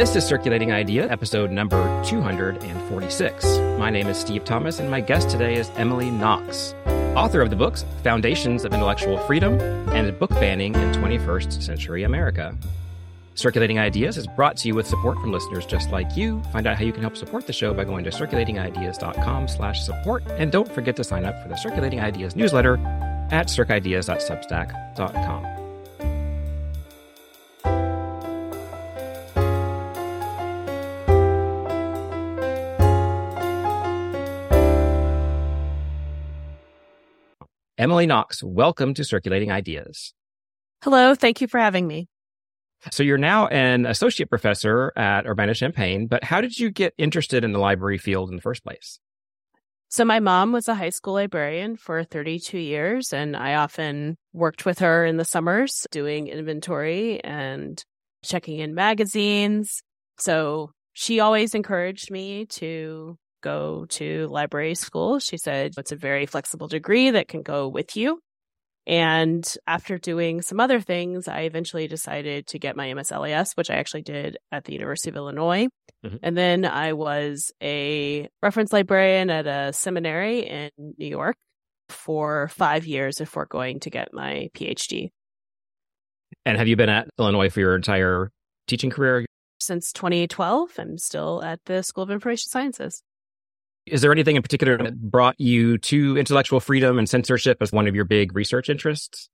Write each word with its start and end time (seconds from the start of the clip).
This 0.00 0.16
is 0.16 0.24
Circulating 0.24 0.72
Idea, 0.72 1.06
episode 1.10 1.50
number 1.50 1.76
246. 2.06 3.44
My 3.78 3.90
name 3.90 4.06
is 4.06 4.16
Steve 4.16 4.46
Thomas, 4.46 4.78
and 4.78 4.90
my 4.90 5.02
guest 5.02 5.28
today 5.28 5.56
is 5.56 5.70
Emily 5.76 6.10
Knox, 6.10 6.74
author 7.14 7.42
of 7.42 7.50
the 7.50 7.56
books 7.56 7.84
Foundations 8.02 8.64
of 8.64 8.72
Intellectual 8.72 9.18
Freedom 9.18 9.60
and 9.90 10.18
Book 10.18 10.30
Banning 10.30 10.74
in 10.74 10.92
21st 10.92 11.62
Century 11.62 12.04
America. 12.04 12.56
Circulating 13.34 13.78
Ideas 13.78 14.16
is 14.16 14.26
brought 14.26 14.56
to 14.56 14.68
you 14.68 14.74
with 14.74 14.86
support 14.86 15.18
from 15.18 15.32
listeners 15.32 15.66
just 15.66 15.90
like 15.90 16.16
you. 16.16 16.42
Find 16.50 16.66
out 16.66 16.78
how 16.78 16.84
you 16.84 16.92
can 16.92 17.02
help 17.02 17.18
support 17.18 17.46
the 17.46 17.52
show 17.52 17.74
by 17.74 17.84
going 17.84 18.04
to 18.04 18.10
circulatingideas.com 18.10 19.48
slash 19.48 19.82
support. 19.82 20.24
And 20.30 20.50
don't 20.50 20.72
forget 20.72 20.96
to 20.96 21.04
sign 21.04 21.26
up 21.26 21.42
for 21.42 21.50
the 21.50 21.56
Circulating 21.56 22.00
Ideas 22.00 22.34
newsletter 22.34 22.78
at 23.30 23.48
circideas.substack.com. 23.48 25.49
Emily 37.80 38.04
Knox, 38.04 38.42
welcome 38.42 38.92
to 38.92 39.04
Circulating 39.04 39.50
Ideas. 39.50 40.12
Hello, 40.84 41.14
thank 41.14 41.40
you 41.40 41.48
for 41.48 41.58
having 41.58 41.86
me. 41.86 42.08
So 42.90 43.02
you're 43.02 43.16
now 43.16 43.46
an 43.46 43.86
associate 43.86 44.28
professor 44.28 44.92
at 44.96 45.26
Urbana-Champaign, 45.26 46.06
but 46.06 46.22
how 46.22 46.42
did 46.42 46.58
you 46.58 46.70
get 46.70 46.92
interested 46.98 47.42
in 47.42 47.52
the 47.52 47.58
library 47.58 47.96
field 47.96 48.28
in 48.28 48.36
the 48.36 48.42
first 48.42 48.62
place? 48.64 49.00
So 49.88 50.04
my 50.04 50.20
mom 50.20 50.52
was 50.52 50.68
a 50.68 50.74
high 50.74 50.90
school 50.90 51.14
librarian 51.14 51.76
for 51.76 52.04
32 52.04 52.58
years, 52.58 53.14
and 53.14 53.34
I 53.34 53.54
often 53.54 54.18
worked 54.34 54.66
with 54.66 54.80
her 54.80 55.06
in 55.06 55.16
the 55.16 55.24
summers 55.24 55.86
doing 55.90 56.28
inventory 56.28 57.24
and 57.24 57.82
checking 58.22 58.58
in 58.58 58.74
magazines. 58.74 59.82
So 60.18 60.72
she 60.92 61.20
always 61.20 61.54
encouraged 61.54 62.10
me 62.10 62.44
to 62.44 63.16
go 63.40 63.86
to 63.90 64.26
library 64.28 64.74
school. 64.74 65.18
She 65.18 65.36
said 65.36 65.74
it's 65.76 65.92
a 65.92 65.96
very 65.96 66.26
flexible 66.26 66.68
degree 66.68 67.10
that 67.10 67.28
can 67.28 67.42
go 67.42 67.68
with 67.68 67.96
you. 67.96 68.20
And 68.86 69.46
after 69.66 69.98
doing 69.98 70.42
some 70.42 70.58
other 70.58 70.80
things, 70.80 71.28
I 71.28 71.42
eventually 71.42 71.86
decided 71.86 72.46
to 72.48 72.58
get 72.58 72.76
my 72.76 72.88
MSLIS, 72.88 73.56
which 73.56 73.70
I 73.70 73.74
actually 73.74 74.02
did 74.02 74.38
at 74.50 74.64
the 74.64 74.72
University 74.72 75.10
of 75.10 75.16
Illinois. 75.16 75.68
Mm-hmm. 76.04 76.16
And 76.22 76.36
then 76.36 76.64
I 76.64 76.94
was 76.94 77.52
a 77.62 78.28
reference 78.42 78.72
librarian 78.72 79.30
at 79.30 79.46
a 79.46 79.72
seminary 79.72 80.40
in 80.40 80.70
New 80.76 81.06
York 81.06 81.36
for 81.90 82.48
five 82.48 82.86
years 82.86 83.18
before 83.18 83.46
going 83.46 83.80
to 83.80 83.90
get 83.90 84.14
my 84.14 84.48
PhD. 84.54 85.10
And 86.46 86.56
have 86.56 86.68
you 86.68 86.76
been 86.76 86.88
at 86.88 87.08
Illinois 87.18 87.50
for 87.50 87.60
your 87.60 87.76
entire 87.76 88.30
teaching 88.66 88.90
career? 88.90 89.26
Since 89.60 89.92
2012, 89.92 90.70
I'm 90.78 90.96
still 90.96 91.42
at 91.44 91.60
the 91.66 91.82
School 91.82 92.04
of 92.04 92.10
Information 92.10 92.48
Sciences. 92.48 93.02
Is 93.86 94.02
there 94.02 94.12
anything 94.12 94.36
in 94.36 94.42
particular 94.42 94.76
that 94.78 95.00
brought 95.00 95.40
you 95.40 95.78
to 95.78 96.16
intellectual 96.16 96.60
freedom 96.60 96.98
and 96.98 97.08
censorship 97.08 97.58
as 97.60 97.72
one 97.72 97.88
of 97.88 97.94
your 97.94 98.04
big 98.04 98.34
research 98.34 98.68
interests? 98.68 99.28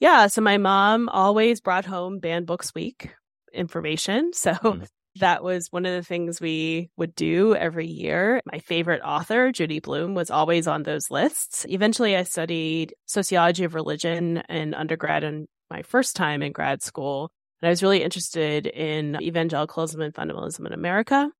Yeah. 0.00 0.26
So 0.26 0.40
my 0.40 0.58
mom 0.58 1.08
always 1.08 1.60
brought 1.60 1.84
home 1.84 2.18
Banned 2.18 2.46
Books 2.46 2.74
Week 2.74 3.10
information. 3.52 4.30
So 4.34 4.52
mm. 4.52 4.86
that 5.16 5.42
was 5.42 5.72
one 5.72 5.86
of 5.86 5.92
the 5.94 6.02
things 6.02 6.40
we 6.40 6.90
would 6.96 7.14
do 7.14 7.54
every 7.54 7.86
year. 7.86 8.40
My 8.50 8.58
favorite 8.58 9.00
author, 9.02 9.50
Judy 9.50 9.80
Blume, 9.80 10.14
was 10.14 10.30
always 10.30 10.66
on 10.66 10.82
those 10.82 11.10
lists. 11.10 11.64
Eventually, 11.68 12.16
I 12.16 12.24
studied 12.24 12.94
sociology 13.06 13.64
of 13.64 13.74
religion 13.74 14.42
in 14.48 14.74
undergrad 14.74 15.24
and 15.24 15.48
my 15.70 15.82
first 15.82 16.16
time 16.16 16.42
in 16.42 16.52
grad 16.52 16.82
school. 16.82 17.30
And 17.60 17.68
I 17.68 17.70
was 17.70 17.82
really 17.82 18.02
interested 18.02 18.66
in 18.66 19.20
evangelicalism 19.20 20.00
and 20.00 20.14
fundamentalism 20.14 20.66
in 20.66 20.72
America. 20.72 21.30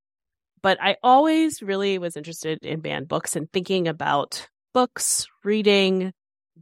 But 0.67 0.83
I 0.83 0.97
always 1.01 1.63
really 1.63 1.97
was 1.97 2.17
interested 2.17 2.59
in 2.65 2.81
banned 2.81 3.07
books 3.07 3.37
and 3.37 3.49
thinking 3.53 3.87
about 3.87 4.49
books, 4.75 5.29
reading 5.45 6.13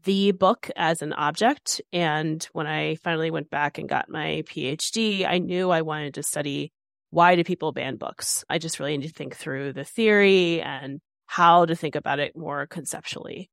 the 0.02 0.32
book 0.32 0.70
as 0.76 1.00
an 1.00 1.14
object. 1.14 1.80
And 1.90 2.46
when 2.52 2.66
I 2.66 2.96
finally 2.96 3.30
went 3.30 3.48
back 3.48 3.78
and 3.78 3.88
got 3.88 4.10
my 4.10 4.42
PhD, 4.44 5.26
I 5.26 5.38
knew 5.38 5.70
I 5.70 5.80
wanted 5.80 6.12
to 6.12 6.22
study 6.22 6.70
why 7.08 7.34
do 7.34 7.44
people 7.44 7.72
ban 7.72 7.96
books? 7.96 8.44
I 8.50 8.58
just 8.58 8.78
really 8.78 8.94
need 8.98 9.06
to 9.06 9.12
think 9.14 9.36
through 9.36 9.72
the 9.72 9.84
theory 9.84 10.60
and 10.60 11.00
how 11.24 11.64
to 11.64 11.74
think 11.74 11.94
about 11.94 12.18
it 12.18 12.36
more 12.36 12.66
conceptually. 12.66 13.48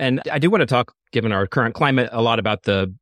And 0.00 0.22
I 0.28 0.40
do 0.40 0.50
want 0.50 0.62
to 0.62 0.66
talk, 0.66 0.92
given 1.12 1.30
our 1.30 1.46
current 1.46 1.76
climate, 1.76 2.08
a 2.10 2.20
lot 2.20 2.40
about 2.40 2.64
the 2.64 2.92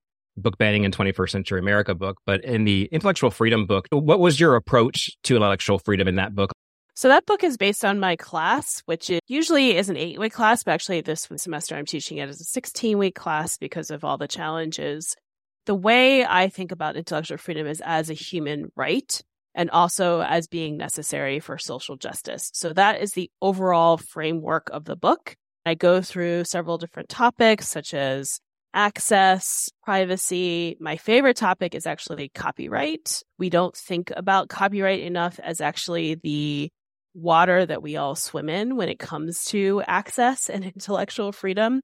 book 0.43 0.59
banning 0.59 0.85
in 0.85 0.93
21st 0.93 1.31
century 1.31 1.61
America 1.61 1.95
book, 1.95 2.19
but 2.27 2.45
in 2.45 2.65
the 2.65 2.89
intellectual 2.93 3.31
freedom 3.31 3.67
book, 3.67 3.87
what 3.91 4.21
was 4.21 4.39
your 4.39 4.57
approach 4.57 5.11
to 5.25 5.37
intellectual 5.37 5.79
freedom 5.79 6.09
in 6.09 6.17
that 6.17 6.35
book? 6.35 6.53
So 6.95 7.07
that 7.07 7.27
book 7.27 7.45
is 7.45 7.57
based 7.57 7.85
on 7.85 8.01
my 8.01 8.17
class, 8.17 8.83
which 8.87 9.09
usually 9.29 9.77
is 9.77 9.89
an 9.89 9.97
eight 9.97 10.19
week 10.19 10.33
class, 10.33 10.65
but 10.65 10.73
actually 10.73 11.01
this 11.01 11.29
semester 11.37 11.77
I'm 11.77 11.87
teaching 11.87 12.19
it 12.19 12.29
as 12.29 12.41
a 12.41 12.45
16 12.45 12.99
week 12.99 13.15
class 13.15 13.57
because 13.57 13.93
of 13.93 14.05
all 14.05 14.19
the 14.19 14.27
challenges. 14.27 15.15
The 15.67 15.77
way 15.77 16.25
I 16.25 16.49
think 16.49 16.73
about 16.73 16.97
intellectual 16.97 17.39
freedom 17.39 17.69
is 17.69 17.81
as 17.85 18.11
a 18.11 18.15
human 18.15 18.73
right 18.75 19.23
and 19.55 19.71
also 19.71 20.23
as 20.23 20.49
being 20.49 20.77
necessary 20.77 21.39
for 21.41 21.57
social 21.57 21.97
justice. 21.97 22.51
So 22.55 22.73
that 22.73 23.01
is 23.01 23.13
the 23.13 23.31
overall 23.41 23.97
framework 23.97 24.69
of 24.71 24.85
the 24.85 24.97
book. 24.97 25.37
I 25.65 25.75
go 25.75 26.01
through 26.01 26.45
several 26.45 26.79
different 26.79 27.09
topics 27.09 27.69
such 27.69 27.95
as 27.95 28.41
access, 28.75 29.71
privacy. 29.83 30.77
My 30.81 30.97
favorite 30.97 31.37
topic 31.37 31.75
is 31.75 31.87
actually 31.87 32.29
copyright. 32.29 33.23
We 33.39 33.51
don't 33.51 33.77
think 33.77 34.13
about 34.17 34.49
copyright 34.49 35.01
enough 35.01 35.39
as 35.43 35.61
actually 35.61 36.17
the 36.17 36.71
water 37.15 37.67
that 37.67 37.83
we 37.83 37.97
all 37.97 38.15
swim 38.15 38.49
in 38.49 38.77
when 38.77 38.89
it 38.89 38.99
comes 38.99 39.45
to 39.45 39.83
access 39.87 40.49
and 40.49 40.65
intellectual 40.77 41.33
freedom. 41.33 41.81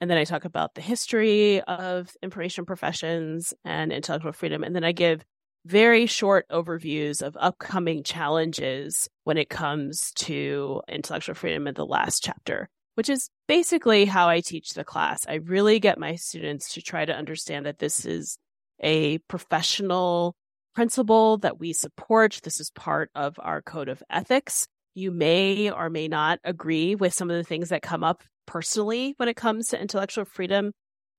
And 0.00 0.10
then 0.10 0.18
I 0.18 0.24
talk 0.24 0.44
about 0.44 0.74
the 0.74 0.80
history 0.80 1.60
of 1.62 2.10
information 2.22 2.64
professions 2.64 3.54
and 3.64 3.92
intellectual 3.92 4.32
freedom. 4.32 4.64
And 4.64 4.74
then 4.74 4.84
I 4.84 4.92
give 4.92 5.24
very 5.64 6.06
short 6.06 6.46
overviews 6.50 7.22
of 7.22 7.36
upcoming 7.40 8.02
challenges 8.02 9.08
when 9.22 9.38
it 9.38 9.48
comes 9.48 10.12
to 10.16 10.82
intellectual 10.88 11.34
freedom 11.34 11.66
in 11.66 11.74
the 11.74 11.86
last 11.86 12.22
chapter 12.22 12.68
which 12.94 13.08
is 13.08 13.28
basically 13.48 14.04
how 14.04 14.28
I 14.28 14.40
teach 14.40 14.74
the 14.74 14.84
class. 14.84 15.26
I 15.28 15.34
really 15.34 15.80
get 15.80 15.98
my 15.98 16.14
students 16.14 16.74
to 16.74 16.82
try 16.82 17.04
to 17.04 17.14
understand 17.14 17.66
that 17.66 17.78
this 17.78 18.04
is 18.04 18.38
a 18.80 19.18
professional 19.18 20.34
principle 20.74 21.38
that 21.38 21.58
we 21.58 21.72
support. 21.72 22.40
This 22.42 22.60
is 22.60 22.70
part 22.70 23.10
of 23.14 23.36
our 23.38 23.62
code 23.62 23.88
of 23.88 24.02
ethics. 24.10 24.66
You 24.94 25.10
may 25.10 25.70
or 25.70 25.90
may 25.90 26.08
not 26.08 26.40
agree 26.44 26.94
with 26.94 27.14
some 27.14 27.30
of 27.30 27.36
the 27.36 27.44
things 27.44 27.70
that 27.70 27.82
come 27.82 28.04
up 28.04 28.22
personally 28.46 29.14
when 29.16 29.28
it 29.28 29.36
comes 29.36 29.68
to 29.68 29.80
intellectual 29.80 30.24
freedom, 30.24 30.72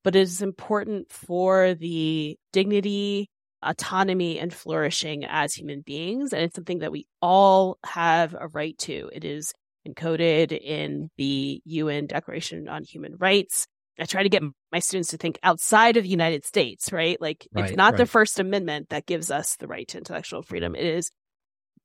but 0.03 0.15
it 0.15 0.21
is 0.21 0.41
important 0.41 1.11
for 1.11 1.73
the 1.73 2.37
dignity, 2.53 3.29
autonomy, 3.61 4.39
and 4.39 4.53
flourishing 4.53 5.25
as 5.25 5.53
human 5.53 5.81
beings. 5.81 6.31
And 6.31 6.43
it's 6.43 6.55
something 6.55 6.79
that 6.79 6.91
we 6.91 7.07
all 7.21 7.77
have 7.85 8.33
a 8.33 8.47
right 8.47 8.77
to. 8.79 9.09
It 9.11 9.25
is 9.25 9.53
encoded 9.87 10.51
in 10.51 11.09
the 11.17 11.61
UN 11.65 12.07
Declaration 12.07 12.67
on 12.67 12.83
Human 12.83 13.15
Rights. 13.17 13.67
I 13.99 14.05
try 14.05 14.23
to 14.23 14.29
get 14.29 14.43
my 14.71 14.79
students 14.79 15.11
to 15.11 15.17
think 15.17 15.39
outside 15.41 15.95
of 15.95 16.03
the 16.03 16.09
United 16.09 16.43
States, 16.43 16.91
right? 16.91 17.19
Like 17.21 17.47
right, 17.53 17.65
it's 17.65 17.77
not 17.77 17.93
right. 17.93 17.97
the 17.97 18.05
First 18.05 18.39
Amendment 18.39 18.89
that 18.89 19.05
gives 19.05 19.31
us 19.31 19.55
the 19.55 19.67
right 19.67 19.87
to 19.89 19.97
intellectual 19.97 20.41
mm-hmm. 20.41 20.49
freedom. 20.49 20.75
It 20.75 20.85
is 20.85 21.11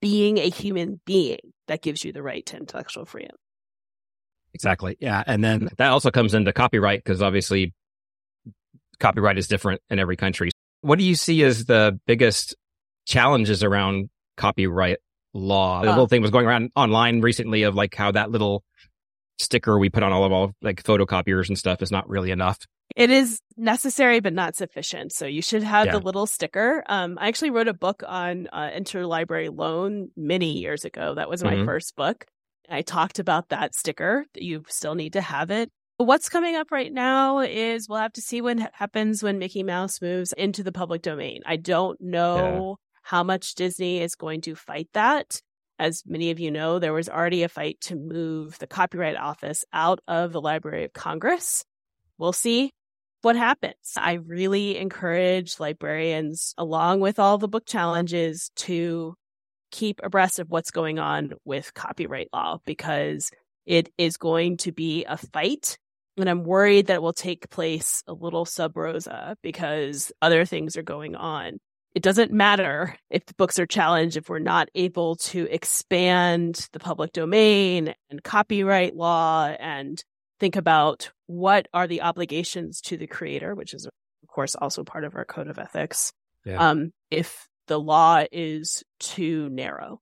being 0.01 0.39
a 0.39 0.49
human 0.49 1.01
being 1.05 1.39
that 1.69 1.83
gives 1.83 2.05
you 2.05 2.13
the 2.13 2.23
right 2.23 2.45
to 2.47 2.57
intellectual 2.57 3.05
freedom. 3.05 3.37
Exactly. 4.55 4.97
Yeah. 5.01 5.23
And 5.25 5.45
then 5.45 5.69
that 5.79 5.91
also 5.91 6.11
comes 6.11 6.35
into 6.35 6.53
copyright 6.53 7.05
because 7.05 7.23
obviously 7.23 7.73
copyright 8.99 9.39
is 9.39 9.47
different 9.47 9.81
in 9.89 9.99
every 9.99 10.17
country. 10.17 10.51
What 10.81 10.99
do 10.99 11.05
you 11.05 11.15
see 11.15 11.43
as 11.45 11.67
the 11.67 12.01
biggest 12.07 12.57
challenges 13.07 13.63
around 13.63 14.09
copyright 14.37 14.99
law. 15.33 15.83
The 15.83 15.91
little 15.91 16.09
thing 16.09 16.23
was 16.23 16.31
going 16.31 16.47
around 16.47 16.71
online 16.75 17.21
recently 17.21 17.63
of 17.63 17.75
like 17.75 17.95
how 17.95 18.13
that 18.13 18.31
little 18.31 18.65
sticker 19.39 19.79
we 19.79 19.89
put 19.89 20.03
on 20.03 20.13
all 20.13 20.25
of 20.25 20.33
our 20.33 20.51
like 20.63 20.83
photocopiers 20.83 21.49
and 21.49 21.59
stuff 21.59 21.83
is 21.83 21.91
not 21.91 22.09
really 22.09 22.31
enough. 22.31 22.59
It 22.97 23.11
is 23.11 23.41
necessary, 23.57 24.21
but 24.21 24.33
not 24.33 24.57
sufficient. 24.57 25.13
So 25.13 25.27
you 25.27 25.43
should 25.43 25.63
have 25.63 25.87
yeah. 25.87 25.93
the 25.93 26.01
little 26.01 26.27
sticker. 26.27 26.83
Um, 26.89 27.19
I 27.21 27.29
actually 27.29 27.51
wrote 27.51 27.69
a 27.69 27.75
book 27.75 28.03
on 28.07 28.49
uh, 28.53 28.71
interlibrary 28.71 29.57
loan 29.57 30.09
many 30.17 30.59
years 30.59 30.85
ago. 30.85 31.15
That 31.15 31.31
was 31.31 31.45
my 31.45 31.55
mm-hmm. 31.55 31.67
first 31.67 31.95
book. 31.95 32.27
I 32.69 32.83
talked 32.83 33.19
about 33.19 33.49
that 33.49 33.75
sticker. 33.75 34.27
You 34.35 34.65
still 34.69 34.95
need 34.95 35.13
to 35.15 35.21
have 35.21 35.51
it. 35.51 35.71
What's 35.99 36.29
coming 36.29 36.57
up 36.57 36.73
right 36.73 36.93
now 36.93 37.41
is 37.41 37.89
we'll 37.89 37.99
have 37.99 38.13
to 38.15 38.23
see 38.23 38.41
what 38.41 38.59
happens 38.73 39.23
when 39.23 39.39
Mickey 39.39 39.63
Mouse 39.63 40.01
moves 40.01 40.33
into 40.33 40.63
the 40.63 40.73
public 40.73 41.03
domain. 41.03 41.43
I 41.45 41.57
don't 41.57 42.01
know 42.01 42.79
how 43.11 43.25
much 43.25 43.57
Disney 43.57 44.01
is 44.01 44.15
going 44.15 44.41
to 44.43 44.55
fight 44.55 44.89
that. 44.95 45.41
As 45.81 46.05
many 46.07 46.31
of 46.31 46.39
you 46.39 46.53
know, 46.53 46.79
there 46.79 46.93
was 46.93 47.09
already 47.09 47.43
a 47.43 47.49
fight 47.49 47.81
to 47.83 47.97
move 47.97 48.57
the 48.61 48.69
Copyright 48.69 49.17
Office 49.17 49.65
out 49.73 49.99
of 50.07 50.31
the 50.31 50.41
Library 50.41 50.85
of 50.85 50.93
Congress. 50.93 51.65
We'll 52.19 52.33
see. 52.33 52.71
what 53.23 53.37
happens. 53.37 53.75
I 53.97 54.15
really 54.15 54.79
encourage 54.79 55.61
librarians, 55.61 56.55
along 56.57 57.01
with 57.01 57.19
all 57.19 57.39
the 57.39 57.49
book 57.49 57.67
challenges, 57.67 58.51
to 58.57 59.15
keep 59.71 60.01
abreast 60.03 60.39
of 60.39 60.51
what's 60.51 60.71
going 60.71 60.99
on 60.99 61.33
with 61.45 61.75
copyright 61.75 62.29
law 62.33 62.59
because 62.65 63.31
it 63.67 63.93
is 63.99 64.17
going 64.17 64.57
to 64.59 64.73
be 64.73 65.05
a 65.05 65.17
fight. 65.17 65.79
And 66.17 66.29
I'm 66.29 66.45
worried 66.45 66.87
that 66.87 66.95
it 66.95 67.03
will 67.03 67.13
take 67.13 67.51
place 67.51 68.03
a 68.07 68.13
little 68.13 68.45
sub 68.45 68.77
rosa 68.77 69.37
because 69.43 70.13
other 70.21 70.45
things 70.45 70.77
are 70.77 70.83
going 70.83 71.15
on. 71.15 71.59
It 71.95 72.03
doesn't 72.03 72.33
matter 72.33 72.97
if 73.11 73.27
the 73.27 73.35
books 73.35 73.59
are 73.59 73.67
challenged 73.67 74.17
if 74.17 74.29
we're 74.29 74.39
not 74.39 74.69
able 74.75 75.17
to 75.17 75.49
expand 75.51 76.69
the 76.73 76.79
public 76.79 77.13
domain 77.13 77.95
and 78.11 78.23
copyright 78.23 78.95
law 78.95 79.47
and 79.47 80.03
think 80.39 80.57
about 80.57 81.11
what 81.27 81.67
are 81.75 81.89
the 81.89 82.03
obligations 82.03 82.81
to 82.83 82.97
the 82.97 83.09
creator, 83.09 83.55
which 83.55 83.75
is, 83.75 83.87
of 83.87 83.93
course, 84.29 84.55
also 84.55 84.85
part 84.85 85.05
of 85.05 85.17
our 85.17 85.25
code 85.25 85.49
of 85.49 85.59
ethics. 85.59 86.13
Yeah. 86.45 86.71
Um, 86.71 86.93
if 87.11 87.49
the 87.67 87.79
law 87.79 88.25
is 88.33 88.83
too 88.99 89.49
narrow. 89.49 90.01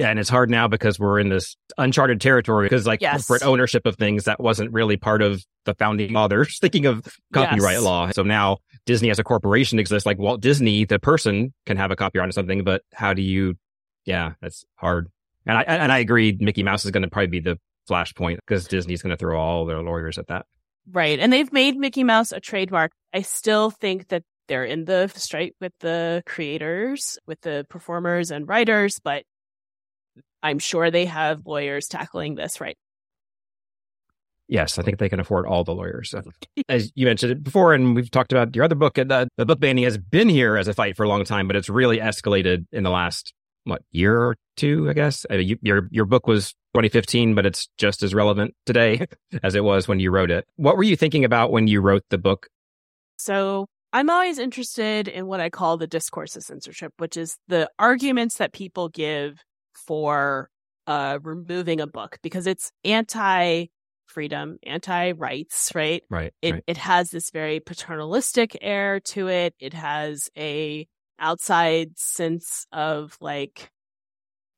Yeah, 0.00 0.08
and 0.08 0.18
it's 0.18 0.30
hard 0.30 0.48
now 0.48 0.66
because 0.66 0.98
we're 0.98 1.20
in 1.20 1.28
this 1.28 1.56
uncharted 1.76 2.22
territory 2.22 2.64
because 2.64 2.86
like 2.86 3.02
yes. 3.02 3.26
corporate 3.26 3.46
ownership 3.46 3.84
of 3.84 3.96
things 3.96 4.24
that 4.24 4.40
wasn't 4.40 4.72
really 4.72 4.96
part 4.96 5.20
of 5.20 5.44
the 5.66 5.74
founding 5.74 6.14
fathers 6.14 6.58
thinking 6.62 6.86
of 6.86 7.04
copyright 7.34 7.74
yes. 7.74 7.82
law. 7.82 8.10
So 8.10 8.22
now 8.22 8.58
Disney 8.86 9.10
as 9.10 9.18
a 9.18 9.22
corporation 9.22 9.78
exists 9.78 10.06
like 10.06 10.18
Walt 10.18 10.40
Disney, 10.40 10.86
the 10.86 10.98
person 10.98 11.52
can 11.66 11.76
have 11.76 11.90
a 11.90 11.96
copyright 11.96 12.28
on 12.28 12.32
something, 12.32 12.64
but 12.64 12.80
how 12.94 13.12
do 13.12 13.20
you 13.20 13.56
yeah, 14.06 14.32
that's 14.40 14.64
hard. 14.76 15.08
And 15.44 15.58
I 15.58 15.62
and 15.64 15.92
I 15.92 15.98
agree 15.98 16.34
Mickey 16.40 16.62
Mouse 16.62 16.86
is 16.86 16.92
going 16.92 17.02
to 17.02 17.10
probably 17.10 17.26
be 17.26 17.40
the 17.40 17.58
flashpoint 17.90 18.36
because 18.36 18.66
Disney's 18.66 19.02
going 19.02 19.10
to 19.10 19.18
throw 19.18 19.38
all 19.38 19.66
their 19.66 19.82
lawyers 19.82 20.16
at 20.16 20.28
that. 20.28 20.46
Right. 20.90 21.18
And 21.18 21.30
they've 21.30 21.52
made 21.52 21.76
Mickey 21.76 22.04
Mouse 22.04 22.32
a 22.32 22.40
trademark. 22.40 22.92
I 23.12 23.20
still 23.20 23.70
think 23.70 24.08
that 24.08 24.22
they're 24.48 24.64
in 24.64 24.86
the 24.86 25.08
strike 25.14 25.54
with 25.60 25.72
the 25.80 26.22
creators, 26.24 27.18
with 27.26 27.40
the 27.42 27.66
performers 27.68 28.30
and 28.30 28.48
writers, 28.48 28.98
but 29.04 29.24
I'm 30.42 30.58
sure 30.58 30.90
they 30.90 31.06
have 31.06 31.46
lawyers 31.46 31.88
tackling 31.88 32.34
this 32.34 32.60
right. 32.60 32.76
Yes, 34.48 34.78
I 34.78 34.82
think 34.82 34.98
they 34.98 35.08
can 35.08 35.20
afford 35.20 35.46
all 35.46 35.62
the 35.62 35.74
lawyers. 35.74 36.12
As 36.68 36.90
you 36.96 37.06
mentioned 37.06 37.30
it 37.30 37.44
before, 37.44 37.72
and 37.72 37.94
we've 37.94 38.10
talked 38.10 38.32
about 38.32 38.54
your 38.56 38.64
other 38.64 38.74
book, 38.74 38.98
and 38.98 39.08
the, 39.08 39.28
the 39.36 39.46
book 39.46 39.60
banning 39.60 39.84
has 39.84 39.96
been 39.96 40.28
here 40.28 40.56
as 40.56 40.66
a 40.66 40.74
fight 40.74 40.96
for 40.96 41.04
a 41.04 41.08
long 41.08 41.24
time, 41.24 41.46
but 41.46 41.54
it's 41.54 41.68
really 41.68 41.98
escalated 41.98 42.66
in 42.72 42.82
the 42.82 42.90
last 42.90 43.32
what 43.64 43.82
year 43.92 44.18
or 44.18 44.36
two, 44.56 44.90
I 44.90 44.92
guess. 44.92 45.24
I 45.30 45.36
mean, 45.36 45.48
you, 45.48 45.58
your 45.62 45.88
your 45.92 46.04
book 46.04 46.26
was 46.26 46.52
2015, 46.74 47.36
but 47.36 47.46
it's 47.46 47.68
just 47.78 48.02
as 48.02 48.12
relevant 48.12 48.54
today 48.66 49.06
as 49.44 49.54
it 49.54 49.62
was 49.62 49.86
when 49.86 50.00
you 50.00 50.10
wrote 50.10 50.32
it. 50.32 50.46
What 50.56 50.76
were 50.76 50.82
you 50.82 50.96
thinking 50.96 51.24
about 51.24 51.52
when 51.52 51.68
you 51.68 51.80
wrote 51.80 52.02
the 52.10 52.18
book? 52.18 52.48
So 53.18 53.66
I'm 53.92 54.10
always 54.10 54.38
interested 54.38 55.06
in 55.06 55.26
what 55.26 55.40
I 55.40 55.50
call 55.50 55.76
the 55.76 55.86
discourse 55.86 56.34
of 56.36 56.42
censorship, 56.42 56.92
which 56.98 57.16
is 57.16 57.36
the 57.48 57.70
arguments 57.78 58.36
that 58.38 58.52
people 58.52 58.88
give 58.88 59.38
for 59.74 60.50
uh, 60.86 61.18
removing 61.22 61.80
a 61.80 61.86
book 61.86 62.18
because 62.22 62.46
it's 62.46 62.72
anti 62.84 63.66
freedom, 64.06 64.58
anti 64.64 65.12
rights, 65.12 65.72
right? 65.74 66.02
Right. 66.10 66.32
It 66.42 66.52
right. 66.52 66.64
it 66.66 66.76
has 66.76 67.10
this 67.10 67.30
very 67.30 67.60
paternalistic 67.60 68.58
air 68.60 69.00
to 69.00 69.28
it. 69.28 69.54
It 69.58 69.74
has 69.74 70.28
a 70.36 70.86
outside 71.18 71.98
sense 71.98 72.66
of 72.72 73.16
like 73.20 73.70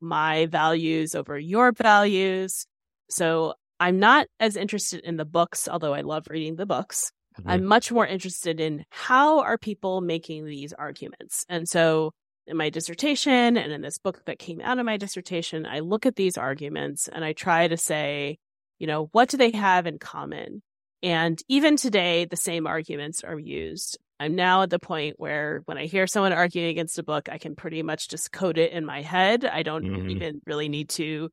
my 0.01 0.47
values 0.47 1.15
over 1.15 1.39
your 1.39 1.73
values. 1.73 2.67
So 3.11 3.55
I'm 3.79 3.99
not 3.99 4.27
as 4.41 4.57
interested 4.57 5.01
in 5.05 5.17
the 5.17 5.25
books, 5.25 5.69
although 5.69 5.95
I 5.95 6.01
love 6.01 6.27
reading 6.31 6.57
the 6.57 6.67
books. 6.67 7.13
Mm-hmm. 7.39 7.51
I'm 7.51 7.65
much 7.65 7.91
more 7.91 8.07
interested 8.07 8.61
in 8.61 8.85
how 8.91 9.41
are 9.41 9.59
people 9.59 10.01
making 10.01 10.45
these 10.45 10.73
arguments. 10.73 11.45
And 11.49 11.69
so 11.69 12.13
in 12.47 12.57
my 12.57 12.71
dissertation 12.71 13.57
and 13.57 13.73
in 13.73 13.81
this 13.83 13.99
book 13.99 14.25
that 14.27 14.39
came 14.39 14.61
out 14.61 14.79
of 14.79 14.87
my 14.87 14.97
dissertation, 14.97 15.67
I 15.67 15.81
look 15.81 16.07
at 16.07 16.17
these 16.17 16.37
arguments 16.37 17.09
and 17.09 17.25
I 17.25 17.33
try 17.33 17.69
to 17.69 17.77
say, 17.77 18.39
you 18.79 18.87
know, 18.87 19.09
what 19.13 19.29
do 19.29 19.37
they 19.37 19.53
have 19.53 19.87
in 19.87 19.99
common? 19.99 20.63
And 21.03 21.41
even 21.49 21.77
today, 21.77 22.25
the 22.25 22.37
same 22.37 22.67
arguments 22.67 23.25
are 23.25 23.39
used. 23.39 23.99
I'm 24.21 24.37
now 24.37 24.63
at 24.63 24.71
the 24.71 24.79
point 24.79 25.17
where 25.19 25.63
when 25.65 25.79
I 25.79 25.87
hear 25.87 26.07
someone 26.07 26.33
arguing 26.33 26.69
against 26.69 26.99
a 26.99 27.03
book, 27.03 27.29
I 27.29 27.39
can 27.39 27.57
pretty 27.57 27.83
much 27.83 28.09
just 28.09 28.31
code 28.31 28.59
it 28.59 28.73
in 28.73 28.87
my 28.87 29.03
head. 29.03 29.45
I 29.45 29.65
don't 29.65 29.85
mm-hmm. 29.85 30.11
even 30.11 30.41
really 30.47 30.69
need 30.69 30.91
to 30.91 31.29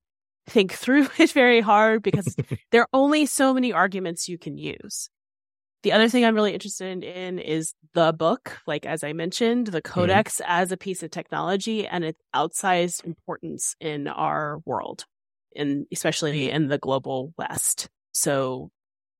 think 0.48 0.74
through 0.74 1.08
it 1.20 1.32
very 1.32 1.62
hard 1.62 2.02
because 2.02 2.36
there 2.72 2.82
are 2.82 2.90
only 2.94 3.26
so 3.26 3.54
many 3.54 3.72
arguments 3.72 4.28
you 4.28 4.38
can 4.38 4.58
use. 4.58 5.10
The 5.84 5.94
other 5.94 6.10
thing 6.10 6.26
I'm 6.26 6.36
really 6.36 6.54
interested 6.54 7.04
in 7.04 7.40
is 7.40 7.74
the 7.94 8.12
book, 8.12 8.58
like 8.68 8.86
as 8.86 9.04
I 9.04 9.14
mentioned, 9.14 9.68
the 9.68 9.82
mm-hmm. 9.82 9.94
codex 9.94 10.36
mm-hmm. 10.36 10.52
as 10.52 10.72
a 10.72 10.78
piece 10.78 11.04
of 11.04 11.12
technology 11.12 11.88
and 11.88 12.04
its 12.04 12.22
outsized 12.36 13.06
importance 13.06 13.76
in 13.80 14.08
our 14.08 14.60
world, 14.66 15.06
and 15.56 15.86
especially 15.92 16.52
in 16.52 16.68
the 16.68 16.78
global 16.78 17.34
West. 17.38 17.88
So 18.12 18.72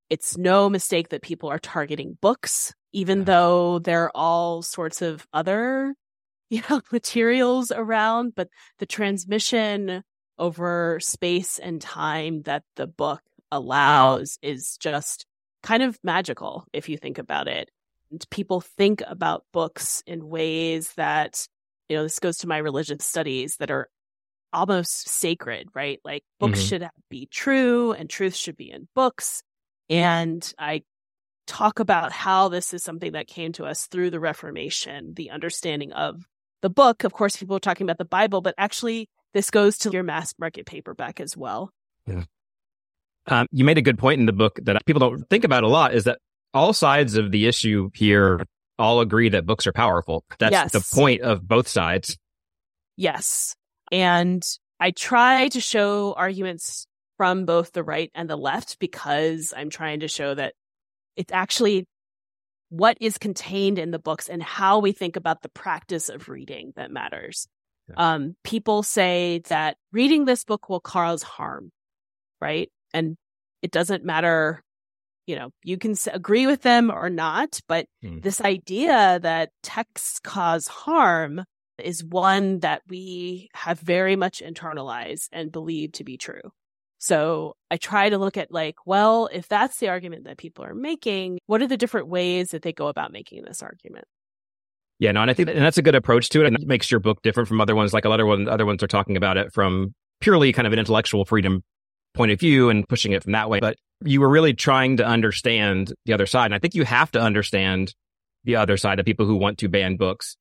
it's 0.10 0.38
no 0.38 0.70
mistake 0.70 1.10
that 1.10 1.22
people 1.22 1.50
are 1.50 1.60
targeting 1.60 2.18
books, 2.22 2.74
even 2.92 3.20
yeah. 3.20 3.26
though 3.26 3.80
there 3.80 4.06
are 4.06 4.12
all 4.14 4.62
sorts 4.62 5.02
of 5.02 5.26
other, 5.32 5.94
you 6.50 6.62
know, 6.70 6.82
materials 6.92 7.72
around, 7.72 8.34
but 8.36 8.50
the 8.80 8.86
transmission 8.86 10.04
over 10.38 11.00
space 11.00 11.60
and 11.60 11.82
time 11.82 12.42
that 12.44 12.64
the 12.76 12.88
book 12.88 13.22
allows 13.52 14.38
is 14.42 14.78
just 14.80 15.26
kind 15.64 15.84
of 15.84 15.98
magical 16.04 16.66
if 16.74 16.90
you 16.90 16.98
think 16.98 17.18
about 17.18 17.48
it. 17.48 17.70
And 18.12 18.24
people 18.30 18.62
think 18.62 19.04
about 19.08 19.46
books 19.54 20.04
in 20.08 20.30
ways 20.30 20.94
that, 20.94 21.48
you 21.88 21.98
know, 21.98 22.04
this 22.04 22.20
goes 22.20 22.40
to 22.40 22.48
my 22.48 22.58
religious 22.58 23.06
studies 23.06 23.58
that 23.58 23.72
are 23.72 23.90
almost 24.52 25.08
sacred, 25.08 25.70
right? 25.76 26.00
Like 26.04 26.24
books 26.40 26.60
mm-hmm. 26.60 26.68
should 26.68 26.90
be 27.10 27.28
true 27.28 27.92
and 27.92 28.10
truth 28.10 28.36
should 28.36 28.58
be 28.58 28.72
in 28.72 28.88
books. 28.96 29.44
And 29.90 30.52
I 30.58 30.84
talk 31.46 31.80
about 31.80 32.12
how 32.12 32.50
this 32.50 32.74
is 32.74 32.84
something 32.84 33.14
that 33.14 33.28
came 33.28 33.52
to 33.54 33.66
us 33.66 33.88
through 33.88 34.12
the 34.12 34.20
Reformation, 34.20 35.14
the 35.16 35.32
understanding 35.32 35.92
of 35.94 36.24
the 36.62 36.70
book. 36.70 37.04
Of 37.04 37.14
course, 37.14 37.36
people 37.36 37.56
are 37.56 37.60
talking 37.60 37.86
about 37.86 37.98
the 37.98 38.06
Bible, 38.06 38.42
but 38.42 38.56
actually, 38.58 39.10
this 39.34 39.50
goes 39.52 39.78
to 39.80 39.92
your 39.92 40.04
mass 40.04 40.34
market 40.40 40.66
paperback 40.66 41.20
as 41.20 41.36
well. 41.36 41.72
Yeah. 42.08 42.24
Um, 43.28 43.48
you 43.52 43.64
made 43.64 43.78
a 43.78 43.82
good 43.82 43.98
point 43.98 44.20
in 44.20 44.26
the 44.26 44.34
book 44.34 44.60
that 44.64 44.86
people 44.86 45.00
don't 45.00 45.30
think 45.30 45.44
about 45.44 45.64
a 45.64 45.68
lot 45.68 45.94
is 45.94 46.06
that 46.06 46.20
all 46.54 46.74
sides 46.74 47.16
of 47.16 47.32
the 47.32 47.48
issue 47.48 47.90
here 47.94 48.46
all 48.80 49.02
agree 49.02 49.30
that 49.30 49.46
books 49.46 49.68
are 49.68 49.74
powerful. 49.74 50.24
That's 50.40 50.52
yes. 50.52 50.72
the 50.72 50.86
point 50.96 51.22
of 51.22 51.48
both 51.48 51.68
sides. 51.68 52.18
Yes. 52.96 53.56
And 53.92 54.44
I 54.80 54.92
try 54.92 55.50
to 55.50 55.60
show 55.60 56.14
arguments 56.14 56.88
from 57.18 57.46
both 57.46 57.74
the 57.74 57.84
right 57.84 58.10
and 58.16 58.30
the 58.30 58.38
left 58.38 58.80
because 58.80 59.54
I'm 59.56 59.70
trying 59.70 60.00
to 60.00 60.08
show 60.08 60.34
that 60.34 60.54
it's 61.16 61.34
actually 61.34 61.86
what 62.70 62.98
is 63.02 63.18
contained 63.18 63.78
in 63.78 63.92
the 63.92 64.00
books 64.00 64.30
and 64.30 64.42
how 64.42 64.80
we 64.80 64.92
think 64.92 65.16
about 65.16 65.42
the 65.42 65.50
practice 65.50 66.08
of 66.08 66.30
reading 66.30 66.72
that 66.76 66.92
matters. 66.92 67.48
Yeah. 67.90 68.14
Um, 68.14 68.36
people 68.44 68.84
say 68.84 69.42
that 69.50 69.76
reading 69.92 70.26
this 70.26 70.46
book 70.46 70.70
will 70.70 70.80
cause 70.80 71.24
harm, 71.24 71.72
right? 72.40 72.70
And 72.94 73.18
it 73.62 73.72
doesn't 73.72 74.04
matter, 74.04 74.62
you 75.28 75.36
know, 75.36 75.50
you 75.64 75.78
can 75.78 75.96
agree 76.12 76.48
with 76.48 76.62
them 76.62 76.92
or 76.92 77.10
not, 77.10 77.60
but 77.68 77.86
hmm. 78.02 78.20
this 78.20 78.42
idea 78.42 79.20
that 79.22 79.50
texts 79.64 80.20
cause 80.20 80.68
harm 80.68 81.44
is 81.80 82.04
one 82.04 82.60
that 82.60 82.82
we 82.88 83.50
have 83.54 83.80
very 83.80 84.16
much 84.16 84.42
internalized 84.46 85.30
and 85.32 85.52
believe 85.52 85.94
to 85.94 86.04
be 86.04 86.18
true. 86.18 86.42
So 86.98 87.56
I 87.72 87.78
try 87.78 88.10
to 88.10 88.18
look 88.18 88.36
at 88.36 88.52
like, 88.52 88.76
well, 88.86 89.30
if 89.32 89.48
that's 89.48 89.78
the 89.78 89.88
argument 89.88 90.26
that 90.26 90.38
people 90.38 90.66
are 90.66 90.76
making, 90.76 91.40
what 91.46 91.62
are 91.62 91.68
the 91.68 91.78
different 91.78 92.10
ways 92.10 92.50
that 92.50 92.62
they 92.62 92.74
go 92.74 92.88
about 92.88 93.14
making 93.14 93.44
this 93.44 93.64
argument? 93.64 94.06
Yeah, 95.00 95.14
no, 95.14 95.22
and 95.22 95.32
I 95.32 95.34
think 95.34 95.48
that, 95.48 95.56
and 95.56 95.64
that's 95.64 95.78
a 95.78 95.82
good 95.82 95.96
approach 95.96 96.28
to 96.30 96.42
it, 96.42 96.48
and 96.48 96.58
it 96.58 96.68
makes 96.68 96.92
your 96.92 97.00
book 97.00 97.22
different 97.22 97.48
from 97.48 97.62
other 97.62 97.74
ones. 97.74 97.94
Like 97.94 98.04
a 98.04 98.10
lot 98.10 98.20
of 98.20 98.48
other 98.50 98.66
ones 98.66 98.84
are 98.84 98.88
talking 98.88 99.16
about 99.16 99.38
it 99.38 99.54
from 99.54 99.94
purely 100.20 100.52
kind 100.52 100.68
of 100.68 100.74
an 100.74 100.80
intellectual 100.80 101.24
freedom 101.24 101.64
point 102.14 102.32
of 102.32 102.40
view 102.40 102.70
and 102.70 102.88
pushing 102.88 103.12
it 103.12 103.24
from 103.24 103.34
that 103.34 103.50
way. 103.50 103.60
But 103.60 103.78
you 104.04 104.22
were 104.22 104.30
really 104.30 104.54
trying 104.54 104.98
to 104.98 105.06
understand 105.06 105.94
the 106.06 106.14
other 106.14 106.26
side, 106.26 106.46
and 106.46 106.56
I 106.56 106.60
think 106.60 106.76
you 106.76 106.86
have 106.86 107.12
to 107.12 107.22
understand 107.22 107.94
the 108.44 108.56
other 108.56 108.78
side 108.78 109.00
of 109.00 109.06
people 109.06 109.26
who 109.26 109.36
want 109.36 109.58
to 109.60 109.68
ban 109.68 109.98
books 109.98 110.38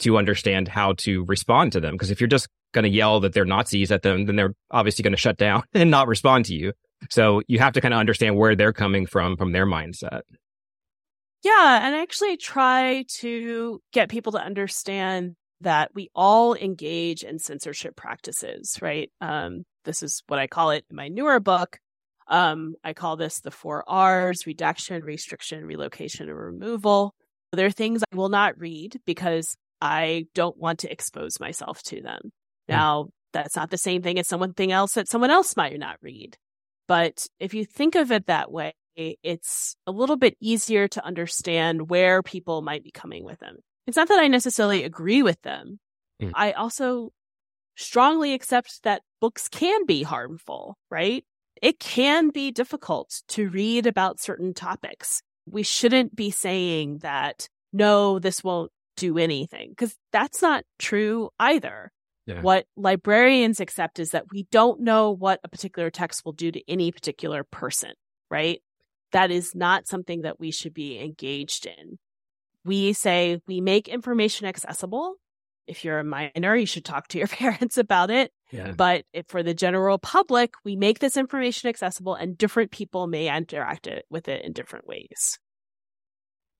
to 0.00 0.18
understand 0.18 0.68
how 0.68 0.94
to 0.94 1.24
respond 1.26 1.72
to 1.72 1.80
them. 1.80 1.94
Because 1.94 2.10
if 2.10 2.20
you're 2.20 2.28
just 2.28 2.48
going 2.72 2.84
to 2.84 2.90
yell 2.90 3.20
that 3.20 3.32
they're 3.32 3.44
Nazis 3.44 3.92
at 3.92 4.02
them, 4.02 4.26
then 4.26 4.36
they're 4.36 4.54
obviously 4.70 5.02
going 5.02 5.12
to 5.12 5.18
shut 5.18 5.36
down 5.36 5.62
and 5.74 5.90
not 5.90 6.08
respond 6.08 6.46
to 6.46 6.54
you. 6.54 6.72
So 7.10 7.42
you 7.46 7.58
have 7.58 7.72
to 7.74 7.80
kind 7.80 7.94
of 7.94 8.00
understand 8.00 8.36
where 8.36 8.54
they're 8.54 8.72
coming 8.72 9.06
from, 9.06 9.36
from 9.36 9.52
their 9.52 9.66
mindset. 9.66 10.22
Yeah. 11.42 11.80
And 11.84 11.94
I 11.94 12.02
actually 12.02 12.36
try 12.36 13.04
to 13.18 13.80
get 13.92 14.08
people 14.08 14.32
to 14.32 14.38
understand 14.38 15.34
that 15.60 15.90
we 15.94 16.10
all 16.14 16.54
engage 16.54 17.24
in 17.24 17.38
censorship 17.38 17.96
practices, 17.96 18.78
right? 18.80 19.10
Um, 19.20 19.64
this 19.84 20.02
is 20.02 20.22
what 20.26 20.38
I 20.38 20.46
call 20.46 20.70
it 20.70 20.84
in 20.90 20.96
my 20.96 21.08
newer 21.08 21.40
book. 21.40 21.78
Um, 22.28 22.74
I 22.84 22.92
call 22.92 23.16
this 23.16 23.40
the 23.40 23.50
four 23.50 23.84
R's 23.86 24.46
reduction, 24.46 25.02
restriction, 25.02 25.64
relocation, 25.64 26.28
and 26.28 26.38
removal. 26.38 27.14
There 27.52 27.66
are 27.66 27.70
things 27.70 28.02
I 28.10 28.16
will 28.16 28.28
not 28.28 28.58
read 28.58 29.00
because 29.04 29.56
I 29.80 30.26
don't 30.34 30.56
want 30.56 30.80
to 30.80 30.92
expose 30.92 31.40
myself 31.40 31.82
to 31.84 32.00
them. 32.00 32.20
Hmm. 32.68 32.72
Now, 32.72 33.06
that's 33.32 33.56
not 33.56 33.70
the 33.70 33.78
same 33.78 34.02
thing 34.02 34.18
as 34.18 34.28
something 34.28 34.72
else 34.72 34.92
that 34.94 35.08
someone 35.08 35.30
else 35.30 35.56
might 35.56 35.78
not 35.78 35.96
read. 36.00 36.36
But 36.86 37.26
if 37.40 37.54
you 37.54 37.64
think 37.64 37.94
of 37.94 38.12
it 38.12 38.26
that 38.26 38.50
way, 38.50 38.74
it's 38.94 39.76
a 39.86 39.92
little 39.92 40.16
bit 40.16 40.36
easier 40.40 40.86
to 40.88 41.04
understand 41.04 41.88
where 41.88 42.22
people 42.22 42.62
might 42.62 42.84
be 42.84 42.90
coming 42.90 43.24
with 43.24 43.38
them. 43.38 43.56
It's 43.86 43.96
not 43.96 44.08
that 44.08 44.20
I 44.20 44.28
necessarily 44.28 44.84
agree 44.84 45.22
with 45.22 45.40
them. 45.42 45.78
Mm. 46.20 46.32
I 46.34 46.52
also 46.52 47.12
strongly 47.76 48.34
accept 48.34 48.82
that 48.82 49.02
books 49.20 49.48
can 49.48 49.86
be 49.86 50.02
harmful, 50.02 50.76
right? 50.90 51.24
It 51.60 51.78
can 51.78 52.30
be 52.30 52.50
difficult 52.50 53.22
to 53.28 53.48
read 53.48 53.86
about 53.86 54.20
certain 54.20 54.52
topics. 54.52 55.22
We 55.46 55.62
shouldn't 55.62 56.14
be 56.14 56.30
saying 56.30 56.98
that, 56.98 57.48
no, 57.72 58.18
this 58.18 58.42
won't 58.42 58.72
do 58.96 59.16
anything, 59.18 59.70
because 59.70 59.96
that's 60.12 60.42
not 60.42 60.64
true 60.78 61.30
either. 61.38 61.92
Yeah. 62.26 62.42
What 62.42 62.66
librarians 62.76 63.58
accept 63.58 63.98
is 63.98 64.10
that 64.10 64.26
we 64.30 64.46
don't 64.52 64.80
know 64.80 65.10
what 65.10 65.40
a 65.42 65.48
particular 65.48 65.90
text 65.90 66.24
will 66.24 66.32
do 66.32 66.52
to 66.52 66.70
any 66.70 66.92
particular 66.92 67.42
person, 67.42 67.92
right? 68.30 68.62
That 69.10 69.30
is 69.30 69.54
not 69.54 69.88
something 69.88 70.22
that 70.22 70.38
we 70.38 70.52
should 70.52 70.72
be 70.72 71.00
engaged 71.00 71.66
in. 71.66 71.98
We 72.64 72.92
say 72.92 73.40
we 73.46 73.60
make 73.60 73.88
information 73.88 74.46
accessible. 74.46 75.16
If 75.66 75.84
you're 75.84 75.98
a 75.98 76.04
minor, 76.04 76.56
you 76.56 76.66
should 76.66 76.84
talk 76.84 77.08
to 77.08 77.18
your 77.18 77.26
parents 77.28 77.78
about 77.78 78.10
it. 78.10 78.32
Yeah. 78.50 78.72
But 78.72 79.04
for 79.28 79.42
the 79.42 79.54
general 79.54 79.98
public, 79.98 80.54
we 80.64 80.76
make 80.76 80.98
this 80.98 81.16
information 81.16 81.68
accessible 81.68 82.14
and 82.14 82.36
different 82.36 82.70
people 82.70 83.06
may 83.06 83.34
interact 83.34 83.86
it, 83.86 84.04
with 84.10 84.28
it 84.28 84.44
in 84.44 84.52
different 84.52 84.86
ways. 84.86 85.38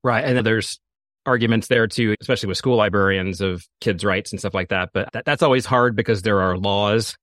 Right. 0.03 0.25
And 0.25 0.45
there's 0.45 0.81
arguments 1.27 1.69
there 1.69 1.87
too, 1.87 2.17
especially 2.21 2.49
with 2.49 2.57
school 2.57 2.77
librarians 2.77 3.41
of 3.41 3.65
kids' 3.81 4.05
rights 4.05 4.33
and 4.33 4.41
stuff 4.41 4.55
like 4.55 4.71
that. 4.71 4.91
But 4.93 5.13
that, 5.13 5.25
that's 5.25 5.43
always 5.43 5.67
hard 5.67 5.95
because 5.95 6.23
there 6.23 6.41
are 6.41 6.57
laws 6.57 7.17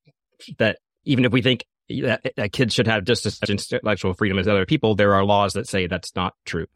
that 0.58 0.78
even 1.04 1.24
if 1.24 1.32
we 1.32 1.42
think 1.42 1.64
that, 1.88 2.32
that 2.36 2.52
kids 2.52 2.74
should 2.74 2.86
have 2.86 3.04
just 3.04 3.26
as 3.26 3.40
much 3.40 3.50
intellectual 3.50 4.14
freedom 4.14 4.38
as 4.38 4.48
other 4.48 4.66
people, 4.66 4.94
there 4.94 5.14
are 5.14 5.24
laws 5.24 5.54
that 5.54 5.68
say 5.68 5.86
that's 5.86 6.14
not 6.14 6.34
true. 6.44 6.66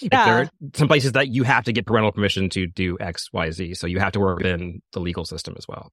Yeah. 0.00 0.08
Like 0.12 0.26
there 0.26 0.42
are 0.42 0.50
some 0.74 0.88
places 0.88 1.12
that 1.12 1.28
you 1.28 1.42
have 1.44 1.64
to 1.64 1.72
get 1.72 1.86
parental 1.86 2.12
permission 2.12 2.48
to 2.50 2.66
do 2.66 2.96
X, 3.00 3.28
Y, 3.32 3.50
Z. 3.50 3.74
So 3.74 3.86
you 3.86 3.98
have 3.98 4.12
to 4.12 4.20
work 4.20 4.38
within 4.38 4.80
the 4.92 5.00
legal 5.00 5.24
system 5.24 5.54
as 5.56 5.66
well. 5.68 5.90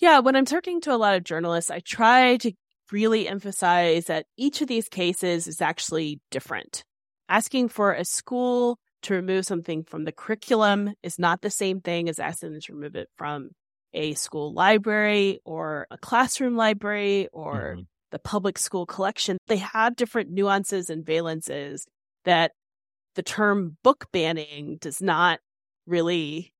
Yeah. 0.00 0.20
When 0.20 0.36
I'm 0.36 0.44
talking 0.44 0.80
to 0.82 0.94
a 0.94 0.96
lot 0.96 1.16
of 1.16 1.24
journalists, 1.24 1.70
I 1.70 1.80
try 1.80 2.36
to 2.38 2.52
really 2.92 3.28
emphasize 3.28 4.06
that 4.06 4.26
each 4.36 4.60
of 4.60 4.68
these 4.68 4.88
cases 4.88 5.46
is 5.46 5.60
actually 5.60 6.20
different. 6.30 6.84
Asking 7.28 7.68
for 7.68 7.92
a 7.92 8.04
school 8.04 8.78
to 9.02 9.14
remove 9.14 9.44
something 9.44 9.84
from 9.84 10.04
the 10.04 10.12
curriculum 10.12 10.92
is 11.02 11.18
not 11.18 11.40
the 11.40 11.50
same 11.50 11.80
thing 11.80 12.08
as 12.08 12.18
asking 12.18 12.52
them 12.52 12.60
to 12.60 12.74
remove 12.74 12.96
it 12.96 13.08
from 13.16 13.50
a 13.92 14.14
school 14.14 14.52
library 14.52 15.40
or 15.44 15.86
a 15.90 15.98
classroom 15.98 16.56
library 16.56 17.28
or 17.32 17.74
mm-hmm. 17.74 17.82
the 18.10 18.18
public 18.18 18.58
school 18.58 18.86
collection. 18.86 19.38
They 19.48 19.58
have 19.58 19.96
different 19.96 20.30
nuances 20.30 20.90
and 20.90 21.04
valences 21.04 21.82
that 22.24 22.52
the 23.16 23.22
term 23.22 23.76
book 23.82 24.06
banning 24.12 24.78
does 24.80 25.02
not 25.02 25.40
really 25.86 26.52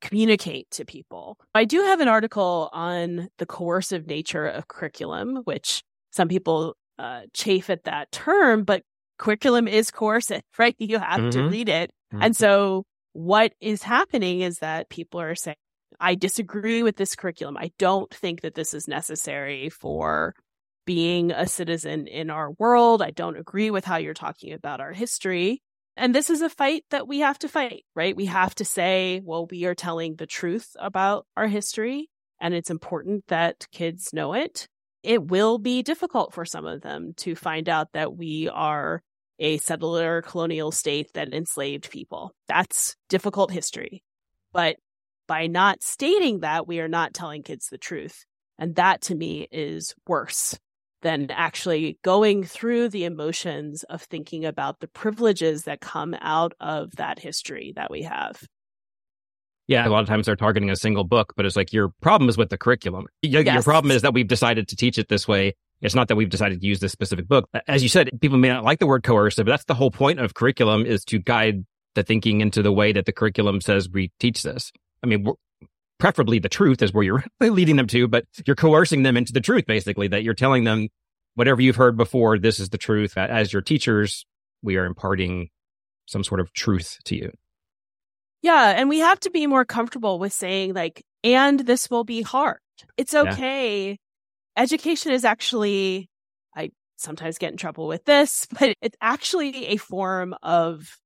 communicate 0.00 0.70
to 0.72 0.84
people. 0.84 1.38
I 1.54 1.64
do 1.64 1.82
have 1.82 2.00
an 2.00 2.08
article 2.08 2.68
on 2.72 3.28
the 3.38 3.46
coercive 3.46 4.06
nature 4.06 4.46
of 4.46 4.68
curriculum, 4.68 5.36
which 5.44 5.82
some 6.10 6.28
people 6.28 6.74
uh, 6.98 7.22
chafe 7.32 7.70
at 7.70 7.84
that 7.84 8.10
term, 8.10 8.64
but 8.64 8.82
curriculum 9.18 9.68
is 9.68 9.90
coercive, 9.90 10.42
right? 10.58 10.74
You 10.78 10.98
have 10.98 11.20
mm-hmm. 11.20 11.30
to 11.30 11.48
read 11.48 11.68
it. 11.68 11.90
Mm-hmm. 12.12 12.22
And 12.22 12.36
so 12.36 12.84
what 13.12 13.52
is 13.60 13.82
happening 13.82 14.40
is 14.40 14.58
that 14.58 14.88
people 14.88 15.20
are 15.20 15.34
saying, 15.34 15.56
I 16.00 16.14
disagree 16.14 16.82
with 16.82 16.96
this 16.96 17.14
curriculum. 17.14 17.56
I 17.56 17.70
don't 17.78 18.12
think 18.12 18.42
that 18.42 18.54
this 18.54 18.74
is 18.74 18.86
necessary 18.86 19.70
for 19.70 20.34
being 20.84 21.32
a 21.32 21.46
citizen 21.46 22.06
in 22.06 22.30
our 22.30 22.52
world. 22.52 23.02
I 23.02 23.10
don't 23.10 23.36
agree 23.36 23.70
with 23.70 23.84
how 23.84 23.96
you're 23.96 24.14
talking 24.14 24.52
about 24.52 24.80
our 24.80 24.92
history. 24.92 25.62
And 25.96 26.14
this 26.14 26.28
is 26.28 26.42
a 26.42 26.50
fight 26.50 26.84
that 26.90 27.08
we 27.08 27.20
have 27.20 27.38
to 27.38 27.48
fight, 27.48 27.84
right? 27.94 28.14
We 28.14 28.26
have 28.26 28.54
to 28.56 28.64
say, 28.64 29.22
well, 29.24 29.46
we 29.46 29.64
are 29.64 29.74
telling 29.74 30.16
the 30.16 30.26
truth 30.26 30.76
about 30.78 31.26
our 31.36 31.46
history, 31.46 32.10
and 32.38 32.52
it's 32.52 32.70
important 32.70 33.26
that 33.28 33.66
kids 33.72 34.12
know 34.12 34.34
it. 34.34 34.68
It 35.02 35.26
will 35.26 35.58
be 35.58 35.82
difficult 35.82 36.34
for 36.34 36.44
some 36.44 36.66
of 36.66 36.82
them 36.82 37.14
to 37.18 37.34
find 37.34 37.68
out 37.68 37.92
that 37.92 38.14
we 38.14 38.48
are 38.48 39.02
a 39.38 39.58
settler 39.58 40.22
colonial 40.22 40.70
state 40.70 41.12
that 41.14 41.32
enslaved 41.32 41.90
people. 41.90 42.34
That's 42.48 42.96
difficult 43.08 43.50
history. 43.50 44.02
But 44.52 44.76
by 45.26 45.46
not 45.46 45.82
stating 45.82 46.40
that, 46.40 46.66
we 46.66 46.80
are 46.80 46.88
not 46.88 47.14
telling 47.14 47.42
kids 47.42 47.68
the 47.68 47.78
truth. 47.78 48.24
And 48.58 48.74
that 48.76 49.02
to 49.02 49.14
me 49.14 49.48
is 49.50 49.94
worse 50.06 50.58
than 51.06 51.30
actually 51.30 52.00
going 52.02 52.42
through 52.42 52.88
the 52.88 53.04
emotions 53.04 53.84
of 53.84 54.02
thinking 54.02 54.44
about 54.44 54.80
the 54.80 54.88
privileges 54.88 55.62
that 55.62 55.80
come 55.80 56.16
out 56.20 56.52
of 56.58 56.96
that 56.96 57.20
history 57.20 57.72
that 57.76 57.92
we 57.92 58.02
have. 58.02 58.42
Yeah, 59.68 59.86
a 59.86 59.88
lot 59.88 60.00
of 60.00 60.08
times 60.08 60.26
they're 60.26 60.34
targeting 60.34 60.68
a 60.68 60.74
single 60.74 61.04
book, 61.04 61.32
but 61.36 61.46
it's 61.46 61.54
like 61.54 61.72
your 61.72 61.90
problem 62.00 62.28
is 62.28 62.36
with 62.36 62.50
the 62.50 62.58
curriculum. 62.58 63.06
Your, 63.22 63.42
yes. 63.42 63.54
your 63.54 63.62
problem 63.62 63.92
is 63.92 64.02
that 64.02 64.14
we've 64.14 64.26
decided 64.26 64.66
to 64.66 64.74
teach 64.76 64.98
it 64.98 65.08
this 65.08 65.28
way 65.28 65.54
it's 65.80 65.94
not 65.94 66.08
that 66.08 66.16
we've 66.16 66.30
decided 66.30 66.60
to 66.60 66.66
use 66.66 66.80
this 66.80 66.90
specific 66.90 67.28
book. 67.28 67.48
As 67.68 67.82
you 67.82 67.88
said, 67.88 68.10
people 68.20 68.38
may 68.38 68.48
not 68.48 68.64
like 68.64 68.80
the 68.80 68.86
word 68.86 69.04
coercive, 69.04 69.44
but 69.44 69.52
that's 69.52 69.64
the 69.66 69.74
whole 69.74 69.90
point 69.90 70.18
of 70.18 70.34
curriculum 70.34 70.86
is 70.86 71.04
to 71.04 71.18
guide 71.18 71.66
the 71.94 72.02
thinking 72.02 72.40
into 72.40 72.62
the 72.62 72.72
way 72.72 72.92
that 72.92 73.04
the 73.04 73.12
curriculum 73.12 73.60
says 73.60 73.88
we 73.88 74.10
teach 74.18 74.42
this. 74.42 74.72
I 75.04 75.06
mean, 75.06 75.26
preferably 75.98 76.38
the 76.38 76.48
truth 76.48 76.82
is 76.82 76.92
where 76.92 77.04
you're 77.04 77.24
leading 77.40 77.76
them 77.76 77.86
to, 77.88 78.08
but 78.08 78.24
you're 78.46 78.56
coercing 78.56 79.02
them 79.02 79.16
into 79.16 79.32
the 79.32 79.40
truth, 79.40 79.66
basically, 79.66 80.08
that 80.08 80.22
you're 80.22 80.34
telling 80.34 80.64
them 80.64 80.88
whatever 81.34 81.60
you've 81.60 81.76
heard 81.76 81.96
before, 81.96 82.38
this 82.38 82.60
is 82.60 82.70
the 82.70 82.78
truth. 82.78 83.16
As 83.16 83.52
your 83.52 83.62
teachers, 83.62 84.24
we 84.62 84.76
are 84.76 84.86
imparting 84.86 85.48
some 86.06 86.24
sort 86.24 86.40
of 86.40 86.52
truth 86.52 86.98
to 87.04 87.16
you. 87.16 87.32
Yeah. 88.42 88.74
And 88.76 88.88
we 88.88 89.00
have 89.00 89.20
to 89.20 89.30
be 89.30 89.46
more 89.46 89.64
comfortable 89.64 90.18
with 90.18 90.32
saying, 90.32 90.74
like, 90.74 91.02
and 91.24 91.60
this 91.60 91.90
will 91.90 92.04
be 92.04 92.22
hard. 92.22 92.58
It's 92.96 93.14
okay 93.14 93.88
yeah 93.88 93.96
education 94.56 95.12
is 95.12 95.24
actually, 95.24 96.08
I 96.54 96.70
sometimes 96.96 97.38
get 97.38 97.52
in 97.52 97.56
trouble 97.56 97.86
with 97.86 98.04
this, 98.04 98.46
but 98.58 98.74
it's 98.80 98.96
actually 99.00 99.66
a 99.66 99.76
form 99.76 100.34
of 100.42 100.96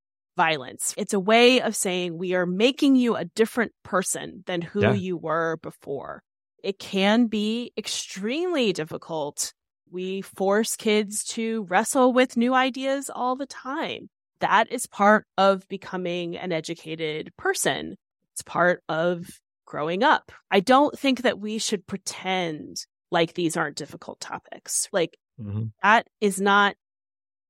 violence. 0.41 0.95
It's 0.97 1.13
a 1.13 1.21
way 1.21 1.61
of 1.61 1.77
saying 1.77 2.17
we 2.17 2.33
are 2.33 2.47
making 2.47 2.97
you 2.97 3.15
a 3.15 3.27
different 3.27 3.73
person 3.85 4.43
than 4.47 4.63
who 4.63 4.81
yeah. 4.81 4.95
you 4.95 5.19
were 5.19 5.59
before. 5.59 6.23
It 6.65 6.79
can 6.79 7.27
be 7.27 7.73
extremely 7.77 8.73
difficult. 8.73 9.53
We 9.91 10.23
force 10.23 10.77
kids 10.77 11.25
to 11.35 11.65
wrestle 11.65 12.15
with 12.15 12.39
new 12.39 12.55
ideas 12.55 13.11
all 13.15 13.37
the 13.37 13.45
time. 13.45 14.09
That 14.41 14.73
is 14.73 14.87
part 14.87 15.27
of 15.37 15.69
becoming 15.69 16.39
an 16.39 16.53
educated 16.53 17.33
person. 17.37 17.97
It's 18.33 18.43
part 18.43 18.83
of 18.89 19.29
growing 19.67 20.03
up. 20.03 20.33
I 20.51 20.61
don't 20.61 20.99
think 20.99 21.21
that 21.21 21.39
we 21.39 21.59
should 21.59 21.87
pretend 21.87 22.87
like 23.11 23.35
these 23.35 23.59
aren't 23.59 23.77
difficult 23.77 24.21
topics. 24.21 24.89
Like 24.91 25.19
mm-hmm. 25.39 25.65
that 25.83 26.07
is 26.23 26.41
not 26.41 26.77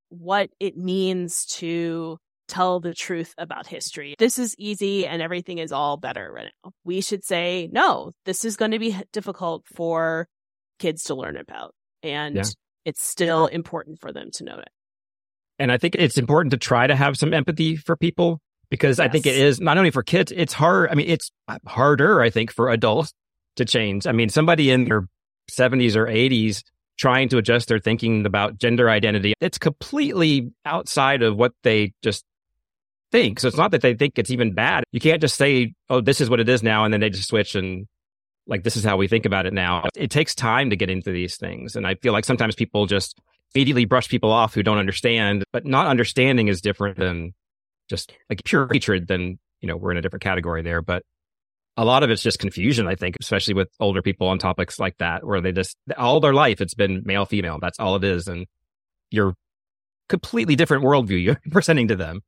what 0.09 0.51
it 0.59 0.77
means 0.77 1.47
to 1.61 2.19
tell 2.50 2.80
the 2.80 2.92
truth 2.92 3.35
about 3.38 3.66
history. 3.66 4.14
This 4.19 4.38
is 4.38 4.54
easy 4.59 5.07
and 5.07 5.23
everything 5.23 5.59
is 5.59 5.73
all 5.73 5.97
better 5.97 6.30
right 6.33 6.50
now. 6.64 6.73
We 6.85 7.00
should 7.00 7.25
say, 7.25 7.69
no, 7.73 8.12
this 8.25 8.45
is 8.45 8.57
going 8.57 8.73
to 8.73 8.78
be 8.78 8.97
difficult 9.12 9.64
for 9.75 10.26
kids 10.78 11.04
to 11.04 11.14
learn 11.14 11.37
about. 11.37 11.75
And 12.02 12.37
yeah. 12.37 12.45
it's 12.85 13.02
still 13.02 13.47
important 13.47 14.00
for 14.00 14.12
them 14.12 14.30
to 14.35 14.45
know 14.45 14.59
it. 14.59 14.69
And 15.59 15.71
I 15.71 15.78
think 15.78 15.95
it's 15.95 16.19
important 16.19 16.50
to 16.52 16.57
try 16.57 16.87
to 16.87 16.97
have 16.97 17.16
some 17.16 17.33
empathy 17.33 17.76
for 17.76 17.97
people 17.97 18.40
because 18.71 18.99
yes. 18.99 19.07
I 19.07 19.09
think 19.09 19.26
it 19.26 19.37
is 19.37 19.61
not 19.61 19.78
only 19.78 19.90
for 19.90 20.02
kids, 20.02 20.33
it's 20.35 20.52
hard. 20.52 20.90
I 20.90 20.95
mean, 20.95 21.09
it's 21.09 21.30
uh, 21.49 21.59
harder, 21.66 22.21
I 22.21 22.30
think, 22.30 22.52
for 22.52 22.71
adults 22.71 23.12
to 23.57 23.64
change. 23.64 24.07
I 24.07 24.12
mean, 24.12 24.28
somebody 24.28 24.71
in 24.71 24.85
their 24.85 25.07
70s 25.50 25.97
or 25.97 26.07
80s 26.07 26.62
trying 26.99 27.28
to 27.30 27.38
adjust 27.38 27.69
their 27.69 27.78
thinking 27.78 28.26
about 28.26 28.59
gender 28.59 28.90
identity. 28.90 29.35
It's 29.40 29.59
completely 29.59 30.50
outside 30.64 31.23
of 31.23 31.37
what 31.37 31.52
they 31.62 31.92
just 32.02 32.25
think. 33.11 33.40
So 33.40 33.49
it's 33.49 33.57
not 33.57 33.71
that 33.73 33.83
they 33.83 33.95
think 33.95 34.19
it's 34.19 34.31
even 34.31 34.55
bad. 34.55 34.85
You 34.93 35.00
can't 35.00 35.21
just 35.21 35.37
say, 35.37 35.75
oh, 35.88 36.00
this 36.00 36.21
is 36.21 36.31
what 36.31 36.40
it 36.40 36.49
is 36.49 36.62
now. 36.62 36.85
And 36.85 36.93
then 36.93 37.00
they 37.00 37.11
just 37.11 37.29
switch 37.29 37.55
and 37.55 37.87
like, 38.47 38.64
this 38.64 38.76
is 38.76 38.85
how 38.85 38.97
we 38.97 39.09
think 39.09 39.26
about 39.26 39.47
it 39.47 39.52
now. 39.52 39.88
It 39.95 40.11
takes 40.11 40.35
time 40.35 40.71
to 40.71 40.76
get 40.76 40.90
into 40.90 41.12
these 41.12 41.37
things. 41.37 41.76
And 41.76 41.87
I 41.87 41.95
feel 41.97 42.12
like 42.12 42.25
sometimes 42.25 42.55
people 42.55 42.87
just 42.87 43.19
immediately 43.55 43.85
brush 43.85 44.09
people 44.09 44.31
off 44.31 44.55
who 44.55 44.62
don't 44.62 44.79
understand, 44.79 45.45
but 45.52 45.64
not 45.64 45.87
understanding 45.87 46.49
is 46.49 46.61
different 46.61 46.99
than 46.99 47.35
just 47.88 48.12
like 48.29 48.43
pure 48.45 48.69
hatred. 48.73 49.07
Then, 49.09 49.38
you 49.61 49.69
know, 49.69 49.76
we're 49.76 49.90
in 49.93 49.97
a 49.97 50.02
different 50.02 50.23
category 50.23 50.62
there. 50.62 50.83
But 50.83 51.02
a 51.76 51.85
lot 51.85 52.02
of 52.02 52.11
it's 52.11 52.23
just 52.23 52.38
confusion, 52.38 52.87
I 52.87 52.95
think, 52.95 53.17
especially 53.21 53.55
with 53.55 53.69
older 53.79 54.02
people 54.02 54.29
on 54.29 54.38
topics 54.38 54.79
like 54.79 54.99
that, 54.99 55.25
where 55.25 55.40
they 55.40 55.52
just, 55.52 55.76
all 55.97 56.21
their 56.21 56.35
life, 56.35 56.61
it's 56.61 56.75
been 56.75 57.02
male, 57.05 57.26
female. 57.26 57.59
That's 57.61 57.79
all 57.79 57.97
it 57.97 58.05
is. 58.05 58.29
And 58.29 58.47
you're 59.11 59.35
completely 60.09 60.57
different 60.57 60.85
worldview 60.85 61.23
you're 61.23 61.40
presenting 61.50 61.88
to 61.88 61.97
them. 61.97 62.21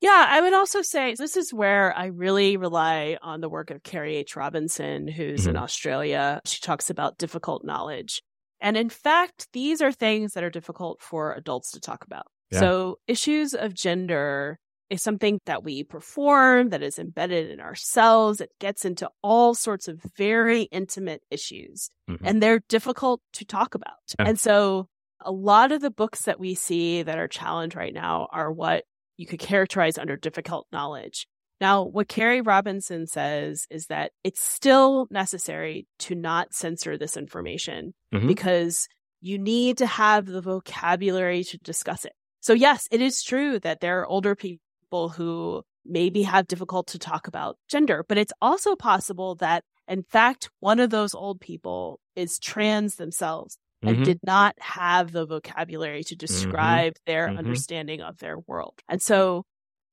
Yeah, 0.00 0.26
I 0.28 0.40
would 0.40 0.54
also 0.54 0.82
say 0.82 1.14
this 1.18 1.36
is 1.36 1.52
where 1.52 1.96
I 1.96 2.06
really 2.06 2.56
rely 2.56 3.18
on 3.20 3.40
the 3.40 3.48
work 3.48 3.70
of 3.70 3.82
Kerry 3.82 4.16
H. 4.16 4.36
Robinson, 4.36 5.08
who's 5.08 5.40
mm-hmm. 5.40 5.50
in 5.50 5.56
Australia. 5.56 6.40
She 6.44 6.60
talks 6.60 6.88
about 6.88 7.18
difficult 7.18 7.64
knowledge. 7.64 8.22
And 8.60 8.76
in 8.76 8.88
fact, 8.88 9.48
these 9.52 9.80
are 9.80 9.92
things 9.92 10.32
that 10.32 10.44
are 10.44 10.50
difficult 10.50 11.00
for 11.00 11.32
adults 11.32 11.72
to 11.72 11.80
talk 11.80 12.04
about. 12.04 12.26
Yeah. 12.50 12.60
So 12.60 12.98
issues 13.06 13.54
of 13.54 13.74
gender 13.74 14.58
is 14.90 15.02
something 15.02 15.40
that 15.46 15.64
we 15.64 15.84
perform 15.84 16.70
that 16.70 16.82
is 16.82 16.98
embedded 16.98 17.50
in 17.50 17.60
ourselves. 17.60 18.40
It 18.40 18.50
gets 18.58 18.84
into 18.84 19.10
all 19.22 19.54
sorts 19.54 19.86
of 19.86 20.00
very 20.16 20.62
intimate 20.62 21.22
issues 21.30 21.90
mm-hmm. 22.08 22.24
and 22.24 22.42
they're 22.42 22.60
difficult 22.68 23.20
to 23.34 23.44
talk 23.44 23.74
about. 23.74 23.92
Yeah. 24.18 24.28
And 24.28 24.40
so 24.40 24.88
a 25.20 25.32
lot 25.32 25.72
of 25.72 25.80
the 25.80 25.90
books 25.90 26.22
that 26.22 26.40
we 26.40 26.54
see 26.54 27.02
that 27.02 27.18
are 27.18 27.28
challenged 27.28 27.76
right 27.76 27.92
now 27.92 28.28
are 28.32 28.50
what 28.50 28.84
you 29.18 29.26
could 29.26 29.40
characterize 29.40 29.98
under 29.98 30.16
difficult 30.16 30.66
knowledge. 30.72 31.26
Now, 31.60 31.82
what 31.82 32.08
Kerry 32.08 32.40
Robinson 32.40 33.06
says 33.06 33.66
is 33.68 33.86
that 33.86 34.12
it's 34.24 34.40
still 34.40 35.08
necessary 35.10 35.86
to 36.00 36.14
not 36.14 36.54
censor 36.54 36.96
this 36.96 37.16
information 37.16 37.92
mm-hmm. 38.14 38.28
because 38.28 38.88
you 39.20 39.38
need 39.38 39.78
to 39.78 39.86
have 39.86 40.26
the 40.26 40.40
vocabulary 40.40 41.42
to 41.44 41.58
discuss 41.58 42.04
it. 42.04 42.12
So 42.40 42.52
yes, 42.52 42.86
it 42.92 43.00
is 43.00 43.24
true 43.24 43.58
that 43.60 43.80
there 43.80 44.00
are 44.00 44.06
older 44.06 44.36
people 44.36 45.08
who 45.08 45.62
maybe 45.84 46.22
have 46.22 46.46
difficult 46.46 46.86
to 46.88 46.98
talk 46.98 47.26
about 47.26 47.56
gender, 47.68 48.04
but 48.08 48.18
it's 48.18 48.32
also 48.40 48.76
possible 48.76 49.34
that 49.36 49.64
in 49.88 50.02
fact, 50.02 50.50
one 50.60 50.80
of 50.80 50.90
those 50.90 51.14
old 51.14 51.40
people 51.40 51.98
is 52.14 52.38
trans 52.38 52.96
themselves 52.96 53.58
and 53.82 53.96
mm-hmm. 53.96 54.04
did 54.04 54.20
not 54.24 54.54
have 54.60 55.12
the 55.12 55.26
vocabulary 55.26 56.02
to 56.04 56.14
mm-hmm. 56.14 56.18
describe 56.18 56.94
mm-hmm. 56.94 57.10
their 57.10 57.28
mm-hmm. 57.28 57.38
understanding 57.38 58.00
of 58.00 58.18
their 58.18 58.38
world. 58.38 58.74
And 58.88 59.00
so 59.00 59.44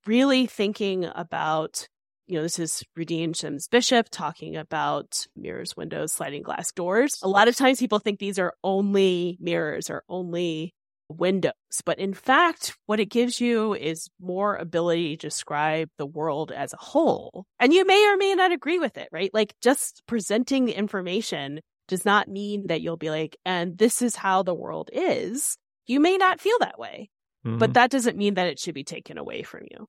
really 0.05 0.45
thinking 0.45 1.05
about 1.13 1.87
you 2.27 2.37
know, 2.37 2.41
this 2.41 2.57
is 2.57 2.83
Rudine 2.97 3.35
Sims 3.35 3.67
Bishop 3.67 4.07
talking 4.09 4.55
about 4.55 5.27
mirrors, 5.35 5.77
windows, 5.77 6.11
sliding 6.11 6.41
glass 6.41 6.71
doors. 6.71 7.19
A 7.21 7.27
lot 7.27 7.47
of 7.47 7.55
times 7.55 7.79
people 7.79 7.99
think 7.99 8.19
these 8.19 8.39
are 8.39 8.53
only 8.63 9.37
mirrors 9.39 9.91
or 9.91 10.03
only 10.09 10.73
windows, 11.07 11.53
but 11.85 11.99
in 11.99 12.15
fact, 12.15 12.75
what 12.87 12.99
it 12.99 13.11
gives 13.11 13.39
you 13.39 13.75
is 13.75 14.09
more 14.19 14.55
ability 14.55 15.15
to 15.17 15.27
describe 15.27 15.87
the 15.99 16.05
world 16.05 16.51
as 16.51 16.73
a 16.73 16.77
whole. 16.77 17.45
And 17.59 17.71
you 17.71 17.85
may 17.85 18.07
or 18.11 18.17
may 18.17 18.33
not 18.33 18.51
agree 18.51 18.79
with 18.79 18.97
it, 18.97 19.09
right? 19.11 19.29
Like 19.31 19.53
just 19.61 20.01
presenting 20.07 20.65
the 20.65 20.73
information 20.73 21.59
does 21.87 22.05
not 22.05 22.27
mean 22.27 22.67
that 22.67 22.81
you'll 22.81 22.97
be 22.97 23.09
like, 23.09 23.37
and 23.45 23.77
this 23.77 24.01
is 24.01 24.15
how 24.15 24.43
the 24.43 24.53
world 24.53 24.89
is. 24.91 25.57
You 25.85 25.99
may 25.99 26.17
not 26.17 26.39
feel 26.41 26.57
that 26.59 26.79
way, 26.79 27.09
mm-hmm. 27.45 27.57
but 27.57 27.73
that 27.73 27.91
doesn't 27.91 28.17
mean 28.17 28.35
that 28.35 28.47
it 28.47 28.59
should 28.59 28.75
be 28.75 28.83
taken 28.83 29.17
away 29.17 29.43
from 29.43 29.61
you. 29.69 29.87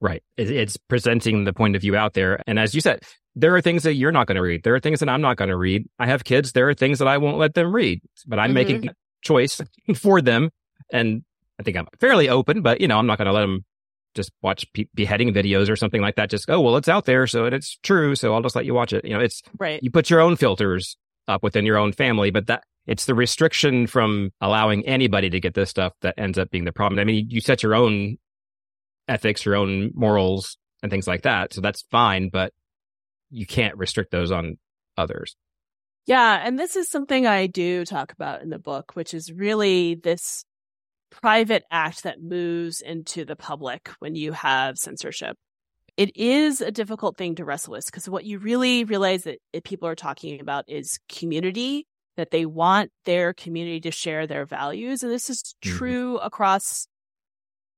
Right. 0.00 0.22
It's 0.36 0.76
presenting 0.76 1.44
the 1.44 1.54
point 1.54 1.74
of 1.74 1.82
view 1.82 1.96
out 1.96 2.12
there. 2.12 2.42
And 2.46 2.58
as 2.58 2.74
you 2.74 2.82
said, 2.82 3.02
there 3.34 3.54
are 3.56 3.62
things 3.62 3.82
that 3.84 3.94
you're 3.94 4.12
not 4.12 4.26
going 4.26 4.36
to 4.36 4.42
read. 4.42 4.62
There 4.62 4.74
are 4.74 4.80
things 4.80 5.00
that 5.00 5.08
I'm 5.08 5.22
not 5.22 5.36
going 5.36 5.48
to 5.48 5.56
read. 5.56 5.88
I 5.98 6.06
have 6.06 6.24
kids. 6.24 6.52
There 6.52 6.68
are 6.68 6.74
things 6.74 6.98
that 6.98 7.08
I 7.08 7.18
won't 7.18 7.38
let 7.38 7.54
them 7.54 7.74
read, 7.74 8.02
but 8.26 8.38
I'm 8.38 8.48
mm-hmm. 8.48 8.54
making 8.54 8.88
a 8.88 8.94
choice 9.22 9.60
for 9.96 10.20
them. 10.20 10.50
And 10.92 11.22
I 11.58 11.62
think 11.62 11.76
I'm 11.76 11.86
fairly 11.98 12.28
open, 12.28 12.60
but 12.62 12.80
you 12.80 12.88
know, 12.88 12.98
I'm 12.98 13.06
not 13.06 13.18
going 13.18 13.26
to 13.26 13.32
let 13.32 13.40
them 13.40 13.64
just 14.14 14.32
watch 14.42 14.66
pe- 14.72 14.86
beheading 14.94 15.32
videos 15.32 15.70
or 15.70 15.76
something 15.76 16.02
like 16.02 16.16
that. 16.16 16.30
Just, 16.30 16.48
oh, 16.50 16.60
well, 16.60 16.76
it's 16.76 16.88
out 16.88 17.04
there. 17.04 17.26
So 17.26 17.46
it's 17.46 17.78
true. 17.82 18.14
So 18.14 18.34
I'll 18.34 18.42
just 18.42 18.56
let 18.56 18.64
you 18.64 18.74
watch 18.74 18.92
it. 18.92 19.04
You 19.04 19.14
know, 19.14 19.20
it's 19.20 19.42
right. 19.58 19.82
You 19.82 19.90
put 19.90 20.10
your 20.10 20.20
own 20.20 20.36
filters 20.36 20.96
up 21.28 21.42
within 21.42 21.64
your 21.66 21.78
own 21.78 21.92
family, 21.92 22.30
but 22.30 22.46
that 22.46 22.64
it's 22.86 23.06
the 23.06 23.14
restriction 23.14 23.86
from 23.86 24.30
allowing 24.40 24.86
anybody 24.86 25.28
to 25.30 25.40
get 25.40 25.54
this 25.54 25.70
stuff 25.70 25.92
that 26.02 26.14
ends 26.18 26.38
up 26.38 26.50
being 26.50 26.64
the 26.64 26.72
problem. 26.72 26.98
I 26.98 27.04
mean, 27.04 27.26
you 27.28 27.40
set 27.40 27.62
your 27.62 27.74
own 27.74 28.16
ethics, 29.08 29.44
your 29.44 29.56
own 29.56 29.90
morals 29.94 30.56
and 30.82 30.90
things 30.90 31.08
like 31.08 31.22
that. 31.22 31.52
So 31.52 31.60
that's 31.60 31.82
fine, 31.90 32.28
but 32.32 32.52
you 33.30 33.46
can't 33.46 33.76
restrict 33.76 34.12
those 34.12 34.30
on 34.30 34.58
others. 34.96 35.36
Yeah. 36.06 36.40
And 36.44 36.58
this 36.58 36.76
is 36.76 36.88
something 36.88 37.26
I 37.26 37.48
do 37.48 37.84
talk 37.84 38.12
about 38.12 38.42
in 38.42 38.50
the 38.50 38.58
book, 38.58 38.92
which 38.94 39.12
is 39.12 39.32
really 39.32 39.96
this 39.96 40.44
private 41.10 41.64
act 41.70 42.04
that 42.04 42.22
moves 42.22 42.80
into 42.80 43.24
the 43.24 43.36
public 43.36 43.90
when 43.98 44.14
you 44.14 44.32
have 44.32 44.76
censorship 44.78 45.36
it 45.96 46.14
is 46.16 46.60
a 46.60 46.70
difficult 46.70 47.16
thing 47.16 47.34
to 47.36 47.44
wrestle 47.44 47.72
with 47.72 47.86
because 47.86 48.08
what 48.08 48.24
you 48.24 48.38
really 48.38 48.84
realize 48.84 49.24
that 49.24 49.38
people 49.64 49.88
are 49.88 49.94
talking 49.94 50.40
about 50.40 50.64
is 50.68 50.98
community, 51.08 51.86
that 52.16 52.30
they 52.30 52.44
want 52.44 52.90
their 53.04 53.32
community 53.32 53.80
to 53.80 53.90
share 53.90 54.26
their 54.26 54.44
values. 54.44 55.02
And 55.02 55.10
this 55.10 55.30
is 55.30 55.42
mm-hmm. 55.64 55.76
true 55.76 56.16
mm-hmm. 56.16 56.26
across 56.26 56.86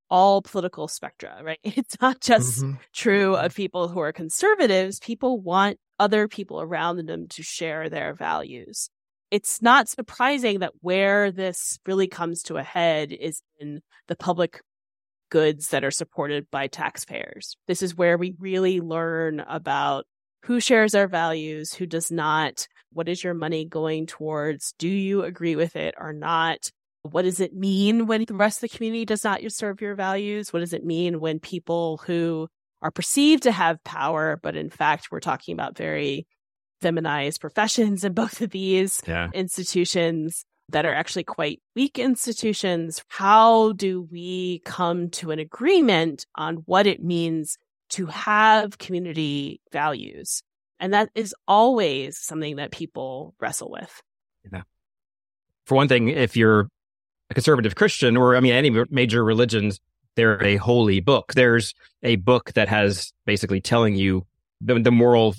all 0.09 0.41
political 0.41 0.87
spectra, 0.87 1.39
right? 1.43 1.59
It's 1.63 1.99
not 2.01 2.19
just 2.19 2.61
mm-hmm. 2.61 2.75
true 2.93 3.35
of 3.35 3.55
people 3.55 3.87
who 3.87 3.99
are 3.99 4.11
conservatives. 4.11 4.99
People 4.99 5.39
want 5.39 5.77
other 5.97 6.27
people 6.27 6.61
around 6.61 7.05
them 7.05 7.27
to 7.29 7.43
share 7.43 7.89
their 7.89 8.13
values. 8.13 8.89
It's 9.31 9.61
not 9.61 9.87
surprising 9.87 10.59
that 10.59 10.73
where 10.81 11.31
this 11.31 11.77
really 11.85 12.07
comes 12.07 12.41
to 12.43 12.57
a 12.57 12.63
head 12.63 13.11
is 13.11 13.41
in 13.59 13.81
the 14.07 14.15
public 14.15 14.61
goods 15.29 15.69
that 15.69 15.83
are 15.83 15.91
supported 15.91 16.49
by 16.51 16.67
taxpayers. 16.67 17.55
This 17.67 17.81
is 17.81 17.95
where 17.95 18.17
we 18.17 18.35
really 18.39 18.81
learn 18.81 19.39
about 19.41 20.05
who 20.43 20.59
shares 20.59 20.95
our 20.95 21.07
values, 21.07 21.73
who 21.73 21.85
does 21.85 22.11
not, 22.11 22.67
what 22.93 23.09
is 23.09 23.23
your 23.23 23.33
money 23.33 23.65
going 23.65 24.05
towards? 24.05 24.73
Do 24.77 24.87
you 24.87 25.23
agree 25.23 25.55
with 25.55 25.75
it 25.75 25.95
or 25.97 26.13
not? 26.13 26.71
What 27.03 27.23
does 27.23 27.39
it 27.39 27.53
mean 27.53 28.07
when 28.07 28.25
the 28.25 28.33
rest 28.33 28.57
of 28.63 28.69
the 28.69 28.75
community 28.75 29.05
does 29.05 29.23
not 29.23 29.41
serve 29.49 29.81
your 29.81 29.95
values? 29.95 30.51
What 30.51 30.59
does 30.59 30.73
it 30.73 30.85
mean 30.85 31.19
when 31.19 31.39
people 31.39 32.01
who 32.05 32.47
are 32.81 32.91
perceived 32.91 33.43
to 33.43 33.51
have 33.51 33.83
power, 33.83 34.39
but 34.41 34.55
in 34.55 34.69
fact, 34.69 35.09
we're 35.11 35.19
talking 35.19 35.53
about 35.53 35.77
very 35.77 36.25
feminized 36.81 37.41
professions 37.41 38.03
in 38.03 38.13
both 38.13 38.41
of 38.41 38.51
these 38.51 39.01
yeah. 39.05 39.29
institutions 39.33 40.45
that 40.71 40.85
are 40.85 40.93
actually 40.93 41.23
quite 41.23 41.61
weak 41.75 41.99
institutions. 41.99 43.03
How 43.07 43.73
do 43.73 44.07
we 44.11 44.61
come 44.65 45.09
to 45.11 45.31
an 45.31 45.39
agreement 45.39 46.25
on 46.35 46.57
what 46.65 46.87
it 46.87 47.03
means 47.03 47.57
to 47.89 48.05
have 48.07 48.77
community 48.77 49.61
values? 49.71 50.43
And 50.79 50.93
that 50.93 51.09
is 51.15 51.35
always 51.47 52.17
something 52.17 52.55
that 52.57 52.71
people 52.71 53.35
wrestle 53.39 53.69
with. 53.69 54.01
Yeah. 54.51 54.61
For 55.65 55.75
one 55.75 55.87
thing, 55.87 56.09
if 56.09 56.37
you're 56.37 56.69
a 57.29 57.33
conservative 57.33 57.75
Christian 57.75 58.15
or, 58.15 58.35
I 58.35 58.39
mean, 58.39 58.53
any 58.53 58.71
major 58.89 59.23
religions, 59.23 59.79
they're 60.15 60.41
a 60.43 60.55
holy 60.55 60.99
book. 60.99 61.33
There's 61.33 61.73
a 62.01 62.15
book 62.15 62.53
that 62.53 62.67
has 62.69 63.13
basically 63.25 63.61
telling 63.61 63.95
you 63.95 64.25
the, 64.61 64.79
the 64.79 64.91
moral 64.91 65.35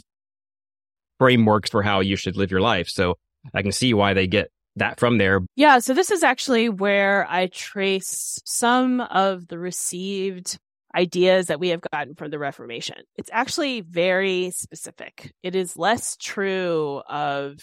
frameworks 1.18 1.70
for 1.70 1.82
how 1.82 2.00
you 2.00 2.16
should 2.16 2.36
live 2.36 2.50
your 2.50 2.60
life. 2.60 2.88
So 2.88 3.18
I 3.54 3.62
can 3.62 3.72
see 3.72 3.94
why 3.94 4.14
they 4.14 4.26
get 4.26 4.50
that 4.76 4.98
from 4.98 5.18
there. 5.18 5.40
Yeah, 5.56 5.78
so 5.78 5.94
this 5.94 6.10
is 6.10 6.22
actually 6.22 6.68
where 6.68 7.26
I 7.28 7.46
trace 7.48 8.40
some 8.44 9.00
of 9.00 9.48
the 9.48 9.58
received 9.58 10.58
ideas 10.94 11.46
that 11.46 11.60
we 11.60 11.68
have 11.68 11.80
gotten 11.92 12.14
from 12.14 12.30
the 12.30 12.38
Reformation. 12.38 12.96
It's 13.16 13.30
actually 13.32 13.80
very 13.82 14.50
specific. 14.50 15.32
It 15.42 15.54
is 15.54 15.76
less 15.76 16.16
true 16.16 17.02
of 17.08 17.58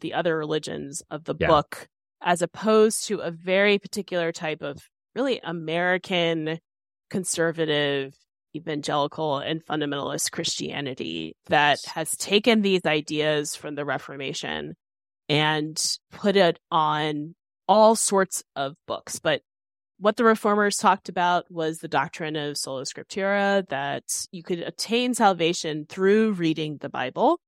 the 0.00 0.14
other 0.14 0.36
religions 0.36 1.02
of 1.10 1.24
the 1.24 1.34
yeah. 1.38 1.46
book 1.46 1.86
as 2.22 2.42
opposed 2.42 3.06
to 3.06 3.18
a 3.18 3.30
very 3.30 3.78
particular 3.78 4.32
type 4.32 4.62
of 4.62 4.78
really 5.14 5.40
American 5.42 6.58
conservative 7.10 8.14
evangelical 8.54 9.38
and 9.38 9.64
fundamentalist 9.64 10.30
Christianity 10.30 11.34
that 11.46 11.78
has 11.86 12.16
taken 12.16 12.62
these 12.62 12.84
ideas 12.84 13.56
from 13.56 13.74
the 13.74 13.84
Reformation 13.84 14.74
and 15.32 15.82
put 16.10 16.36
it 16.36 16.58
on 16.70 17.34
all 17.66 17.96
sorts 17.96 18.44
of 18.54 18.76
books. 18.86 19.18
But 19.18 19.40
what 19.98 20.18
the 20.18 20.24
reformers 20.24 20.76
talked 20.76 21.08
about 21.08 21.50
was 21.50 21.78
the 21.78 21.88
doctrine 21.88 22.36
of 22.36 22.58
sola 22.58 22.82
scriptura, 22.84 23.66
that 23.70 24.04
you 24.30 24.42
could 24.42 24.58
attain 24.58 25.14
salvation 25.14 25.86
through 25.88 26.32
reading 26.32 26.76
the 26.82 26.90
Bible. 26.90 27.40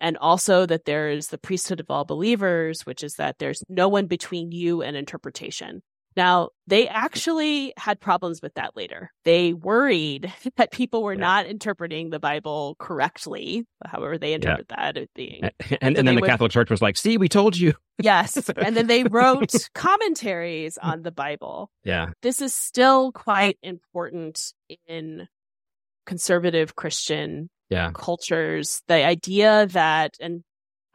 And 0.00 0.16
also 0.18 0.66
that 0.66 0.84
there 0.84 1.08
is 1.08 1.28
the 1.28 1.38
priesthood 1.38 1.80
of 1.80 1.90
all 1.90 2.04
believers, 2.04 2.86
which 2.86 3.02
is 3.02 3.14
that 3.14 3.40
there's 3.40 3.60
no 3.68 3.88
one 3.88 4.06
between 4.06 4.52
you 4.52 4.82
and 4.82 4.96
interpretation. 4.96 5.82
Now, 6.16 6.48
they 6.66 6.88
actually 6.88 7.74
had 7.76 8.00
problems 8.00 8.40
with 8.40 8.54
that 8.54 8.74
later. 8.74 9.12
They 9.24 9.52
worried 9.52 10.32
that 10.56 10.70
people 10.72 11.02
were 11.02 11.12
yeah. 11.12 11.20
not 11.20 11.46
interpreting 11.46 12.10
the 12.10 12.18
Bible 12.18 12.76
correctly, 12.78 13.66
however 13.84 14.16
they 14.16 14.32
interpret 14.32 14.66
yeah. 14.70 14.76
that 14.76 14.96
as 14.96 15.08
being. 15.14 15.50
And, 15.68 15.78
and, 15.82 15.98
and 15.98 16.08
then 16.08 16.14
the 16.14 16.20
would, 16.22 16.30
Catholic 16.30 16.52
Church 16.52 16.70
was 16.70 16.80
like, 16.80 16.96
see, 16.96 17.18
we 17.18 17.28
told 17.28 17.56
you. 17.56 17.74
Yes. 17.98 18.48
and 18.56 18.76
then 18.76 18.86
they 18.86 19.04
wrote 19.04 19.52
commentaries 19.74 20.78
on 20.78 21.02
the 21.02 21.10
Bible. 21.10 21.70
Yeah. 21.84 22.10
This 22.22 22.40
is 22.40 22.54
still 22.54 23.12
quite 23.12 23.58
important 23.62 24.54
in 24.86 25.28
conservative 26.06 26.76
Christian 26.76 27.50
yeah. 27.68 27.90
cultures. 27.92 28.82
The 28.86 29.04
idea 29.04 29.66
that, 29.66 30.14
and 30.20 30.44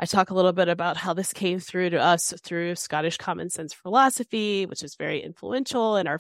I 0.02 0.06
talk 0.06 0.32
a 0.32 0.34
little 0.34 0.52
bit 0.52 0.68
about 0.68 0.98
how 0.98 1.14
this 1.14 1.32
came 1.32 1.60
through 1.60 1.92
to 1.92 2.02
us 2.02 2.34
through 2.44 2.74
Scottish 2.74 3.18
common 3.18 3.52
sense 3.52 3.72
philosophy, 3.72 4.66
which 4.66 4.84
is 4.84 4.96
very 4.96 5.22
influential 5.22 5.96
in 5.96 6.08
our 6.08 6.20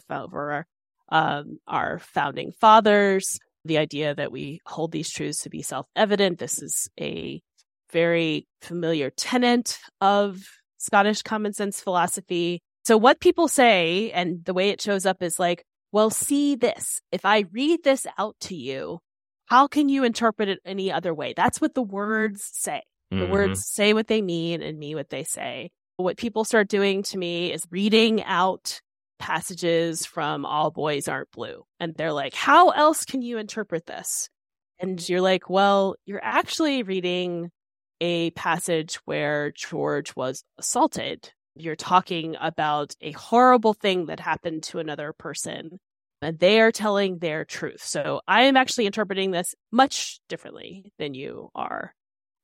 um, 1.09 1.57
our 1.67 1.97
founding 1.97 2.51
fathers. 2.51 3.39
The 3.65 3.79
idea 3.79 4.13
that 4.13 4.31
we 4.31 4.61
hold 4.67 4.91
these 4.91 5.09
truths 5.09 5.41
to 5.43 5.49
be 5.49 5.63
self 5.63 5.87
evident. 5.95 6.37
This 6.37 6.61
is 6.61 6.89
a 6.99 7.41
very 7.91 8.47
familiar 8.61 9.09
tenet 9.09 9.79
of 9.99 10.43
Scottish 10.77 11.23
common 11.23 11.53
sense 11.53 11.81
philosophy. 11.81 12.61
So 12.85 12.97
what 12.97 13.19
people 13.19 13.47
say 13.47 14.11
and 14.11 14.45
the 14.45 14.53
way 14.53 14.69
it 14.69 14.81
shows 14.81 15.07
up 15.07 15.23
is 15.23 15.39
like, 15.39 15.63
well, 15.91 16.11
see 16.11 16.55
this. 16.55 17.01
If 17.11 17.25
I 17.25 17.45
read 17.51 17.83
this 17.83 18.05
out 18.19 18.35
to 18.41 18.55
you, 18.55 18.99
how 19.47 19.67
can 19.67 19.89
you 19.89 20.03
interpret 20.03 20.49
it 20.49 20.59
any 20.65 20.91
other 20.91 21.15
way? 21.15 21.33
That's 21.35 21.59
what 21.59 21.73
the 21.73 21.81
words 21.81 22.47
say. 22.53 22.83
The 23.11 23.17
mm-hmm. 23.17 23.31
words 23.31 23.67
say 23.67 23.93
what 23.93 24.07
they 24.07 24.21
mean 24.21 24.61
and 24.61 24.79
mean 24.79 24.95
what 24.95 25.09
they 25.09 25.25
say. 25.25 25.71
What 25.97 26.17
people 26.17 26.45
start 26.45 26.69
doing 26.69 27.03
to 27.03 27.17
me 27.17 27.51
is 27.51 27.67
reading 27.69 28.23
out 28.23 28.79
passages 29.19 30.05
from 30.05 30.45
All 30.45 30.71
Boys 30.71 31.07
Aren't 31.07 31.31
Blue. 31.31 31.63
And 31.79 31.93
they're 31.93 32.13
like, 32.13 32.33
how 32.33 32.69
else 32.69 33.05
can 33.05 33.21
you 33.21 33.37
interpret 33.37 33.85
this? 33.85 34.29
And 34.79 35.07
you're 35.07 35.21
like, 35.21 35.49
well, 35.49 35.95
you're 36.05 36.23
actually 36.23 36.83
reading 36.83 37.51
a 37.99 38.31
passage 38.31 38.95
where 39.05 39.51
George 39.51 40.15
was 40.15 40.43
assaulted. 40.57 41.31
You're 41.55 41.75
talking 41.75 42.35
about 42.39 42.95
a 43.01 43.11
horrible 43.11 43.73
thing 43.73 44.07
that 44.07 44.19
happened 44.19 44.63
to 44.63 44.79
another 44.79 45.13
person, 45.13 45.79
and 46.21 46.39
they 46.39 46.61
are 46.61 46.71
telling 46.71 47.19
their 47.19 47.45
truth. 47.45 47.83
So 47.83 48.21
I 48.27 48.43
am 48.43 48.57
actually 48.57 48.87
interpreting 48.87 49.31
this 49.31 49.53
much 49.71 50.19
differently 50.29 50.91
than 50.97 51.13
you 51.13 51.49
are. 51.53 51.93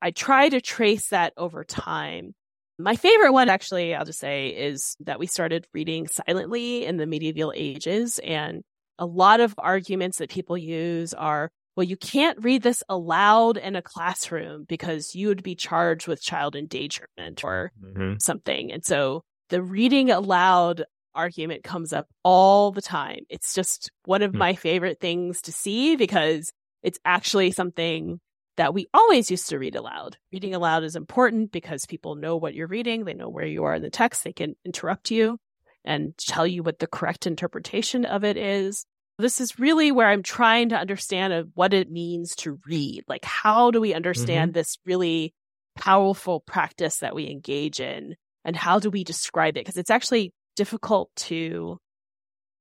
I 0.02 0.12
try 0.12 0.50
to 0.50 0.62
trace 0.62 1.10
that 1.10 1.34
over 1.38 1.64
time. 1.64 2.34
My 2.80 2.96
favorite 2.96 3.32
one, 3.32 3.50
actually, 3.50 3.96
I'll 3.96 4.06
just 4.06 4.20
say, 4.20 4.50
is 4.50 4.96
that 5.00 5.20
we 5.20 5.26
started 5.26 5.66
reading 5.74 6.08
silently 6.08 6.86
in 6.86 6.98
the 6.98 7.08
medieval 7.08 7.52
ages. 7.56 8.20
And 8.24 8.62
a 9.00 9.06
lot 9.06 9.40
of 9.40 9.56
arguments 9.58 10.20
that 10.20 10.30
people 10.30 10.58
use 10.58 11.14
are 11.14 11.50
well, 11.76 11.84
you 11.84 11.96
can't 11.96 12.44
read 12.44 12.64
this 12.64 12.82
aloud 12.90 13.56
in 13.56 13.76
a 13.76 13.84
classroom 13.84 14.66
because 14.68 15.14
you 15.14 15.28
would 15.28 15.44
be 15.44 15.54
charged 15.54 16.08
with 16.08 16.20
child 16.20 16.56
endangerment 16.56 17.44
or 17.44 17.72
mm-hmm. 17.80 18.16
something. 18.20 18.72
And 18.72 18.84
so 18.84 19.22
the 19.50 19.62
reading 19.62 20.10
aloud 20.10 20.86
argument 21.14 21.64
comes 21.64 21.94
up 21.94 22.08
all 22.24 22.72
the 22.72 22.82
time. 22.82 23.20
It's 23.30 23.54
just 23.54 23.92
one 24.06 24.24
of 24.24 24.32
mm-hmm. 24.32 24.40
my 24.40 24.56
favorite 24.56 25.00
things 25.00 25.40
to 25.44 25.52
see 25.52 25.96
because 25.96 26.52
it's 26.82 26.98
actually 27.06 27.52
something 27.52 28.20
that 28.58 28.74
we 28.74 28.88
always 28.94 29.32
used 29.32 29.50
to 29.50 29.60
read 29.60 29.76
aloud. 29.76 30.18
Reading 30.32 30.54
aloud 30.54 30.84
is 30.84 30.96
important 30.96 31.52
because 31.52 31.86
people 31.86 32.16
know 32.16 32.36
what 32.36 32.54
you're 32.54 32.68
reading, 32.68 33.06
they 33.06 33.14
know 33.14 33.30
where 33.30 33.46
you 33.46 33.64
are 33.64 33.76
in 33.76 33.82
the 33.82 33.90
text, 33.90 34.24
they 34.24 34.34
can 34.34 34.56
interrupt 34.66 35.12
you 35.12 35.38
and 35.86 36.18
tell 36.18 36.46
you 36.46 36.64
what 36.64 36.80
the 36.80 36.88
correct 36.88 37.26
interpretation 37.26 38.04
of 38.04 38.24
it 38.24 38.36
is. 38.36 38.86
This 39.20 39.40
is 39.40 39.58
really 39.58 39.92
where 39.92 40.08
I'm 40.08 40.24
trying 40.24 40.70
to 40.70 40.78
understand 40.78 41.34
of 41.34 41.50
what 41.56 41.74
it 41.74 41.90
means 41.90 42.36
to 42.38 42.60
read. 42.68 43.04
Like, 43.08 43.26
how 43.26 43.72
do 43.72 43.80
we 43.80 43.94
understand 43.94 44.52
mm-hmm. 44.52 44.60
this 44.60 44.78
really 44.86 45.34
powerful 45.76 46.42
practice 46.42 46.98
that 46.98 47.16
we 47.16 47.30
engage 47.30 47.80
in? 47.80 48.16
And 48.44 48.56
how 48.56 48.80
do 48.80 48.90
we 48.90 49.04
describe 49.04 49.58
it? 49.58 49.66
Because 49.66 49.78
it's 49.78 49.90
actually 49.90 50.34
difficult 50.56 51.10
to 51.16 51.80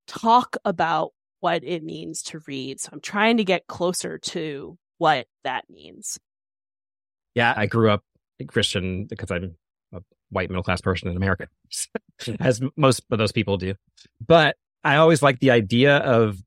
talk 0.06 0.56
about 0.64 1.10
what 1.40 1.62
it 1.64 1.82
means 1.82 2.22
to 2.22 2.40
read. 2.46 2.80
So 2.80 2.90
I'm 2.92 3.00
trying 3.00 3.36
to 3.36 3.44
get 3.44 3.66
closer 3.66 4.18
to 4.18 4.78
what 4.98 5.26
that 5.44 5.64
means. 5.70 6.18
Yeah, 7.34 7.52
I 7.56 7.66
grew 7.66 7.90
up 7.90 8.02
Christian 8.46 9.04
because 9.04 9.30
I'm 9.30 9.56
a 9.92 10.00
white 10.30 10.50
middle 10.50 10.62
class 10.62 10.80
person 10.80 11.08
in 11.08 11.16
America, 11.16 11.48
as 12.40 12.60
most 12.76 13.02
of 13.10 13.18
those 13.18 13.32
people 13.32 13.56
do. 13.56 13.74
But 14.24 14.56
I 14.84 14.96
always 14.96 15.22
like 15.22 15.40
the 15.40 15.50
idea 15.50 15.98
of 15.98 16.38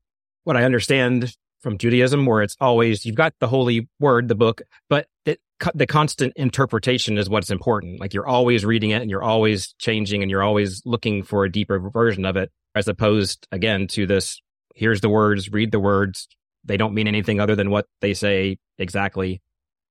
what 0.44 0.56
I 0.56 0.64
understand 0.64 1.34
from 1.60 1.78
Judaism, 1.78 2.26
where 2.26 2.42
it's 2.42 2.56
always 2.60 3.04
you've 3.04 3.16
got 3.16 3.34
the 3.38 3.48
holy 3.48 3.88
word, 3.98 4.28
the 4.28 4.34
book, 4.34 4.62
but 4.88 5.06
it, 5.24 5.40
the 5.74 5.86
constant 5.86 6.32
interpretation 6.36 7.18
is 7.18 7.28
what's 7.28 7.50
important. 7.50 8.00
Like 8.00 8.14
you're 8.14 8.26
always 8.26 8.64
reading 8.64 8.90
it 8.90 9.02
and 9.02 9.10
you're 9.10 9.22
always 9.22 9.74
changing 9.78 10.22
and 10.22 10.30
you're 10.30 10.42
always 10.42 10.82
looking 10.86 11.22
for 11.22 11.44
a 11.44 11.52
deeper 11.52 11.78
version 11.78 12.24
of 12.24 12.36
it, 12.36 12.50
as 12.74 12.88
opposed 12.88 13.46
again 13.52 13.86
to 13.88 14.06
this 14.06 14.40
here's 14.74 15.02
the 15.02 15.08
words, 15.08 15.52
read 15.52 15.72
the 15.72 15.80
words. 15.80 16.26
They 16.64 16.76
don't 16.76 16.94
mean 16.94 17.08
anything 17.08 17.40
other 17.40 17.56
than 17.56 17.70
what 17.70 17.86
they 18.00 18.14
say 18.14 18.58
exactly. 18.78 19.40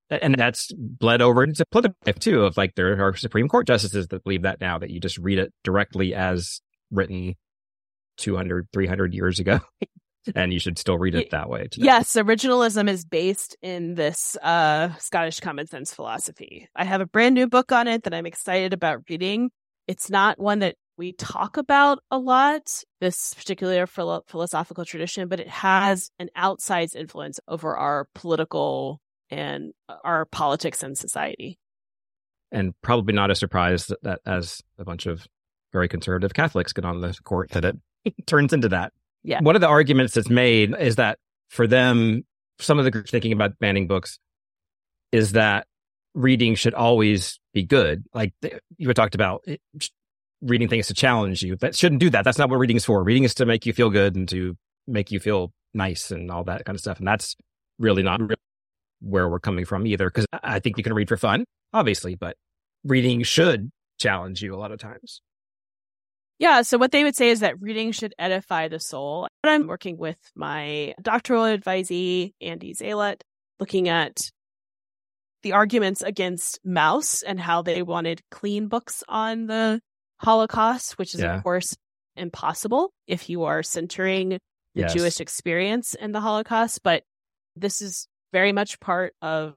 And 0.10 0.36
that's 0.36 0.72
bled 0.76 1.22
over 1.22 1.44
into 1.44 1.66
political 1.70 1.98
life 2.06 2.20
too, 2.20 2.44
of 2.44 2.58
like 2.58 2.76
there 2.76 3.06
are 3.06 3.16
Supreme 3.16 3.48
Court 3.48 3.68
justices 3.68 4.08
that 4.08 4.24
believe 4.24 4.42
that 4.42 4.60
now, 4.60 4.80
that 4.80 4.90
you 4.90 5.00
just 5.00 5.18
read 5.18 5.38
it 5.38 5.54
directly 5.64 6.16
as 6.16 6.62
written 6.92 7.36
200, 8.18 8.68
300 8.74 9.14
years 9.14 9.40
ago. 9.40 9.60
and 10.36 10.54
you 10.54 10.60
should 10.60 10.78
still 10.78 10.98
read 10.98 11.16
it 11.16 11.32
that 11.32 11.50
way. 11.50 11.68
Today. 11.68 11.86
Yes, 11.86 12.14
originalism 12.14 12.90
is 12.90 13.06
based 13.06 13.56
in 13.62 13.96
this 13.96 14.36
uh, 14.42 14.90
Scottish 14.98 15.40
common 15.40 15.68
sense 15.68 15.94
philosophy. 15.94 16.68
I 16.76 16.86
have 16.86 17.02
a 17.02 17.06
brand 17.06 17.36
new 17.36 17.48
book 17.48 17.72
on 17.72 17.88
it 17.88 18.04
that 18.04 18.14
I'm 18.14 18.26
excited 18.26 18.74
about 18.74 19.04
reading. 19.10 19.52
It's 19.88 20.10
not 20.10 20.40
one 20.40 20.60
that 20.60 20.76
we 21.00 21.14
talk 21.14 21.56
about 21.56 22.04
a 22.12 22.20
lot, 22.20 22.84
this 23.00 23.34
particular 23.34 23.88
philo- 23.88 24.24
philosophical 24.28 24.84
tradition, 24.84 25.30
but 25.30 25.40
it 25.40 25.48
has 25.48 26.12
an 26.20 26.30
outsized 26.38 26.94
influence 26.94 27.40
over 27.48 27.76
our 27.76 28.08
political 28.14 29.00
and 29.30 29.72
uh, 29.88 29.96
our 30.04 30.26
politics 30.26 30.84
and 30.84 30.98
society. 30.98 31.58
And 32.52 32.74
probably 32.82 33.14
not 33.14 33.32
a 33.32 33.36
surprise 33.36 33.88
that, 33.88 34.04
that 34.04 34.20
as 34.26 34.62
a 34.78 34.84
bunch 34.84 35.06
of 35.06 35.26
very 35.72 35.88
conservative 35.88 36.34
Catholics 36.34 36.74
get 36.74 36.84
on 36.84 37.00
the 37.00 37.16
court, 37.24 37.52
that 37.52 37.64
it 37.64 37.78
turns 38.28 38.52
into 38.52 38.68
that. 38.70 38.92
Yeah. 39.24 39.40
One 39.42 39.56
of 39.56 39.62
the 39.62 39.68
arguments 39.68 40.14
that's 40.14 40.30
made 40.30 40.76
is 40.78 40.98
that 40.98 41.18
for 41.48 41.66
them, 41.66 42.26
some 42.60 42.78
of 42.78 42.84
the 42.84 42.92
groups 42.92 43.10
thinking 43.10 43.32
about 43.32 43.58
banning 43.60 43.88
books 43.88 44.20
is 45.14 45.32
that 45.32 45.66
reading 46.14 46.56
should 46.56 46.74
always 46.74 47.40
be 47.54 47.64
good. 47.64 48.04
Like 48.14 48.34
you 48.78 48.88
had 48.88 48.98
talked 48.98 49.16
about 49.16 49.44
it, 49.46 49.62
reading 50.42 50.68
things 50.68 50.88
to 50.88 50.94
challenge 50.94 51.42
you. 51.42 51.56
That 51.58 51.76
shouldn't 51.76 52.00
do 52.00 52.10
that. 52.12 52.24
That's 52.24 52.38
not 52.38 52.50
what 52.50 52.60
reading 52.60 52.78
is 52.78 52.86
for. 52.86 53.04
Reading 53.04 53.24
is 53.24 53.34
to 53.36 53.46
make 53.46 53.66
you 53.66 53.74
feel 53.74 53.90
good 53.90 54.16
and 54.16 54.28
to 54.30 54.56
make 54.88 55.12
you 55.12 55.20
feel 55.20 55.52
nice 55.74 56.12
and 56.12 56.32
all 56.32 56.44
that 56.46 56.66
kind 56.66 56.76
of 56.76 56.82
stuff. 56.82 57.00
And 57.00 57.08
that's 57.08 57.36
really 57.78 58.04
not 58.04 58.22
where 59.02 59.30
we're 59.30 59.40
coming 59.40 59.66
from 59.66 59.86
either. 59.88 60.10
Cause 60.10 60.26
I 60.44 60.60
think 60.60 60.78
you 60.78 60.84
can 60.84 60.94
read 60.94 61.10
for 61.10 61.18
fun, 61.18 61.46
obviously, 61.74 62.16
but 62.16 62.36
reading 62.84 63.24
should 63.24 63.70
challenge 64.00 64.42
you 64.42 64.56
a 64.56 64.58
lot 64.58 64.72
of 64.72 64.80
times. 64.80 65.22
Yeah. 66.40 66.62
So 66.62 66.78
what 66.78 66.92
they 66.92 67.04
would 67.04 67.18
say 67.18 67.30
is 67.30 67.42
that 67.42 67.62
reading 67.62 67.92
should 67.92 68.14
edify 68.18 68.70
the 68.70 68.80
soul. 68.80 69.28
And 69.44 69.52
I'm 69.52 69.68
working 69.68 69.98
with 69.98 70.18
my 70.36 70.94
doctoral 71.02 71.44
advisee, 71.44 72.34
Andy 72.40 72.74
Zaylet, 72.74 73.22
looking 73.60 73.90
at 73.90 74.32
the 75.44 75.52
arguments 75.54 76.02
against 76.02 76.60
Maus 76.66 77.24
and 77.26 77.40
how 77.40 77.62
they 77.62 77.82
wanted 77.82 78.22
clean 78.32 78.68
books 78.68 79.04
on 79.08 79.48
the 79.48 79.82
Holocaust, 80.20 80.98
which 80.98 81.14
is, 81.16 81.22
yeah. 81.22 81.38
of 81.38 81.44
course, 81.44 81.76
impossible 82.16 82.92
if 83.08 83.30
you 83.30 83.44
are 83.44 83.64
centering 83.64 84.30
the 84.76 84.82
yes. 84.82 84.94
Jewish 84.94 85.20
experience 85.20 85.96
in 85.96 86.12
the 86.12 86.22
Holocaust. 86.22 86.82
But 86.84 87.04
this 87.56 87.82
is 87.82 88.08
very 88.32 88.52
much 88.52 88.80
part 88.80 89.14
of 89.22 89.56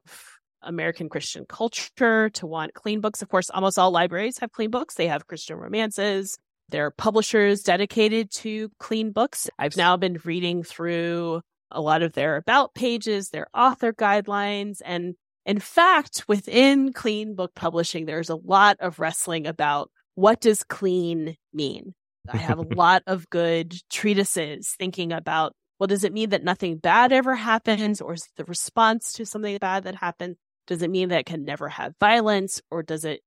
American 0.61 1.09
Christian 1.09 1.45
culture 1.47 2.29
to 2.29 2.47
want 2.47 2.73
clean 2.73 3.01
books. 3.01 3.21
Of 3.21 3.29
course, 3.29 3.49
almost 3.49 3.77
all 3.77 3.91
libraries 3.91 4.39
have 4.39 4.51
clean 4.51 4.71
books. 4.71 4.95
They 4.95 5.07
have 5.07 5.27
Christian 5.27 5.57
romances, 5.57 6.37
there 6.69 6.85
are 6.85 6.91
publishers 6.91 7.61
dedicated 7.61 8.31
to 8.31 8.69
clean 8.79 9.11
books. 9.11 9.49
I've 9.59 9.77
now 9.77 9.97
been 9.97 10.19
reading 10.23 10.63
through 10.63 11.41
a 11.69 11.81
lot 11.81 12.01
of 12.01 12.13
their 12.13 12.35
about 12.37 12.73
pages, 12.73 13.29
their 13.29 13.47
author 13.53 13.93
guidelines, 13.93 14.77
and 14.83 15.15
in 15.45 15.59
fact, 15.59 16.23
within 16.27 16.93
clean 16.93 17.35
book 17.35 17.53
publishing, 17.53 18.05
there's 18.05 18.29
a 18.29 18.35
lot 18.35 18.77
of 18.79 18.99
wrestling 18.99 19.45
about 19.45 19.91
what 20.15 20.41
does 20.41 20.63
clean 20.63 21.35
mean. 21.53 21.93
I 22.29 22.37
have 22.37 22.59
a 22.59 22.61
lot 22.75 23.03
of 23.07 23.29
good 23.29 23.75
treatises 23.89 24.75
thinking 24.77 25.11
about 25.11 25.53
well, 25.79 25.87
does 25.87 26.03
it 26.03 26.13
mean 26.13 26.29
that 26.29 26.43
nothing 26.43 26.77
bad 26.77 27.11
ever 27.11 27.35
happens, 27.35 27.99
or 27.99 28.13
is 28.13 28.29
the 28.37 28.45
response 28.45 29.11
to 29.13 29.25
something 29.25 29.57
bad 29.57 29.83
that 29.83 29.95
happened? 29.95 30.37
Does 30.67 30.81
it 30.81 30.89
mean 30.89 31.09
that 31.09 31.21
it 31.21 31.25
can 31.25 31.43
never 31.43 31.67
have 31.67 31.95
violence, 31.99 32.61
or 32.71 32.83
does 32.83 33.03
it 33.03 33.21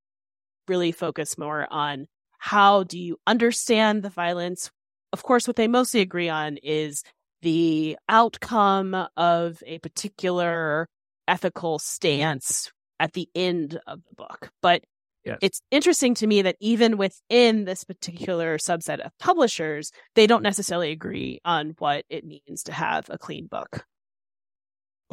really 0.69 0.93
focus 0.93 1.37
more 1.37 1.67
on 1.71 2.07
how 2.39 2.85
do 2.85 2.99
you 2.99 3.19
understand 3.27 4.03
the 4.03 4.11
violence? 4.11 4.71
Of 5.13 5.23
course, 5.23 5.47
what 5.47 5.57
they 5.57 5.69
mostly 5.69 6.01
agree 6.01 6.29
on 6.29 6.57
is 6.59 7.03
the 7.43 7.99
outcome 8.09 9.07
of 9.17 9.63
a 9.67 9.79
particular 9.81 10.89
ethical 11.29 11.79
stance 11.79 12.71
at 12.99 13.13
the 13.13 13.29
end 13.35 13.79
of 13.87 14.01
the 14.09 14.15
book. 14.15 14.51
But 14.63 14.83
yes. 15.27 15.39
it's 15.43 15.61
interesting 15.71 16.15
to 16.15 16.27
me 16.27 16.43
that 16.43 16.57
even 16.61 16.97
within 16.97 17.65
this 17.65 17.85
particular 17.85 18.57
subset 18.59 19.01
of 19.01 19.13
publishers, 19.19 19.91
they 20.15 20.27
don't 20.27 20.43
necessarily 20.43 20.91
agree 20.93 21.41
on 21.45 21.75
what 21.79 22.05
it 22.09 22.25
means 22.25 22.63
to 22.65 22.73
have 22.73 23.07
a 23.11 23.19
clean 23.19 23.47
book. 23.47 23.85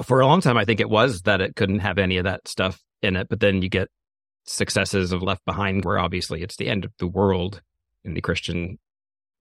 for 0.03 0.21
a 0.21 0.25
long 0.27 0.41
time, 0.41 0.57
I 0.57 0.65
think 0.65 0.79
it 0.79 0.89
was 0.89 1.21
that 1.23 1.41
it 1.41 1.55
couldn't 1.55 1.79
have 1.79 1.97
any 1.97 2.17
of 2.17 2.23
that 2.23 2.47
stuff 2.47 2.79
in 3.01 3.15
it. 3.15 3.27
But 3.29 3.39
then 3.39 3.61
you 3.61 3.69
get 3.69 3.89
successes 4.45 5.11
of 5.11 5.21
Left 5.21 5.43
Behind, 5.45 5.83
where 5.85 5.99
obviously 5.99 6.41
it's 6.41 6.55
the 6.57 6.67
end 6.67 6.85
of 6.85 6.91
the 6.99 7.07
world 7.07 7.61
in 8.03 8.13
the 8.13 8.21
Christian 8.21 8.77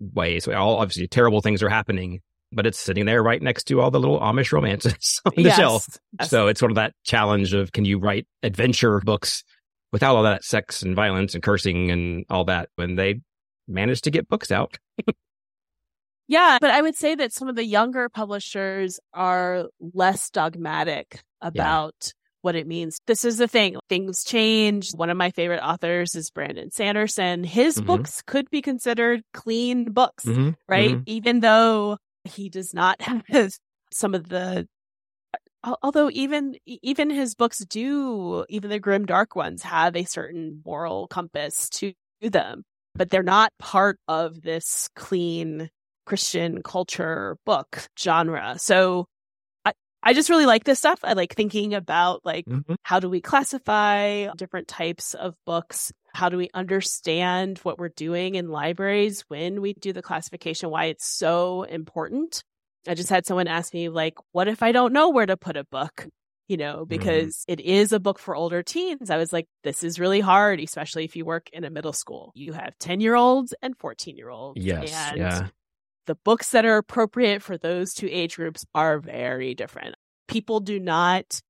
way. 0.01 0.39
So 0.41 0.53
all 0.55 0.77
obviously 0.79 1.07
terrible 1.09 1.41
things 1.41 1.63
are 1.63 1.69
happening, 1.69 2.21
but 2.53 2.67
it's 2.67 2.79
sitting 2.79 3.07
there 3.07 3.23
right 3.23 3.41
next 3.43 3.65
to 3.65 3.81
all 3.81 3.91
the 3.91 3.99
little 4.01 4.21
Amish 4.21 4.53
romances 4.53 5.21
on 5.25 5.33
the 5.37 5.43
Yes. 5.43 5.57
shelf. 5.57 5.87
Yes. 6.21 6.31
So 6.31 6.49
it's 6.49 6.61
sort 6.61 6.71
of 6.73 6.77
that 6.77 6.93
challenge 7.05 7.55
of 7.55 7.73
can 7.73 7.85
you 7.85 7.99
write 7.99 8.27
adventure 8.43 9.01
books 9.01 9.43
without 9.93 10.17
all 10.17 10.23
that 10.25 10.43
sex 10.45 10.83
and 10.83 10.97
violence 10.97 11.35
and 11.35 11.43
cursing 11.43 11.91
and 11.91 12.25
all 12.31 12.45
that 12.47 12.69
when 12.77 12.97
they 12.97 13.21
managed 13.69 14.05
to 14.05 14.11
get 14.11 14.29
books 14.29 14.51
out. 14.51 14.79
Yeah, 16.29 16.59
but 16.61 16.71
I 16.71 16.81
would 16.81 16.95
say 16.95 17.15
that 17.17 17.33
some 17.33 17.49
of 17.49 17.57
the 17.57 17.65
younger 17.65 18.09
publishers 18.09 18.99
are 19.13 19.67
less 19.93 20.31
dogmatic 20.31 21.21
about 21.43 22.13
what 22.41 22.55
it 22.55 22.67
means. 22.67 22.99
This 23.07 23.25
is 23.25 23.37
the 23.37 23.49
thing. 23.49 23.77
Things 23.91 24.25
change. 24.25 24.93
One 24.95 25.11
of 25.11 25.17
my 25.17 25.31
favorite 25.31 25.61
authors 25.63 26.15
is 26.15 26.31
Brandon 26.31 26.71
Sanderson. 26.71 27.45
His 27.45 27.79
Mhm. 27.81 27.87
books 27.87 28.23
could 28.23 28.49
be 28.51 28.63
considered 28.63 29.23
clean 29.35 29.93
books, 29.93 30.25
Mm-hmm. 30.25 30.51
right? 30.69 31.01
Even 31.07 31.41
though 31.41 31.99
he 32.25 32.49
does 32.49 32.73
not 32.73 33.01
have 33.29 33.53
some 33.93 34.15
of 34.15 34.29
the 34.29 34.67
although 35.83 36.11
even 36.13 36.57
even 36.67 37.11
his 37.11 37.35
books 37.35 37.59
do 37.67 38.45
even 38.49 38.71
the 38.71 38.79
grim 38.79 39.07
dark 39.07 39.37
ones 39.37 39.63
have 39.63 39.97
a 39.97 40.05
certain 40.05 40.61
moral 40.65 41.07
compass 41.09 41.69
to 41.71 41.93
them 42.21 42.63
but 42.95 43.11
they're 43.11 43.23
not 43.23 43.53
part 43.59 43.99
of 44.09 44.43
this 44.43 44.89
clean 44.97 45.69
christian 46.07 46.63
culture 46.63 47.37
book 47.47 47.89
genre. 47.99 48.57
So 48.59 49.07
i 49.65 49.73
i 50.03 50.15
just 50.15 50.31
really 50.31 50.47
like 50.47 50.65
this 50.65 50.79
stuff. 50.81 51.01
I 51.05 51.15
like 51.15 51.35
thinking 51.35 51.75
about 51.75 52.23
like 52.25 52.47
Mhm. 52.49 52.77
how 52.85 53.01
do 53.01 53.09
we 53.11 53.21
classify 53.21 54.29
different 54.37 54.69
types 54.69 55.15
of 55.15 55.35
books? 55.47 55.93
How 56.15 56.29
do 56.29 56.37
we 56.37 56.51
understand 56.55 57.59
what 57.59 57.79
we're 57.79 57.91
doing 57.91 58.35
in 58.37 58.49
libraries 58.51 59.23
when 59.29 59.61
we 59.63 59.75
do 59.75 59.93
the 59.93 60.03
classification? 60.03 60.71
Why 60.71 60.87
it's 60.87 61.07
so 61.07 61.63
important 61.65 62.43
i 62.89 62.95
just 62.95 63.11
had 63.11 63.27
someone 63.27 63.49
ask 63.49 63.73
me 63.75 63.89
like 63.89 64.15
what 64.33 64.49
if 64.49 64.63
i 64.63 64.73
don't 64.73 64.93
know 64.93 65.11
where 65.11 65.27
to 65.27 65.37
put 65.37 65.57
a 65.57 65.65
book 65.65 66.07
you 66.49 66.57
know 66.57 66.79
mm-hmm. 66.79 66.89
because 66.89 67.45
it 67.49 67.61
is 67.61 67.93
a 67.93 68.01
book 68.01 68.19
for 68.19 68.35
older 68.35 68.63
teens 68.63 69.11
i 69.11 69.17
was 69.17 69.33
like 69.33 69.47
this 69.65 69.83
is 69.83 70.01
really 70.01 70.21
hard 70.21 70.61
especially 70.61 71.05
if 71.05 71.17
you 71.17 71.25
work 71.25 71.49
in 71.53 71.65
a 71.65 71.71
middle 71.71 71.93
school 71.93 72.33
you 72.35 72.53
have 72.53 72.79
10 72.81 73.01
year 73.01 73.15
olds 73.15 73.55
and 73.63 73.77
14 73.79 74.17
year 74.17 74.29
olds 74.29 74.63
Yes. 74.63 74.93
and 74.93 75.19
yeah. 75.19 75.49
the 76.07 76.17
books 76.25 76.51
that 76.51 76.65
are 76.65 76.77
appropriate 76.77 77.43
for 77.43 77.57
those 77.57 77.95
two 77.95 78.09
age 78.11 78.37
groups 78.37 78.67
are 78.75 78.99
very 78.99 79.55
different. 79.55 79.95
People 80.29 80.61
do 80.61 80.81
not 80.81 81.41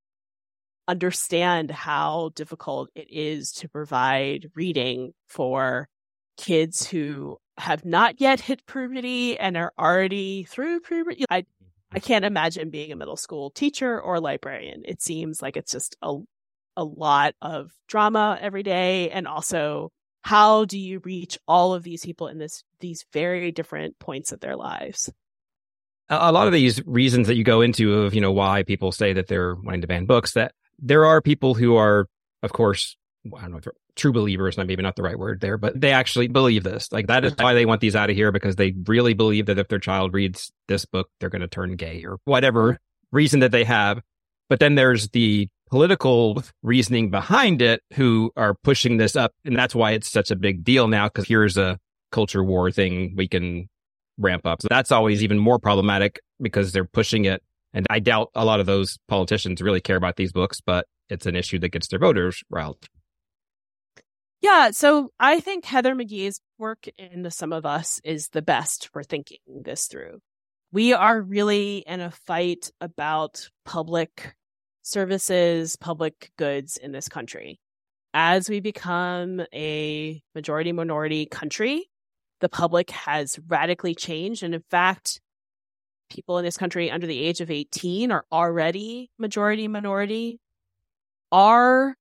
understand 0.89 1.71
how 1.71 2.31
difficult 2.35 2.91
it 2.95 3.07
is 3.11 3.53
to 3.53 3.69
provide 3.69 4.51
reading 4.55 5.13
for 5.29 5.89
kids 6.37 6.87
who 6.87 7.39
have 7.59 7.85
not 7.85 8.21
yet 8.21 8.41
hit 8.41 8.67
puberty 8.67 9.39
and 9.39 9.57
are 9.57 9.73
already 9.79 10.45
through 10.45 10.81
puberty. 10.81 11.25
I 11.31 11.45
I 11.95 11.99
mm-hmm. 11.99 12.07
can't 12.07 12.25
imagine 12.25 12.71
being 12.71 12.93
a 12.93 12.97
middle 12.97 13.17
school 13.17 13.51
teacher 13.51 14.01
or 14.01 14.21
librarian. 14.21 14.83
It 14.85 15.03
seems 15.03 15.43
like 15.43 15.57
it's 15.57 15.73
just 15.73 15.97
a 16.03 16.19
a 16.77 16.85
lot 16.85 17.35
of 17.43 17.71
drama 17.89 18.39
every 18.41 18.63
day 18.63 19.11
and 19.11 19.29
also 19.29 19.91
how 20.23 20.65
do 20.65 20.79
you 20.79 21.01
reach 21.01 21.39
all 21.47 21.75
of 21.75 21.83
these 21.83 22.05
people 22.05 22.29
in 22.29 22.39
this 22.39 22.65
these 22.81 23.05
very 23.13 23.53
different 23.53 23.99
points 23.99 24.33
of 24.33 24.41
their 24.41 24.57
lives 24.57 25.13
a 26.09 26.33
lot 26.33 26.47
of 26.47 26.53
these 26.53 26.85
reasons 26.87 27.27
that 27.27 27.37
you 27.37 27.45
go 27.45 27.61
into 27.61 27.93
of 28.03 28.15
you 28.15 28.21
know 28.21 28.33
why 28.33 28.63
people 28.63 28.93
say 28.93 29.13
that 29.13 29.27
they're 29.27 29.55
wanting 29.55 29.81
to 29.81 29.87
ban 29.87 30.07
books 30.07 30.33
that 30.33 30.53
there 30.79 31.05
are 31.05 31.21
people 31.21 31.55
who 31.55 31.77
are 31.77 32.07
of 32.43 32.53
course 32.53 32.97
i 33.37 33.43
don't 33.43 33.51
know 33.51 33.59
if 33.59 33.65
they're 33.65 33.75
true 33.97 34.13
believers 34.13 34.57
maybe 34.57 34.77
not 34.77 34.97
the 34.97 35.03
right 35.03 35.19
word 35.19 35.41
there 35.41 35.59
but 35.59 35.79
they 35.79 35.93
actually 35.93 36.29
believe 36.29 36.65
this 36.65 36.91
like 36.93 37.07
that 37.09 37.25
is 37.25 37.35
why 37.39 37.53
they 37.53 37.67
want 37.67 37.81
these 37.81 37.95
out 37.95 38.09
of 38.09 38.17
here 38.17 38.33
because 38.33 38.57
they 38.57 38.75
really 38.87 39.13
believe 39.13 39.47
that 39.47 39.59
if 39.59 39.69
their 39.69 39.79
child 39.79 40.15
reads 40.15 40.51
this 40.69 40.85
book 40.87 41.09
they're 41.21 41.29
going 41.29 41.43
to 41.43 41.49
turn 41.49 41.77
gay 41.77 42.03
or 42.05 42.19
whatever 42.25 42.79
reason 43.11 43.41
that 43.41 43.51
they 43.51 43.65
have 43.65 44.01
but 44.49 44.61
then 44.61 44.75
there's 44.75 45.09
the 45.11 45.49
political 45.69 46.43
reasoning 46.63 47.11
behind 47.11 47.61
it 47.61 47.83
who 47.95 48.31
are 48.37 48.55
pushing 48.63 48.97
this 48.97 49.15
up 49.15 49.33
and 49.45 49.57
that's 49.57 49.75
why 49.75 49.93
it's 49.93 50.11
such 50.11 50.31
a 50.31 50.37
big 50.37 50.65
deal 50.65 50.89
now 50.89 51.07
because 51.07 51.27
here's 51.27 51.59
a 51.59 51.79
culture 52.11 52.45
war 52.45 52.71
thing 52.71 53.15
we 53.17 53.27
can 53.27 53.69
ramp 54.19 54.47
up. 54.47 54.63
So 54.63 54.69
that's 54.71 54.93
always 54.93 55.23
even 55.23 55.39
more 55.39 55.59
problematic 55.59 56.21
because 56.41 56.73
they're 56.73 56.85
pushing 56.85 57.25
it. 57.25 57.43
And 57.75 57.87
I 57.91 58.01
doubt 58.01 58.31
a 58.35 58.45
lot 58.45 58.61
of 58.61 58.67
those 58.67 58.99
politicians 59.09 59.63
really 59.63 59.81
care 59.81 59.97
about 59.97 60.17
these 60.17 60.33
books, 60.33 60.61
but 60.61 60.87
it's 61.09 61.27
an 61.27 61.37
issue 61.37 61.59
that 61.61 61.71
gets 61.71 61.89
their 61.89 61.99
voters 61.99 62.43
riled. 62.51 62.87
Yeah 64.43 64.73
so 64.73 65.11
i 65.21 65.39
think 65.41 65.65
Heather 65.65 65.95
McGhee's 65.95 66.41
work 66.59 66.89
in 66.99 67.23
the 67.23 67.31
sum 67.31 67.53
of 67.53 67.65
us 67.65 68.01
is 68.05 68.29
the 68.29 68.43
best 68.43 68.91
for 68.93 69.03
thinking 69.03 69.39
this 69.47 69.87
through. 69.87 70.19
We 70.73 70.93
are 70.93 71.21
really 71.21 71.85
in 71.87 72.01
a 72.01 72.11
fight 72.11 72.71
about 72.81 73.49
public 73.65 74.35
services 74.83 75.77
public 75.77 76.33
goods 76.37 76.77
in 76.77 76.91
this 76.93 77.09
country. 77.09 77.61
As 78.15 78.49
we 78.49 78.61
become 78.61 79.43
a 79.55 80.21
majority 80.35 80.73
minority 80.73 81.27
country 81.27 81.89
the 82.41 82.49
public 82.49 82.91
has 82.91 83.39
radically 83.47 83.95
changed. 83.95 84.43
And 84.43 84.55
in 84.55 84.65
fact 84.71 85.21
people 86.11 86.39
in 86.39 86.45
this 86.45 86.57
country 86.57 86.91
under 86.91 87.07
the 87.07 87.21
age 87.21 87.41
of 87.41 87.51
18 87.51 88.11
are 88.11 88.25
already 88.33 89.11
majority 89.19 89.69
minority 89.69 90.41
are 91.31 91.95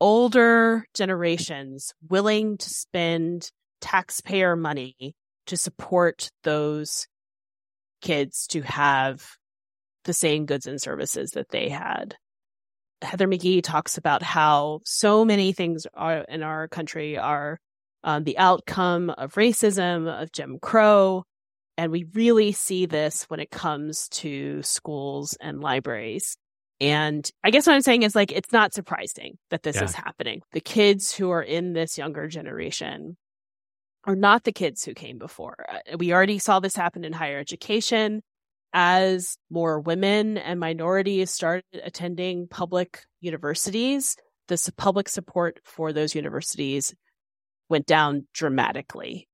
older 0.00 0.84
generations 0.94 1.92
willing 2.08 2.56
to 2.58 2.70
spend 2.70 3.50
taxpayer 3.80 4.56
money 4.56 5.14
to 5.46 5.56
support 5.56 6.30
those 6.42 7.06
kids 8.00 8.46
to 8.48 8.62
have 8.62 9.26
the 10.04 10.14
same 10.14 10.46
goods 10.46 10.66
and 10.66 10.80
services 10.80 11.32
that 11.32 11.50
they 11.50 11.68
had. 11.68 12.16
Heather 13.02 13.28
McGhee 13.28 13.62
talks 13.62 13.98
about 13.98 14.22
how 14.22 14.80
so 14.84 15.24
many 15.24 15.52
things 15.52 15.86
are 15.94 16.24
in 16.28 16.42
our 16.42 16.68
country 16.68 17.16
are 17.18 17.58
um, 18.04 18.24
the 18.24 18.38
outcome 18.38 19.10
of 19.10 19.34
racism, 19.34 20.08
of 20.22 20.32
Jim 20.32 20.58
Crow. 20.60 21.24
And 21.76 21.92
we 21.92 22.04
really 22.14 22.52
see 22.52 22.86
this 22.86 23.24
when 23.24 23.40
it 23.40 23.50
comes 23.50 24.08
to 24.08 24.62
schools 24.62 25.36
and 25.40 25.60
libraries. 25.60 26.36
And 26.80 27.30
I 27.44 27.50
guess 27.50 27.66
what 27.66 27.74
I'm 27.74 27.82
saying 27.82 28.04
is 28.04 28.14
like, 28.14 28.32
it's 28.32 28.52
not 28.52 28.72
surprising 28.72 29.36
that 29.50 29.62
this 29.62 29.76
Yeah. 29.76 29.84
is 29.84 29.94
happening. 29.94 30.42
The 30.52 30.60
kids 30.60 31.14
who 31.14 31.30
are 31.30 31.42
in 31.42 31.74
this 31.74 31.98
younger 31.98 32.26
generation 32.26 33.16
are 34.04 34.16
not 34.16 34.44
the 34.44 34.52
kids 34.52 34.84
who 34.84 34.94
came 34.94 35.18
before. 35.18 35.56
Uh, 35.68 35.98
We 35.98 36.12
already 36.12 36.38
saw 36.38 36.58
this 36.58 36.74
happen 36.74 37.04
in 37.04 37.12
higher 37.12 37.38
education 37.38 38.22
as 38.72 39.36
more 39.50 39.80
women 39.80 40.38
and 40.38 40.58
minorities 40.58 41.30
started 41.30 41.64
attending 41.82 42.48
public 42.48 43.02
universities. 43.20 44.16
The 44.48 44.72
public 44.76 45.08
support 45.08 45.60
for 45.64 45.92
those 45.92 46.14
universities 46.14 46.94
went 47.68 47.86
down 47.86 48.26
dramatically. 48.32 49.28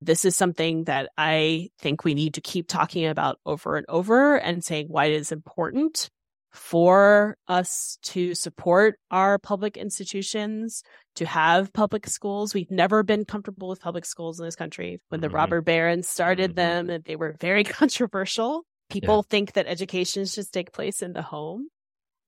This 0.00 0.24
is 0.24 0.36
something 0.36 0.84
that 0.84 1.10
I 1.16 1.70
think 1.78 2.04
we 2.04 2.14
need 2.14 2.34
to 2.34 2.40
keep 2.40 2.66
talking 2.68 3.06
about 3.06 3.38
over 3.46 3.76
and 3.76 3.86
over 3.88 4.36
and 4.36 4.64
saying 4.64 4.88
why 4.88 5.06
it 5.06 5.14
is 5.14 5.32
important 5.32 6.10
for 6.52 7.36
us 7.46 7.98
to 8.02 8.34
support 8.34 8.98
our 9.10 9.38
public 9.38 9.76
institutions, 9.76 10.82
to 11.16 11.26
have 11.26 11.72
public 11.72 12.06
schools. 12.06 12.54
We've 12.54 12.70
never 12.70 13.02
been 13.02 13.24
comfortable 13.24 13.68
with 13.68 13.80
public 13.80 14.04
schools 14.04 14.38
in 14.40 14.46
this 14.46 14.56
country. 14.56 15.00
When 15.08 15.20
the 15.20 15.28
Mhm. 15.28 15.34
robber 15.34 15.60
barons 15.60 16.08
started 16.08 16.52
Mhm. 16.52 16.54
them, 16.56 17.02
they 17.04 17.16
were 17.16 17.36
very 17.40 17.64
controversial. 17.90 18.64
People 18.88 19.22
think 19.22 19.52
that 19.52 19.66
education 19.66 20.24
should 20.24 20.50
take 20.50 20.72
place 20.72 21.02
in 21.02 21.12
the 21.12 21.22
home. 21.22 21.68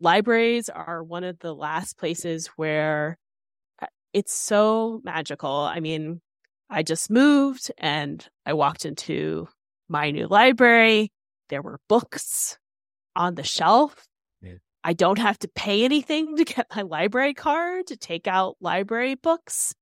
Libraries 0.00 0.68
are 0.68 1.02
one 1.02 1.24
of 1.24 1.38
the 1.38 1.54
last 1.54 1.96
places 1.98 2.48
where 2.56 3.18
uh, 3.80 3.86
it's 4.12 4.34
so 4.34 5.00
magical. 5.04 5.50
I 5.50 5.80
mean, 5.80 6.20
I 6.68 6.82
just 6.82 7.10
moved 7.10 7.72
and 7.78 8.26
I 8.44 8.52
walked 8.52 8.84
into 8.84 9.48
my 9.88 10.10
new 10.10 10.26
library. 10.26 11.10
There 11.48 11.62
were 11.62 11.80
books 11.88 12.58
on 13.16 13.34
the 13.34 13.42
shelf. 13.42 14.06
I 14.82 14.92
don't 14.94 15.18
have 15.18 15.38
to 15.40 15.48
pay 15.48 15.84
anything 15.84 16.36
to 16.36 16.44
get 16.44 16.66
my 16.74 16.82
library 16.82 17.34
card 17.34 17.88
to 17.88 17.96
take 17.96 18.26
out 18.26 18.56
library 18.60 19.14
books. 19.14 19.74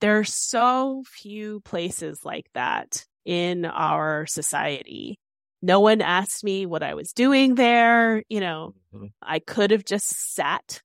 There 0.00 0.18
are 0.18 0.24
so 0.24 1.02
few 1.06 1.60
places 1.60 2.24
like 2.24 2.46
that 2.54 3.04
in 3.24 3.64
our 3.64 4.26
society. 4.26 5.18
No 5.62 5.80
one 5.80 6.02
asked 6.02 6.44
me 6.44 6.66
what 6.66 6.82
I 6.82 6.92
was 6.94 7.12
doing 7.14 7.54
there. 7.54 8.22
You 8.28 8.40
know, 8.40 8.74
Mhm. 8.94 9.12
I 9.22 9.38
could 9.38 9.70
have 9.70 9.84
just 9.84 10.08
sat 10.34 10.82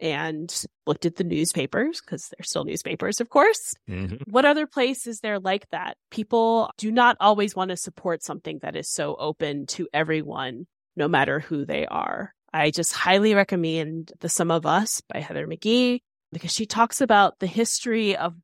and 0.00 0.52
looked 0.86 1.06
at 1.06 1.16
the 1.16 1.24
newspapers 1.24 2.00
because 2.00 2.28
they're 2.28 2.44
still 2.44 2.64
newspapers, 2.64 3.20
of 3.20 3.30
course. 3.30 3.72
Mhm. 3.88 4.22
What 4.28 4.44
other 4.44 4.66
place 4.66 5.06
is 5.06 5.20
there 5.20 5.38
like 5.38 5.68
that? 5.70 5.96
People 6.10 6.70
do 6.76 6.90
not 6.90 7.16
always 7.20 7.54
want 7.56 7.70
to 7.70 7.76
support 7.76 8.22
something 8.22 8.58
that 8.62 8.76
is 8.76 8.90
so 8.90 9.14
open 9.14 9.64
to 9.68 9.88
everyone, 9.94 10.66
no 10.96 11.08
matter 11.08 11.40
who 11.40 11.64
they 11.64 11.86
are. 11.86 12.34
I 12.52 12.70
just 12.70 12.92
highly 12.92 13.34
recommend 13.34 14.12
The 14.20 14.28
Sum 14.28 14.50
of 14.50 14.66
Us 14.66 15.02
by 15.12 15.20
Heather 15.20 15.46
McGhee 15.46 16.00
because 16.32 16.52
she 16.52 16.66
talks 16.66 17.00
about 17.00 17.38
the 17.38 17.46
history 17.46 18.16
of 18.16 18.34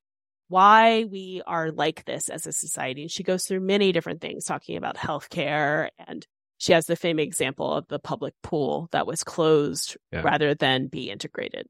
why 0.48 1.04
we 1.04 1.42
are 1.46 1.70
like 1.70 2.04
this 2.04 2.28
as 2.28 2.46
a 2.46 2.52
society. 2.52 3.02
And 3.02 3.10
she 3.10 3.22
goes 3.22 3.44
through 3.44 3.60
many 3.60 3.90
different 3.90 4.20
things, 4.20 4.44
talking 4.44 4.76
about 4.76 4.96
healthcare. 4.96 5.88
And 6.06 6.26
she 6.58 6.72
has 6.72 6.84
the 6.84 6.96
famous 6.96 7.24
example 7.24 7.72
of 7.72 7.88
the 7.88 7.98
public 7.98 8.34
pool 8.42 8.88
that 8.92 9.06
was 9.06 9.24
closed 9.24 9.96
yeah. 10.12 10.20
rather 10.20 10.54
than 10.54 10.88
be 10.88 11.10
integrated. 11.10 11.68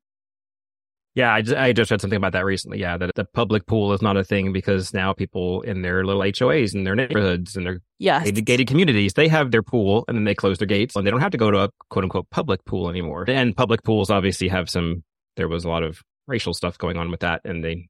Yeah, 1.15 1.33
I 1.33 1.43
just, 1.43 1.57
I 1.57 1.73
just 1.73 1.91
read 1.91 2.01
something 2.01 2.17
about 2.17 2.33
that 2.33 2.45
recently. 2.47 2.79
Yeah, 2.79 2.97
that 2.97 3.15
the 3.15 3.27
public 3.27 3.67
pool 3.67 3.93
is 3.93 4.01
not 4.01 4.17
a 4.17 4.25
thing 4.25 4.53
because 4.53 4.95
now 4.95 5.13
people 5.13 5.61
in 5.61 5.83
their 5.83 6.05
little 6.05 6.23
HOAs 6.23 6.75
in 6.75 6.85
their 6.85 6.95
neighborhoods 6.95 7.55
and 7.55 7.67
their 7.67 7.81
yes. 7.99 8.25
gated, 8.25 8.47
gated 8.47 8.67
communities, 8.67 9.13
they 9.13 9.29
have 9.29 9.51
their 9.51 9.63
pool 9.63 10.05
and 10.09 10.17
then 10.17 10.25
they 10.25 10.35
close 10.35 10.57
their 10.57 10.67
gates 10.67 10.97
and 10.97 11.07
they 11.07 11.11
don't 11.11 11.21
have 11.21 11.33
to 11.33 11.39
go 11.39 11.51
to 11.51 11.59
a 11.59 11.71
quote 11.91 12.05
unquote 12.05 12.31
public 12.31 12.65
pool 12.65 12.89
anymore. 12.89 13.27
And 13.29 13.55
public 13.55 13.83
pools 13.83 14.09
obviously 14.09 14.49
have 14.49 14.71
some, 14.71 15.05
there 15.37 15.49
was 15.49 15.67
a 15.67 15.69
lot 15.69 15.83
of 15.83 16.01
racial 16.27 16.55
stuff 16.55 16.79
going 16.79 16.97
on 16.97 17.11
with 17.11 17.21
that 17.21 17.43
in 17.45 17.61
the 17.61 17.85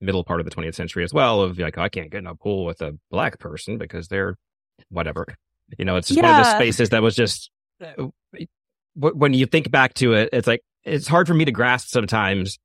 middle 0.00 0.22
part 0.22 0.38
of 0.38 0.46
the 0.46 0.52
20th 0.52 0.76
century 0.76 1.02
as 1.02 1.12
well 1.12 1.42
of 1.42 1.58
like, 1.58 1.78
I 1.78 1.88
can't 1.88 2.12
get 2.12 2.18
in 2.18 2.26
a 2.28 2.36
pool 2.36 2.64
with 2.64 2.80
a 2.80 2.92
black 3.10 3.40
person 3.40 3.76
because 3.76 4.06
they're 4.06 4.36
whatever. 4.88 5.26
You 5.78 5.84
know, 5.84 5.96
it's 5.96 6.08
just 6.08 6.18
yeah. 6.18 6.30
one 6.30 6.40
of 6.40 6.46
those 6.46 6.54
spaces 6.54 6.90
that 6.90 7.02
was 7.02 7.16
just, 7.16 7.50
uh, 7.80 8.08
when 8.94 9.34
you 9.34 9.46
think 9.46 9.70
back 9.70 9.94
to 9.94 10.12
it, 10.12 10.28
it's 10.32 10.46
like, 10.46 10.60
it's 10.84 11.06
hard 11.06 11.26
for 11.26 11.34
me 11.34 11.44
to 11.44 11.52
grasp 11.52 11.88
sometimes 11.88 12.58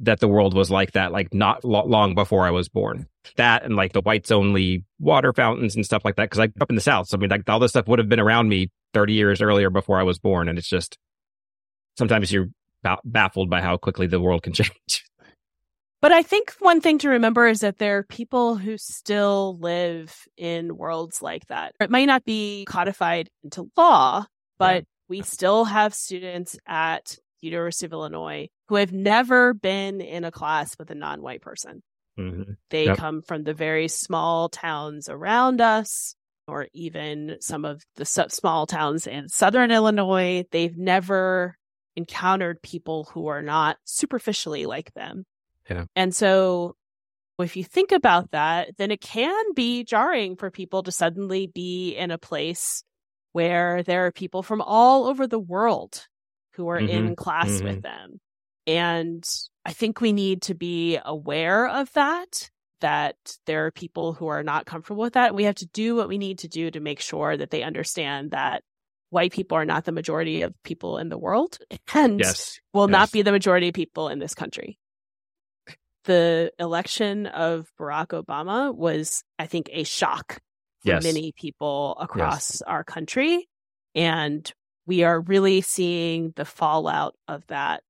that 0.00 0.20
the 0.20 0.28
world 0.28 0.54
was 0.54 0.70
like 0.70 0.92
that, 0.92 1.12
like 1.12 1.34
not 1.34 1.64
lo- 1.64 1.84
long 1.84 2.14
before 2.14 2.46
I 2.46 2.50
was 2.50 2.68
born. 2.68 3.06
That 3.36 3.64
and 3.64 3.76
like 3.76 3.92
the 3.92 4.00
whites 4.00 4.30
only 4.30 4.84
water 4.98 5.32
fountains 5.32 5.74
and 5.74 5.84
stuff 5.84 6.04
like 6.04 6.16
that. 6.16 6.30
Cause 6.30 6.38
I 6.38 6.46
grew 6.46 6.62
up 6.62 6.70
in 6.70 6.76
the 6.76 6.82
South. 6.82 7.08
So 7.08 7.16
I 7.16 7.20
mean, 7.20 7.30
like 7.30 7.48
all 7.48 7.58
this 7.58 7.72
stuff 7.72 7.88
would 7.88 7.98
have 7.98 8.08
been 8.08 8.20
around 8.20 8.48
me 8.48 8.70
30 8.94 9.12
years 9.12 9.42
earlier 9.42 9.70
before 9.70 9.98
I 9.98 10.04
was 10.04 10.18
born. 10.18 10.48
And 10.48 10.58
it's 10.58 10.68
just 10.68 10.96
sometimes 11.96 12.32
you're 12.32 12.48
ba- 12.82 12.98
baffled 13.04 13.50
by 13.50 13.60
how 13.60 13.76
quickly 13.76 14.06
the 14.06 14.20
world 14.20 14.42
can 14.42 14.52
change. 14.54 15.04
But 16.00 16.12
I 16.12 16.22
think 16.22 16.54
one 16.60 16.80
thing 16.80 16.98
to 16.98 17.08
remember 17.08 17.48
is 17.48 17.60
that 17.60 17.78
there 17.78 17.98
are 17.98 18.04
people 18.04 18.54
who 18.54 18.78
still 18.78 19.58
live 19.60 20.16
in 20.36 20.76
worlds 20.76 21.20
like 21.20 21.46
that. 21.48 21.74
It 21.80 21.90
might 21.90 22.04
not 22.04 22.24
be 22.24 22.64
codified 22.68 23.28
into 23.42 23.68
law, 23.76 24.26
but 24.58 24.82
yeah. 24.82 24.88
we 25.08 25.22
still 25.22 25.64
have 25.64 25.92
students 25.92 26.56
at 26.68 27.18
University 27.40 27.86
of 27.86 27.92
Illinois 27.92 28.48
who 28.68 28.76
have 28.76 28.92
never 28.92 29.54
been 29.54 30.00
in 30.00 30.24
a 30.24 30.30
class 30.30 30.76
with 30.78 30.90
a 30.90 30.94
non-white 30.94 31.42
person. 31.42 31.82
Mm-hmm. 32.18 32.52
They 32.70 32.86
yep. 32.86 32.96
come 32.96 33.22
from 33.22 33.44
the 33.44 33.54
very 33.54 33.88
small 33.88 34.48
towns 34.48 35.08
around 35.08 35.60
us, 35.60 36.16
or 36.46 36.66
even 36.72 37.36
some 37.40 37.64
of 37.64 37.82
the 37.96 38.04
small 38.04 38.66
towns 38.66 39.06
in 39.06 39.28
southern 39.28 39.70
Illinois. 39.70 40.44
They've 40.50 40.76
never 40.76 41.56
encountered 41.94 42.62
people 42.62 43.08
who 43.12 43.26
are 43.28 43.42
not 43.42 43.76
superficially 43.84 44.66
like 44.66 44.92
them. 44.94 45.24
Yeah. 45.68 45.84
And 45.94 46.14
so 46.14 46.74
if 47.38 47.56
you 47.56 47.64
think 47.64 47.92
about 47.92 48.32
that, 48.32 48.70
then 48.78 48.90
it 48.90 49.00
can 49.00 49.52
be 49.54 49.84
jarring 49.84 50.36
for 50.36 50.50
people 50.50 50.82
to 50.84 50.92
suddenly 50.92 51.46
be 51.46 51.94
in 51.94 52.10
a 52.10 52.18
place 52.18 52.82
where 53.32 53.82
there 53.82 54.06
are 54.06 54.12
people 54.12 54.42
from 54.42 54.60
all 54.60 55.06
over 55.06 55.26
the 55.26 55.38
world 55.38 56.06
who 56.58 56.68
are 56.68 56.80
mm-hmm. 56.80 56.90
in 56.90 57.16
class 57.16 57.48
mm-hmm. 57.48 57.66
with 57.66 57.82
them. 57.82 58.20
And 58.66 59.26
I 59.64 59.72
think 59.72 60.00
we 60.00 60.12
need 60.12 60.42
to 60.42 60.54
be 60.54 60.98
aware 61.02 61.68
of 61.68 61.90
that, 61.94 62.50
that 62.80 63.16
there 63.46 63.64
are 63.64 63.70
people 63.70 64.12
who 64.12 64.26
are 64.26 64.42
not 64.42 64.66
comfortable 64.66 65.02
with 65.02 65.14
that. 65.14 65.34
We 65.34 65.44
have 65.44 65.54
to 65.56 65.66
do 65.66 65.94
what 65.94 66.08
we 66.08 66.18
need 66.18 66.40
to 66.40 66.48
do 66.48 66.70
to 66.70 66.80
make 66.80 67.00
sure 67.00 67.36
that 67.36 67.50
they 67.50 67.62
understand 67.62 68.32
that 68.32 68.62
white 69.10 69.32
people 69.32 69.56
are 69.56 69.64
not 69.64 69.84
the 69.84 69.92
majority 69.92 70.42
of 70.42 70.52
people 70.64 70.98
in 70.98 71.08
the 71.08 71.16
world 71.16 71.58
and 71.94 72.20
yes. 72.20 72.60
will 72.74 72.88
yes. 72.88 72.92
not 72.92 73.12
be 73.12 73.22
the 73.22 73.32
majority 73.32 73.68
of 73.68 73.74
people 73.74 74.08
in 74.08 74.18
this 74.18 74.34
country. 74.34 74.78
The 76.04 76.52
election 76.58 77.26
of 77.26 77.70
Barack 77.78 78.08
Obama 78.08 78.74
was, 78.74 79.22
I 79.38 79.46
think, 79.46 79.70
a 79.72 79.84
shock 79.84 80.40
for 80.82 80.90
yes. 80.90 81.04
many 81.04 81.32
people 81.32 81.96
across 82.00 82.62
our 82.62 82.84
country. 82.84 83.48
And 83.94 84.50
we 84.88 85.04
are 85.04 85.20
really 85.20 85.60
seeing 85.60 86.32
the 86.34 86.46
fallout 86.46 87.14
of 87.28 87.46
that. 87.48 87.82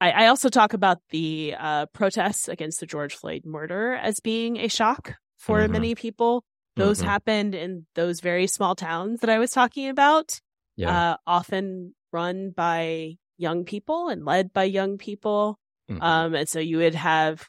I, 0.00 0.12
I 0.12 0.26
also 0.28 0.48
talk 0.48 0.72
about 0.72 0.98
the 1.10 1.56
uh, 1.58 1.86
protests 1.86 2.48
against 2.48 2.78
the 2.78 2.86
George 2.86 3.14
Floyd 3.14 3.42
murder 3.44 3.94
as 3.94 4.20
being 4.20 4.56
a 4.56 4.68
shock 4.68 5.16
for 5.38 5.58
mm-hmm. 5.58 5.72
many 5.72 5.94
people. 5.96 6.44
Those 6.76 6.98
mm-hmm. 6.98 7.08
happened 7.08 7.54
in 7.56 7.84
those 7.96 8.20
very 8.20 8.46
small 8.46 8.76
towns 8.76 9.20
that 9.20 9.28
I 9.28 9.40
was 9.40 9.50
talking 9.50 9.88
about, 9.88 10.40
yeah. 10.76 11.12
uh, 11.12 11.16
often 11.26 11.96
run 12.12 12.52
by 12.56 13.16
young 13.36 13.64
people 13.64 14.08
and 14.08 14.24
led 14.24 14.52
by 14.52 14.64
young 14.64 14.98
people. 14.98 15.58
Mm-hmm. 15.90 16.00
Um, 16.00 16.34
and 16.36 16.48
so 16.48 16.60
you 16.60 16.78
would 16.78 16.94
have 16.94 17.48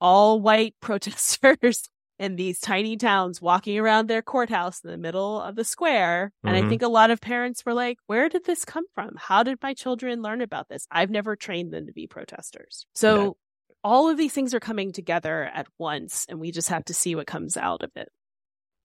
all 0.00 0.40
white 0.40 0.74
protesters 0.80 1.90
in 2.18 2.36
these 2.36 2.60
tiny 2.60 2.96
towns 2.96 3.42
walking 3.42 3.78
around 3.78 4.06
their 4.06 4.22
courthouse 4.22 4.80
in 4.84 4.90
the 4.90 4.96
middle 4.96 5.40
of 5.40 5.56
the 5.56 5.64
square. 5.64 6.32
And 6.44 6.54
mm-hmm. 6.54 6.66
I 6.66 6.68
think 6.68 6.82
a 6.82 6.88
lot 6.88 7.10
of 7.10 7.20
parents 7.20 7.64
were 7.64 7.74
like, 7.74 7.98
where 8.06 8.28
did 8.28 8.44
this 8.44 8.64
come 8.64 8.84
from? 8.94 9.10
How 9.16 9.42
did 9.42 9.58
my 9.62 9.74
children 9.74 10.22
learn 10.22 10.40
about 10.40 10.68
this? 10.68 10.86
I've 10.90 11.10
never 11.10 11.36
trained 11.36 11.72
them 11.72 11.86
to 11.86 11.92
be 11.92 12.06
protesters. 12.06 12.86
So 12.94 13.36
all 13.82 14.08
of 14.08 14.16
these 14.16 14.32
things 14.32 14.54
are 14.54 14.60
coming 14.60 14.92
together 14.92 15.50
at 15.52 15.66
once, 15.78 16.26
and 16.28 16.38
we 16.38 16.52
just 16.52 16.68
have 16.68 16.84
to 16.86 16.94
see 16.94 17.14
what 17.14 17.26
comes 17.26 17.56
out 17.56 17.82
of 17.82 17.90
it. 17.96 18.08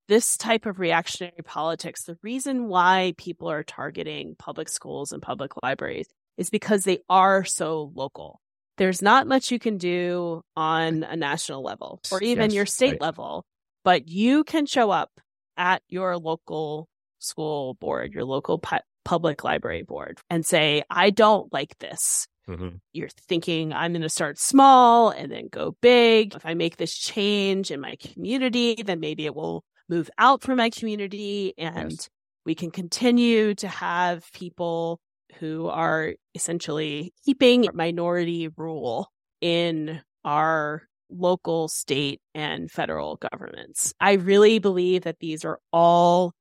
This 0.07 0.37
type 0.37 0.65
of 0.65 0.79
reactionary 0.79 1.43
politics, 1.43 2.05
the 2.05 2.17
reason 2.23 2.67
why 2.67 3.13
people 3.17 3.49
are 3.49 3.63
targeting 3.63 4.35
public 4.39 4.69
schools 4.69 5.11
and 5.11 5.21
public 5.21 5.51
libraries 5.61 6.07
is 6.37 6.49
because 6.49 6.83
they 6.83 6.99
are 7.09 7.43
so 7.43 7.91
local 7.93 8.39
there's 8.77 9.01
not 9.01 9.27
much 9.27 9.51
you 9.51 9.59
can 9.59 9.77
do 9.77 10.41
on 10.55 11.03
a 11.03 11.15
national 11.15 11.63
level 11.63 11.99
or 12.11 12.21
even 12.21 12.45
yes, 12.45 12.53
your 12.53 12.65
state 12.65 12.91
right. 12.91 13.01
level, 13.01 13.45
but 13.83 14.07
you 14.07 14.43
can 14.43 14.65
show 14.65 14.91
up 14.91 15.11
at 15.57 15.81
your 15.89 16.17
local 16.17 16.87
school 17.19 17.73
board, 17.75 18.13
your 18.13 18.23
local 18.23 18.59
pu- 18.59 18.77
public 19.03 19.43
library 19.43 19.83
board 19.83 20.19
and 20.29 20.45
say, 20.45 20.83
I 20.89 21.09
don't 21.09 21.51
like 21.51 21.77
this. 21.79 22.27
Mm-hmm. 22.47 22.77
You're 22.93 23.09
thinking 23.27 23.73
I'm 23.73 23.91
going 23.91 24.01
to 24.03 24.09
start 24.09 24.39
small 24.39 25.09
and 25.09 25.31
then 25.31 25.49
go 25.51 25.75
big. 25.81 26.35
If 26.35 26.45
I 26.45 26.53
make 26.53 26.77
this 26.77 26.95
change 26.95 27.71
in 27.71 27.81
my 27.81 27.95
community, 27.99 28.75
then 28.85 28.99
maybe 28.99 29.25
it 29.25 29.35
will 29.35 29.63
move 29.89 30.09
out 30.17 30.43
from 30.43 30.57
my 30.57 30.69
community 30.69 31.53
and 31.57 31.91
yes. 31.91 32.09
we 32.45 32.55
can 32.55 32.71
continue 32.71 33.55
to 33.55 33.67
have 33.67 34.31
people 34.33 34.99
who 35.39 35.67
are 35.67 36.13
essentially 36.33 37.13
keeping 37.25 37.67
minority 37.73 38.49
rule 38.55 39.11
in 39.41 40.01
our 40.25 40.83
local, 41.09 41.67
state, 41.67 42.21
and 42.35 42.69
federal 42.69 43.17
governments. 43.17 43.93
I 43.99 44.13
really 44.13 44.59
believe 44.59 45.03
that 45.03 45.19
these 45.19 45.45
are 45.45 45.59
all 45.71 46.33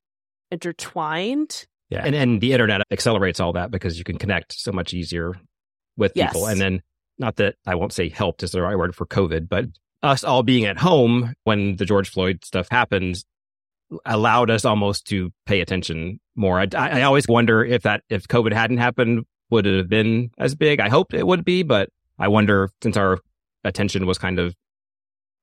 intertwined. 0.51 1.65
Yeah. 1.89 2.03
And, 2.05 2.15
and 2.15 2.41
the 2.41 2.53
internet 2.53 2.81
accelerates 2.91 3.39
all 3.39 3.53
that 3.53 3.71
because 3.71 3.97
you 3.97 4.03
can 4.03 4.17
connect 4.17 4.53
so 4.53 4.71
much 4.71 4.93
easier 4.93 5.35
with 5.95 6.11
yes. 6.15 6.33
people. 6.33 6.47
And 6.47 6.59
then, 6.59 6.81
not 7.17 7.37
that 7.37 7.55
I 7.65 7.75
won't 7.75 7.93
say 7.93 8.09
helped 8.09 8.43
is 8.43 8.51
the 8.51 8.61
right 8.61 8.77
word 8.77 8.93
for 8.93 9.05
COVID, 9.05 9.49
but 9.49 9.65
us 10.03 10.23
all 10.23 10.43
being 10.43 10.65
at 10.65 10.77
home 10.77 11.33
when 11.45 11.77
the 11.77 11.85
George 11.85 12.09
Floyd 12.09 12.45
stuff 12.45 12.67
happened 12.69 13.23
allowed 14.05 14.49
us 14.49 14.65
almost 14.65 15.05
to 15.07 15.31
pay 15.45 15.61
attention 15.61 16.19
more. 16.35 16.59
I, 16.59 16.67
I 16.75 17.01
always 17.03 17.27
wonder 17.27 17.63
if 17.63 17.83
that 17.83 18.03
if 18.09 18.27
COVID 18.27 18.53
hadn't 18.53 18.77
happened, 18.77 19.25
would 19.49 19.65
it 19.65 19.77
have 19.77 19.89
been 19.89 20.31
as 20.37 20.55
big? 20.55 20.79
I 20.79 20.89
hope 20.89 21.13
it 21.13 21.25
would 21.25 21.45
be, 21.45 21.63
but 21.63 21.89
I 22.19 22.27
wonder 22.27 22.69
since 22.81 22.97
our 22.97 23.19
attention 23.63 24.05
was 24.05 24.17
kind 24.17 24.39
of 24.39 24.55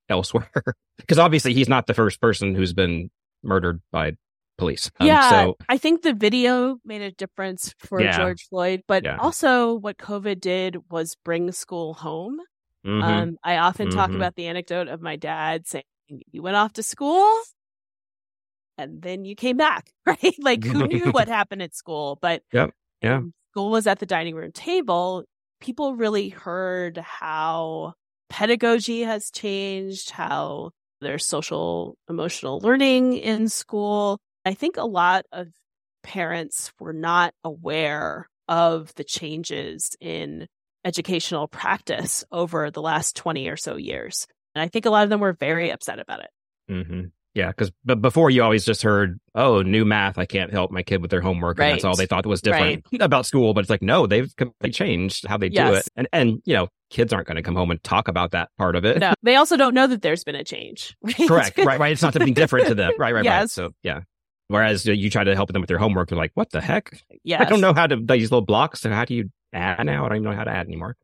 elsewhere, 0.09 0.51
because 0.99 1.19
obviously 1.19 1.55
he's 1.55 1.69
not 1.69 1.87
the 1.87 1.95
first 1.95 2.21
person 2.21 2.55
who's 2.55 2.73
been 2.73 3.11
murdered 3.43 3.81
by 3.91 4.13
police. 4.59 4.91
Um, 5.01 5.07
yeah, 5.07 5.31
so, 5.31 5.57
I 5.69 5.79
think 5.79 6.03
the 6.03 6.13
video 6.13 6.79
made 6.85 7.03
a 7.03 7.11
difference 7.13 7.75
for 7.79 8.01
yeah, 8.01 8.17
George 8.17 8.47
Floyd, 8.49 8.83
but 8.87 9.05
yeah. 9.05 9.17
also 9.17 9.75
what 9.75 9.99
COVID 9.99 10.41
did 10.41 10.77
was 10.91 11.17
bring 11.25 11.51
school 11.53 11.95
home. 11.95 12.39
Mm-hmm. 12.87 13.03
Um, 13.03 13.37
I 13.43 13.57
often 13.59 13.89
mm-hmm. 13.89 13.99
talk 13.99 14.11
about 14.11 14.35
the 14.35 14.47
anecdote 14.47 14.89
of 14.89 15.01
my 15.01 15.17
dad 15.17 15.67
saying, 15.67 15.85
"You 16.31 16.43
went 16.43 16.57
off 16.57 16.75
to 16.75 16.83
school, 16.83 17.27
and 18.79 19.03
then 19.03 19.25
you 19.25 19.35
came 19.37 19.57
back, 19.57 19.91
right? 20.07 20.35
like 20.39 20.65
who 20.65 20.87
knew 20.87 21.05
what 21.11 21.29
happened 21.29 21.63
at 21.63 21.75
school? 21.75 22.19
But 22.21 22.43
yep. 22.53 22.71
yeah, 23.03 23.21
school 23.53 23.71
was 23.71 23.87
at 23.87 23.99
the 23.99 24.07
dining 24.07 24.35
room 24.35 24.53
table. 24.53 25.25
People 25.61 25.95
really 25.95 26.29
heard 26.29 26.99
how 26.99 27.95
pedagogy 28.29 29.03
has 29.03 29.31
changed, 29.31 30.11
how 30.11 30.71
there's 31.01 31.27
social 31.27 31.97
emotional 32.09 32.61
learning 32.61 33.15
in 33.15 33.49
school. 33.49 34.19
I 34.45 34.55
think 34.55 34.77
a 34.77 34.85
lot 34.85 35.25
of 35.33 35.49
parents 36.03 36.73
were 36.79 36.93
not 36.93 37.33
aware 37.43 38.29
of 38.49 38.95
the 38.95 39.05
changes 39.05 39.97
in 40.01 40.47
educational 40.85 41.49
practice 41.49 42.25
over 42.31 42.71
the 42.71 42.83
last 42.83 43.17
20 43.17 43.49
or 43.49 43.57
so 43.57 43.77
years. 43.77 44.27
And 44.55 44.63
I 44.63 44.69
think 44.69 44.87
a 44.87 44.91
lot 44.91 45.05
of 45.05 45.11
them 45.11 45.21
were 45.21 45.33
very 45.33 45.71
upset 45.71 45.99
about 45.99 46.21
it. 46.21 46.31
Mm-hmm. 46.71 47.05
Yeah, 47.35 47.49
because 47.49 47.73
but 47.85 48.01
before 48.01 48.31
you 48.31 48.45
always 48.45 48.65
just 48.65 48.83
heard, 48.83 49.19
oh, 49.35 49.63
new 49.63 49.85
math, 49.85 50.19
I 50.19 50.25
can't 50.25 50.53
help 50.53 50.71
my 50.71 50.85
kid 50.85 51.03
with 51.03 51.11
their 51.11 51.21
homework, 51.21 51.59
and 51.59 51.73
that's 51.73 51.85
all 51.85 51.97
they 51.97 52.07
thought 52.07 52.25
was 52.27 52.41
different 52.41 52.85
about 53.01 53.27
school. 53.27 53.55
But 53.55 53.63
it's 53.63 53.71
like, 53.71 53.83
no, 53.83 54.07
they've 54.07 54.35
completely 54.37 54.71
changed 54.71 55.27
how 55.27 55.37
they 55.37 55.49
do 55.49 55.75
it, 55.75 55.89
and 55.97 56.07
and 56.13 56.41
you 56.45 56.55
know, 56.55 56.69
kids 56.91 57.13
aren't 57.13 57.27
going 57.27 57.37
to 57.37 57.43
come 57.43 57.57
home 57.57 57.73
and 57.73 57.83
talk 57.83 58.07
about 58.07 58.31
that 58.31 58.51
part 58.57 58.77
of 58.77 58.85
it. 58.85 58.99
No, 58.99 59.15
they 59.25 59.35
also 59.35 59.57
don't 59.57 59.75
know 59.75 59.89
that 59.89 60.01
there's 60.03 60.23
been 60.23 60.37
a 60.37 60.45
change. 60.45 60.97
right? 61.03 61.17
Correct, 61.29 61.59
right, 61.59 61.81
right. 61.81 61.93
It's 61.93 62.03
not 62.03 62.13
something 62.13 62.35
different 62.35 62.69
to 62.69 62.75
them, 62.77 62.93
right, 62.99 63.13
right, 63.13 63.27
right. 63.27 63.51
So 63.51 63.71
yeah. 63.83 64.01
Whereas 64.49 64.85
you 64.87 65.09
try 65.09 65.25
to 65.25 65.35
help 65.35 65.53
them 65.53 65.63
with 65.63 65.69
their 65.69 65.79
homework, 65.79 66.11
they're 66.11 66.19
like, 66.19 66.33
what 66.35 66.51
the 66.51 66.61
heck? 66.61 67.03
Yes. 67.25 67.41
I 67.41 67.45
don't 67.49 67.63
know 67.63 67.73
how 67.73 67.87
to 67.87 67.97
these 67.97 68.31
little 68.31 68.45
blocks. 68.45 68.83
So 68.83 68.91
how 68.91 69.07
do 69.07 69.15
you 69.15 69.31
add 69.55 69.85
now? 69.87 70.05
I 70.05 70.09
don't 70.09 70.19
even 70.19 70.31
know 70.31 70.37
how 70.37 70.45
to 70.45 70.51
add 70.51 70.67
anymore. 70.67 70.97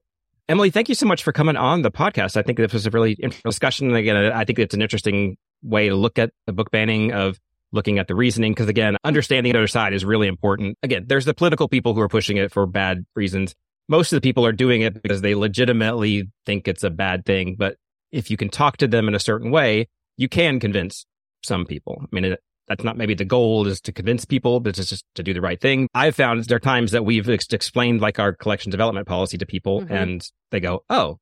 Emily, 0.48 0.70
thank 0.70 0.88
you 0.88 0.94
so 0.94 1.06
much 1.06 1.22
for 1.22 1.32
coming 1.32 1.56
on 1.56 1.82
the 1.82 1.90
podcast. 1.90 2.36
I 2.36 2.42
think 2.42 2.58
this 2.58 2.72
was 2.72 2.86
a 2.86 2.90
really 2.90 3.12
interesting 3.12 3.48
discussion. 3.48 3.88
And 3.88 3.96
again, 3.96 4.16
I 4.16 4.44
think 4.44 4.58
it's 4.58 4.74
an 4.74 4.82
interesting 4.82 5.38
way 5.62 5.88
to 5.88 5.94
look 5.94 6.18
at 6.18 6.30
the 6.46 6.52
book 6.52 6.70
banning 6.70 7.12
of 7.12 7.38
looking 7.72 7.98
at 7.98 8.08
the 8.08 8.14
reasoning. 8.14 8.52
Because 8.52 8.68
again, 8.68 8.96
understanding 9.04 9.52
the 9.52 9.58
other 9.58 9.66
side 9.68 9.92
is 9.92 10.04
really 10.04 10.26
important. 10.28 10.76
Again, 10.82 11.04
there's 11.06 11.24
the 11.24 11.34
political 11.34 11.68
people 11.68 11.94
who 11.94 12.00
are 12.00 12.08
pushing 12.08 12.36
it 12.36 12.52
for 12.52 12.66
bad 12.66 13.04
reasons. 13.14 13.54
Most 13.88 14.12
of 14.12 14.16
the 14.16 14.20
people 14.20 14.46
are 14.46 14.52
doing 14.52 14.82
it 14.82 15.02
because 15.02 15.20
they 15.20 15.34
legitimately 15.34 16.30
think 16.46 16.66
it's 16.68 16.84
a 16.84 16.90
bad 16.90 17.24
thing. 17.24 17.56
But 17.58 17.76
if 18.12 18.30
you 18.30 18.36
can 18.36 18.48
talk 18.48 18.76
to 18.78 18.88
them 18.88 19.08
in 19.08 19.14
a 19.14 19.20
certain 19.20 19.50
way, 19.50 19.88
you 20.16 20.28
can 20.28 20.60
convince 20.60 21.06
some 21.42 21.64
people. 21.64 22.00
I 22.02 22.06
mean, 22.12 22.24
it, 22.24 22.40
that's 22.68 22.84
not 22.84 22.96
maybe 22.96 23.14
the 23.14 23.24
goal 23.24 23.66
is 23.66 23.80
to 23.82 23.92
convince 23.92 24.24
people, 24.24 24.60
but 24.60 24.78
it's 24.78 24.88
just 24.90 25.04
to 25.16 25.22
do 25.24 25.34
the 25.34 25.40
right 25.40 25.60
thing. 25.60 25.88
I've 25.94 26.14
found 26.14 26.44
there 26.44 26.56
are 26.56 26.60
times 26.60 26.92
that 26.92 27.04
we've 27.04 27.28
ex- 27.28 27.46
explained 27.52 28.00
like 28.00 28.18
our 28.20 28.32
collection 28.32 28.70
development 28.70 29.08
policy 29.08 29.38
to 29.38 29.46
people 29.46 29.82
Mhm. 29.82 29.90
and 29.90 30.30
they 30.52 30.60
go, 30.60 30.84
oh, 30.88 31.18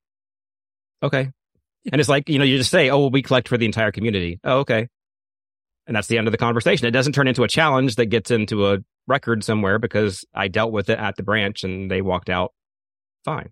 okay. 1.03 1.31
And 1.93 2.01
it's 2.01 2.09
like, 2.09 2.29
you 2.29 2.39
know, 2.39 2.45
you 2.45 2.59
just 2.59 2.71
say, 2.71 2.91
oh, 2.91 2.99
well, 2.99 3.11
we 3.11 3.23
collect 3.23 3.49
for 3.49 3.57
the 3.57 3.67
entire 3.67 3.93
community. 3.93 4.41
Oh, 4.45 4.59
okay. 4.59 4.89
And 5.87 5.97
that's 5.97 6.09
the 6.09 6.19
end 6.19 6.29
of 6.29 6.33
the 6.33 6.39
conversation. 6.39 6.87
It 6.87 6.91
doesn't 6.91 7.15
turn 7.15 7.29
into 7.29 7.45
a 7.45 7.49
challenge 7.49 7.97
that 7.97 8.07
gets 8.07 8.31
into 8.31 8.69
a 8.69 8.79
record 9.07 9.43
somewhere 9.43 9.79
because 9.79 10.25
I 10.35 10.49
dealt 10.49 10.71
with 10.71 10.91
it 10.91 10.99
at 10.99 11.17
the 11.17 11.23
branch 11.23 11.65
and 11.65 11.91
they 11.91 12.03
walked 12.03 12.29
out 12.29 12.53
fine. 13.25 13.51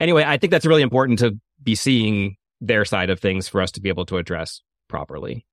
Anyway, 0.00 0.24
I 0.26 0.38
think 0.38 0.50
that's 0.50 0.64
really 0.66 0.82
important 0.82 1.18
to 1.18 1.38
be 1.62 1.74
seeing 1.74 2.36
their 2.60 2.84
side 2.84 3.10
of 3.10 3.20
things 3.20 3.48
for 3.48 3.60
us 3.60 3.72
to 3.72 3.80
be 3.80 3.88
able 3.90 4.06
to 4.06 4.16
address 4.16 4.62
properly. 4.88 5.44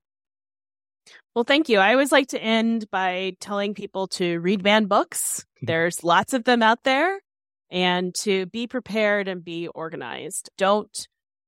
Well, 1.36 1.44
thank 1.44 1.68
you. 1.68 1.80
I 1.80 1.92
always 1.92 2.12
like 2.12 2.30
to 2.30 2.42
end 2.42 2.90
by 2.90 3.34
telling 3.42 3.74
people 3.74 4.08
to 4.08 4.40
read 4.40 4.64
banned 4.64 4.88
books. 4.88 5.42
Mm-hmm. 5.58 5.66
There's 5.66 6.04
lots 6.04 6.34
of 6.34 6.46
them 6.46 6.64
out 6.64 6.84
there 6.84 7.20
and 7.70 8.16
to 8.22 8.46
be 8.48 8.68
prepared 8.68 9.28
and 9.28 9.44
be 9.44 9.68
organized. 9.68 10.50
Don't 10.58 11.08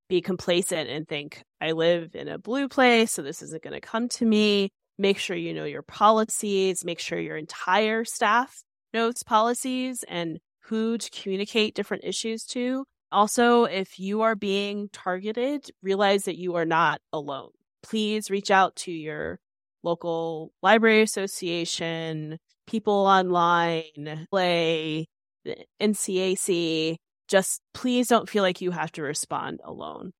be 0.10 0.22
complacent 0.22 0.90
and 0.90 1.08
think, 1.08 1.44
I 1.62 1.72
live 1.72 2.16
in 2.16 2.28
a 2.28 2.38
blue 2.38 2.68
place, 2.68 3.12
so 3.12 3.22
this 3.22 3.42
isn't 3.42 3.64
going 3.64 3.74
to 3.74 3.82
come 3.82 4.08
to 4.10 4.26
me. 4.26 4.70
Make 4.98 5.20
sure 5.20 5.36
you 5.36 5.54
know 5.54 5.66
your 5.66 5.84
policies. 5.84 6.84
Make 6.86 7.00
sure 7.00 7.20
your 7.20 7.38
entire 7.38 8.04
staff 8.06 8.64
knows 8.94 9.24
policies 9.24 10.04
and 10.08 10.40
who 10.64 10.98
to 10.98 11.10
communicate 11.12 11.76
different 11.76 12.04
issues 12.04 12.44
to. 12.46 12.86
Also, 13.12 13.64
if 13.64 14.00
you 14.00 14.22
are 14.22 14.36
being 14.36 14.90
targeted, 14.92 15.70
realize 15.82 16.24
that 16.24 16.38
you 16.38 16.56
are 16.56 16.66
not 16.66 17.00
alone. 17.14 17.50
Please 17.84 18.30
reach 18.30 18.52
out 18.52 18.76
to 18.76 18.92
your 18.92 19.40
local 19.84 20.52
library 20.62 21.02
association, 21.02 22.38
people 22.66 22.94
online, 22.94 24.28
play, 24.30 25.08
the 25.46 25.56
NCAC. 25.82 26.98
Just 27.28 27.62
please 27.74 28.08
don't 28.08 28.30
feel 28.30 28.44
like 28.44 28.62
you 28.62 28.72
have 28.72 28.92
to 28.94 29.02
respond 29.02 29.60
alone. 29.64 30.14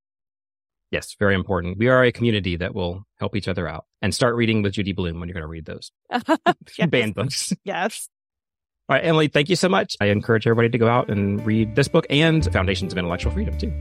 Yes, 0.92 1.16
very 1.20 1.36
important. 1.36 1.78
We 1.78 1.90
are 1.90 2.04
a 2.04 2.12
community 2.12 2.56
that 2.58 2.74
will 2.74 3.04
help 3.20 3.36
each 3.36 3.48
other 3.48 3.68
out. 3.68 3.86
And 4.02 4.14
start 4.16 4.36
reading 4.36 4.62
with 4.62 4.74
Judy 4.74 4.94
Blume 4.94 5.20
when 5.20 5.28
you're 5.28 5.34
going 5.34 5.42
to 5.42 5.48
read 5.48 5.66
those 5.66 5.92
Yes. 6.78 6.90
banned 6.90 7.16
books. 7.16 7.54
Yes. 7.64 8.08
All 8.90 8.96
right, 8.96 9.04
Emily, 9.04 9.28
thank 9.28 9.50
you 9.50 9.58
so 9.58 9.68
much. 9.68 9.98
I 10.00 10.06
encourage 10.06 10.48
everybody 10.48 10.70
to 10.70 10.78
go 10.78 10.88
out 10.88 11.10
and 11.10 11.46
read 11.46 11.76
this 11.76 11.90
book 11.90 12.06
and 12.10 12.50
Foundations 12.54 12.94
of 12.94 12.98
Intellectual 12.98 13.34
Freedom, 13.34 13.58
too. 13.58 13.74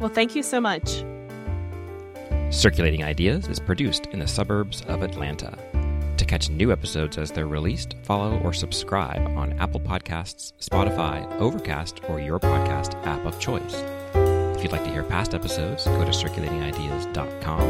Well, 0.00 0.08
thank 0.08 0.34
you 0.34 0.42
so 0.42 0.60
much. 0.60 1.04
Circulating 2.50 3.04
Ideas 3.04 3.46
is 3.46 3.60
produced 3.60 4.06
in 4.06 4.18
the 4.18 4.26
suburbs 4.26 4.82
of 4.88 5.02
Atlanta. 5.04 5.56
Catch 6.30 6.48
new 6.48 6.70
episodes 6.70 7.18
as 7.18 7.32
they're 7.32 7.48
released, 7.48 7.96
follow 8.04 8.38
or 8.44 8.52
subscribe 8.52 9.36
on 9.36 9.52
Apple 9.54 9.80
Podcasts, 9.80 10.52
Spotify, 10.60 11.28
Overcast, 11.40 12.02
or 12.08 12.20
your 12.20 12.38
podcast 12.38 12.94
app 13.04 13.26
of 13.26 13.40
choice. 13.40 13.82
If 14.54 14.62
you'd 14.62 14.70
like 14.70 14.84
to 14.84 14.92
hear 14.92 15.02
past 15.02 15.34
episodes, 15.34 15.86
go 15.86 16.04
to 16.04 16.12
circulatingideas.com. 16.12 17.62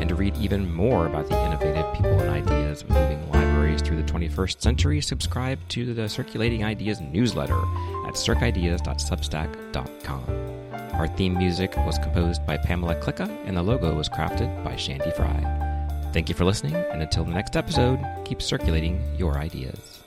And 0.00 0.08
to 0.08 0.16
read 0.16 0.36
even 0.36 0.74
more 0.74 1.06
about 1.06 1.28
the 1.28 1.40
innovative 1.46 1.94
people 1.94 2.18
and 2.18 2.28
ideas 2.28 2.84
moving 2.88 3.30
libraries 3.30 3.82
through 3.82 4.02
the 4.02 4.12
21st 4.12 4.60
century, 4.60 5.00
subscribe 5.00 5.60
to 5.68 5.94
the 5.94 6.08
Circulating 6.08 6.64
Ideas 6.64 7.00
newsletter 7.00 7.60
at 8.08 8.14
circideas.substack.com. 8.14 10.94
Our 10.94 11.06
theme 11.06 11.38
music 11.38 11.76
was 11.76 12.00
composed 12.00 12.44
by 12.44 12.56
Pamela 12.56 12.96
Klicka, 12.96 13.28
and 13.46 13.56
the 13.56 13.62
logo 13.62 13.94
was 13.94 14.08
crafted 14.08 14.64
by 14.64 14.74
Shandy 14.74 15.12
Fry. 15.12 15.67
Thank 16.12 16.28
you 16.28 16.34
for 16.34 16.44
listening, 16.44 16.74
and 16.74 17.02
until 17.02 17.24
the 17.24 17.32
next 17.32 17.56
episode, 17.56 18.00
keep 18.24 18.40
circulating 18.40 19.02
your 19.16 19.38
ideas. 19.38 19.97